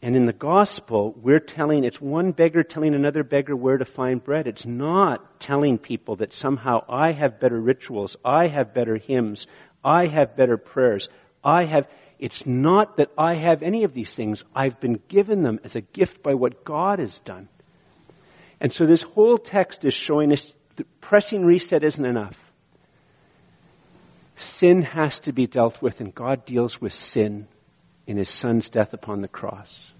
And 0.06 0.14
in 0.14 0.26
the 0.26 0.32
gospel, 0.32 1.16
we're 1.20 1.40
telling, 1.40 1.82
it's 1.82 2.00
one 2.00 2.30
beggar 2.30 2.62
telling 2.62 2.94
another 2.94 3.24
beggar 3.24 3.56
where 3.56 3.76
to 3.76 3.84
find 3.84 4.22
bread. 4.22 4.46
It's 4.46 4.64
not 4.64 5.40
telling 5.40 5.78
people 5.78 6.14
that 6.16 6.32
somehow 6.32 6.84
I 6.88 7.10
have 7.10 7.40
better 7.40 7.60
rituals, 7.60 8.16
I 8.24 8.46
have 8.46 8.72
better 8.72 8.98
hymns, 8.98 9.48
I 9.84 10.06
have 10.06 10.36
better 10.36 10.58
prayers, 10.58 11.08
I 11.42 11.64
have, 11.64 11.88
it's 12.20 12.46
not 12.46 12.98
that 12.98 13.10
I 13.18 13.34
have 13.34 13.64
any 13.64 13.82
of 13.82 13.94
these 13.94 14.14
things. 14.14 14.44
I've 14.54 14.78
been 14.78 15.00
given 15.08 15.42
them 15.42 15.58
as 15.64 15.74
a 15.74 15.80
gift 15.80 16.22
by 16.22 16.34
what 16.34 16.64
God 16.64 17.00
has 17.00 17.18
done. 17.18 17.48
And 18.60 18.72
so 18.72 18.86
this 18.86 19.02
whole 19.02 19.38
text 19.38 19.84
is 19.84 19.92
showing 19.92 20.32
us 20.32 20.52
that 20.76 21.00
pressing 21.00 21.44
reset 21.44 21.82
isn't 21.82 22.06
enough. 22.06 22.36
Sin 24.36 24.82
has 24.82 25.18
to 25.22 25.32
be 25.32 25.48
dealt 25.48 25.82
with 25.82 26.00
and 26.00 26.14
God 26.14 26.44
deals 26.46 26.80
with 26.80 26.92
sin 26.92 27.48
in 28.06 28.16
his 28.16 28.30
son's 28.30 28.68
death 28.68 28.92
upon 28.92 29.20
the 29.20 29.26
cross. 29.26 29.90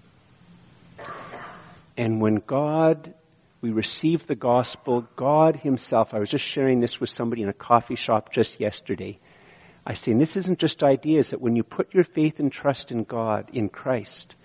And 1.97 2.21
when 2.21 2.35
God, 2.35 3.13
we 3.59 3.71
receive 3.71 4.27
the 4.27 4.35
gospel, 4.35 5.07
God 5.15 5.55
himself, 5.55 6.13
I 6.13 6.19
was 6.19 6.29
just 6.29 6.45
sharing 6.45 6.79
this 6.79 6.99
with 6.99 7.09
somebody 7.09 7.41
in 7.41 7.49
a 7.49 7.53
coffee 7.53 7.95
shop 7.95 8.31
just 8.31 8.59
yesterday. 8.59 9.17
I 9.85 9.93
say, 9.93 10.11
and 10.11 10.21
this 10.21 10.37
isn't 10.37 10.59
just 10.59 10.83
ideas, 10.83 11.31
that 11.31 11.41
when 11.41 11.55
you 11.55 11.63
put 11.63 11.93
your 11.93 12.03
faith 12.03 12.39
and 12.39 12.51
trust 12.51 12.91
in 12.91 13.03
God, 13.03 13.49
in 13.53 13.69
Christ, 13.69 14.35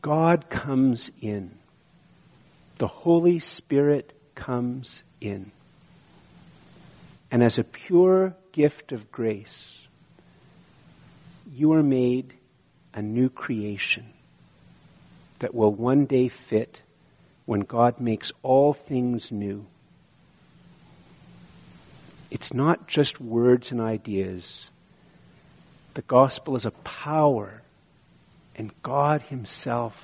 God 0.00 0.48
comes 0.48 1.10
in. 1.20 1.58
The 2.78 2.86
Holy 2.86 3.40
Spirit 3.40 4.12
comes 4.34 5.02
in. 5.20 5.52
And 7.30 7.42
as 7.42 7.58
a 7.58 7.64
pure 7.64 8.34
gift 8.52 8.92
of 8.92 9.12
grace, 9.12 9.76
you 11.52 11.74
are 11.74 11.82
made 11.82 12.32
a 12.94 13.02
new 13.02 13.28
creation 13.28 14.06
that 15.40 15.54
will 15.54 15.72
one 15.72 16.06
day 16.06 16.28
fit 16.28 16.80
when 17.44 17.60
God 17.60 18.00
makes 18.00 18.32
all 18.42 18.72
things 18.72 19.32
new. 19.32 19.66
It's 22.30 22.54
not 22.54 22.86
just 22.86 23.20
words 23.20 23.72
and 23.72 23.80
ideas. 23.80 24.70
The 25.94 26.02
gospel 26.02 26.54
is 26.54 26.64
a 26.64 26.70
power, 26.70 27.60
and 28.54 28.70
God 28.82 29.22
Himself 29.22 29.96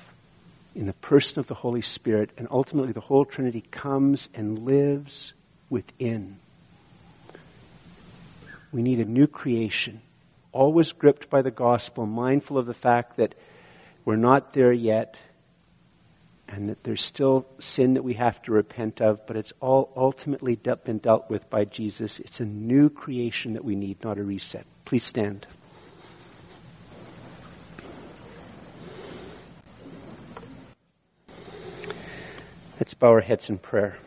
in 0.75 0.85
the 0.85 0.93
person 0.93 1.39
of 1.39 1.47
the 1.47 1.53
Holy 1.53 1.81
Spirit, 1.81 2.31
and 2.37 2.47
ultimately 2.51 2.91
the 2.91 2.99
whole 2.99 3.23
Trinity 3.23 3.61
comes 3.71 4.27
and 4.33 4.59
lives 4.59 5.33
within. 5.69 6.37
We 8.71 8.81
need 8.81 8.99
a 8.99 9.05
new 9.05 9.27
creation, 9.27 10.01
always 10.51 10.91
gripped 10.91 11.29
by 11.29 11.41
the 11.41 11.51
gospel, 11.51 12.05
mindful 12.05 12.57
of 12.57 12.65
the 12.65 12.73
fact 12.73 13.17
that 13.17 13.33
we're 14.03 14.17
not 14.17 14.53
there 14.53 14.73
yet, 14.73 15.17
and 16.47 16.69
that 16.69 16.83
there's 16.83 17.01
still 17.01 17.45
sin 17.59 17.95
that 17.95 18.03
we 18.03 18.13
have 18.13 18.41
to 18.43 18.51
repent 18.51 19.01
of, 19.01 19.25
but 19.27 19.35
it's 19.35 19.53
all 19.59 19.91
ultimately 19.95 20.55
been 20.55 20.97
dealt 20.97 21.29
with 21.29 21.49
by 21.49 21.65
Jesus. 21.65 22.19
It's 22.19 22.39
a 22.39 22.45
new 22.45 22.89
creation 22.89 23.53
that 23.53 23.65
we 23.65 23.75
need, 23.75 24.03
not 24.03 24.17
a 24.17 24.23
reset. 24.23 24.65
Please 24.85 25.03
stand. 25.03 25.45
Let's 32.79 32.93
bow 32.93 33.09
our 33.09 33.21
heads 33.21 33.49
in 33.49 33.57
prayer. 33.57 33.97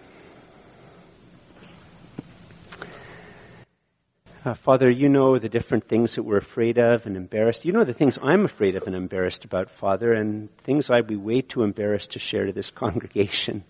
Uh, 4.42 4.54
Father, 4.54 4.88
you 4.88 5.10
know 5.10 5.38
the 5.38 5.50
different 5.50 5.86
things 5.86 6.14
that 6.14 6.22
we're 6.22 6.38
afraid 6.38 6.78
of 6.78 7.04
and 7.04 7.14
embarrassed. 7.14 7.66
You 7.66 7.72
know 7.72 7.84
the 7.84 7.92
things 7.92 8.16
I'm 8.22 8.46
afraid 8.46 8.74
of 8.74 8.84
and 8.86 8.96
embarrassed 8.96 9.44
about, 9.44 9.68
Father, 9.68 10.14
and 10.14 10.48
things 10.64 10.88
I'd 10.88 11.06
be 11.06 11.16
way 11.16 11.42
too 11.42 11.62
embarrassed 11.62 12.12
to 12.12 12.18
share 12.18 12.46
to 12.46 12.52
this 12.52 12.70
congregation. 12.70 13.64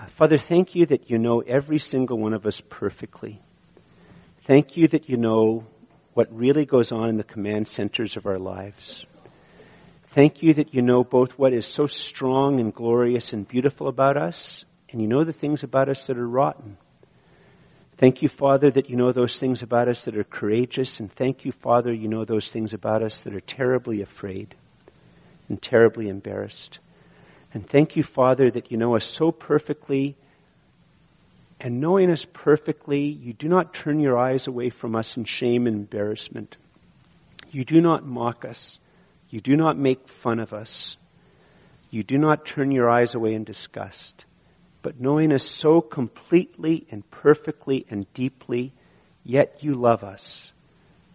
Uh, 0.00 0.06
Father, 0.16 0.38
thank 0.38 0.74
you 0.74 0.86
that 0.86 1.08
you 1.08 1.18
know 1.18 1.38
every 1.38 1.78
single 1.78 2.18
one 2.18 2.34
of 2.34 2.46
us 2.46 2.60
perfectly. 2.68 3.40
Thank 4.42 4.76
you 4.76 4.88
that 4.88 5.08
you 5.08 5.16
know 5.16 5.64
what 6.14 6.34
really 6.36 6.66
goes 6.66 6.90
on 6.90 7.08
in 7.08 7.16
the 7.16 7.22
command 7.22 7.68
centers 7.68 8.16
of 8.16 8.26
our 8.26 8.40
lives. 8.40 9.06
Thank 10.08 10.42
you 10.42 10.54
that 10.54 10.74
you 10.74 10.82
know 10.82 11.04
both 11.04 11.30
what 11.38 11.52
is 11.52 11.64
so 11.64 11.86
strong 11.86 12.58
and 12.58 12.74
glorious 12.74 13.32
and 13.32 13.46
beautiful 13.46 13.86
about 13.86 14.16
us, 14.16 14.64
and 14.90 15.00
you 15.00 15.06
know 15.06 15.22
the 15.22 15.32
things 15.32 15.62
about 15.62 15.88
us 15.88 16.08
that 16.08 16.18
are 16.18 16.28
rotten. 16.28 16.76
Thank 17.96 18.22
you, 18.22 18.28
Father, 18.28 18.70
that 18.72 18.90
you 18.90 18.96
know 18.96 19.12
those 19.12 19.36
things 19.36 19.62
about 19.62 19.88
us 19.88 20.04
that 20.04 20.16
are 20.16 20.24
courageous, 20.24 20.98
and 20.98 21.12
thank 21.12 21.44
you, 21.44 21.52
Father, 21.52 21.92
you 21.92 22.08
know 22.08 22.24
those 22.24 22.50
things 22.50 22.74
about 22.74 23.04
us 23.04 23.20
that 23.20 23.34
are 23.34 23.40
terribly 23.40 24.02
afraid 24.02 24.56
and 25.48 25.62
terribly 25.62 26.08
embarrassed. 26.08 26.80
And 27.52 27.68
thank 27.68 27.94
you, 27.94 28.02
Father, 28.02 28.50
that 28.50 28.72
you 28.72 28.78
know 28.78 28.96
us 28.96 29.04
so 29.04 29.30
perfectly, 29.30 30.16
and 31.60 31.80
knowing 31.80 32.10
us 32.10 32.26
perfectly, 32.32 33.02
you 33.02 33.32
do 33.32 33.46
not 33.46 33.72
turn 33.72 34.00
your 34.00 34.18
eyes 34.18 34.48
away 34.48 34.70
from 34.70 34.96
us 34.96 35.16
in 35.16 35.24
shame 35.24 35.68
and 35.68 35.76
embarrassment. 35.76 36.56
You 37.52 37.64
do 37.64 37.80
not 37.80 38.04
mock 38.04 38.44
us. 38.44 38.80
You 39.30 39.40
do 39.40 39.56
not 39.56 39.78
make 39.78 40.08
fun 40.08 40.40
of 40.40 40.52
us. 40.52 40.96
You 41.90 42.02
do 42.02 42.18
not 42.18 42.44
turn 42.44 42.72
your 42.72 42.90
eyes 42.90 43.14
away 43.14 43.34
in 43.34 43.44
disgust 43.44 44.24
but 44.84 45.00
knowing 45.00 45.32
us 45.32 45.50
so 45.50 45.80
completely 45.80 46.86
and 46.90 47.10
perfectly 47.10 47.86
and 47.88 48.06
deeply, 48.12 48.70
yet 49.24 49.64
you 49.64 49.74
love 49.74 50.04
us 50.04 50.52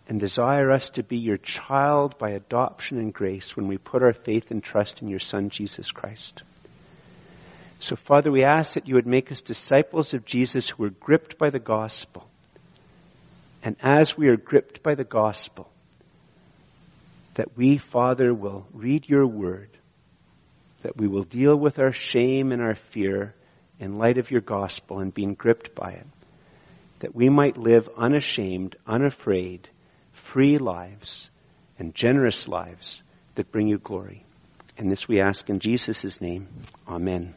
and 0.07 0.19
desire 0.19 0.71
us 0.71 0.89
to 0.89 1.03
be 1.03 1.17
your 1.17 1.37
child 1.37 2.17
by 2.17 2.31
adoption 2.31 2.97
and 2.97 3.13
grace 3.13 3.55
when 3.55 3.67
we 3.67 3.77
put 3.77 4.01
our 4.01 4.11
faith 4.11 4.49
and 4.49 4.63
trust 4.63 5.03
in 5.03 5.07
your 5.07 5.19
Son, 5.19 5.51
Jesus 5.51 5.91
Christ. 5.91 6.41
So, 7.79 7.95
Father, 7.95 8.31
we 8.31 8.43
ask 8.43 8.73
that 8.73 8.87
you 8.87 8.95
would 8.95 9.05
make 9.05 9.31
us 9.31 9.39
disciples 9.39 10.15
of 10.15 10.25
Jesus 10.25 10.67
who 10.67 10.85
are 10.85 10.89
gripped 10.89 11.37
by 11.37 11.51
the 11.51 11.59
gospel. 11.59 12.27
And 13.61 13.75
as 13.83 14.17
we 14.17 14.29
are 14.29 14.35
gripped 14.35 14.81
by 14.81 14.95
the 14.95 15.03
gospel, 15.03 15.69
that 17.35 17.55
we, 17.55 17.77
Father, 17.77 18.33
will 18.33 18.65
read 18.73 19.07
your 19.07 19.27
word, 19.27 19.69
that 20.81 20.97
we 20.97 21.07
will 21.07 21.23
deal 21.23 21.55
with 21.55 21.77
our 21.77 21.91
shame 21.91 22.51
and 22.51 22.63
our 22.63 22.73
fear, 22.73 23.35
in 23.79 23.97
light 23.97 24.17
of 24.17 24.31
your 24.31 24.41
gospel 24.41 24.99
and 24.99 25.13
being 25.13 25.33
gripped 25.33 25.73
by 25.73 25.91
it, 25.91 26.07
that 26.99 27.15
we 27.15 27.29
might 27.29 27.57
live 27.57 27.89
unashamed, 27.97 28.75
unafraid, 28.85 29.69
free 30.11 30.57
lives 30.57 31.29
and 31.77 31.95
generous 31.95 32.47
lives 32.47 33.01
that 33.35 33.51
bring 33.51 33.67
you 33.67 33.77
glory. 33.77 34.23
And 34.77 34.91
this 34.91 35.07
we 35.07 35.21
ask 35.21 35.49
in 35.49 35.59
Jesus' 35.59 36.21
name. 36.21 36.47
Amen. 36.87 37.33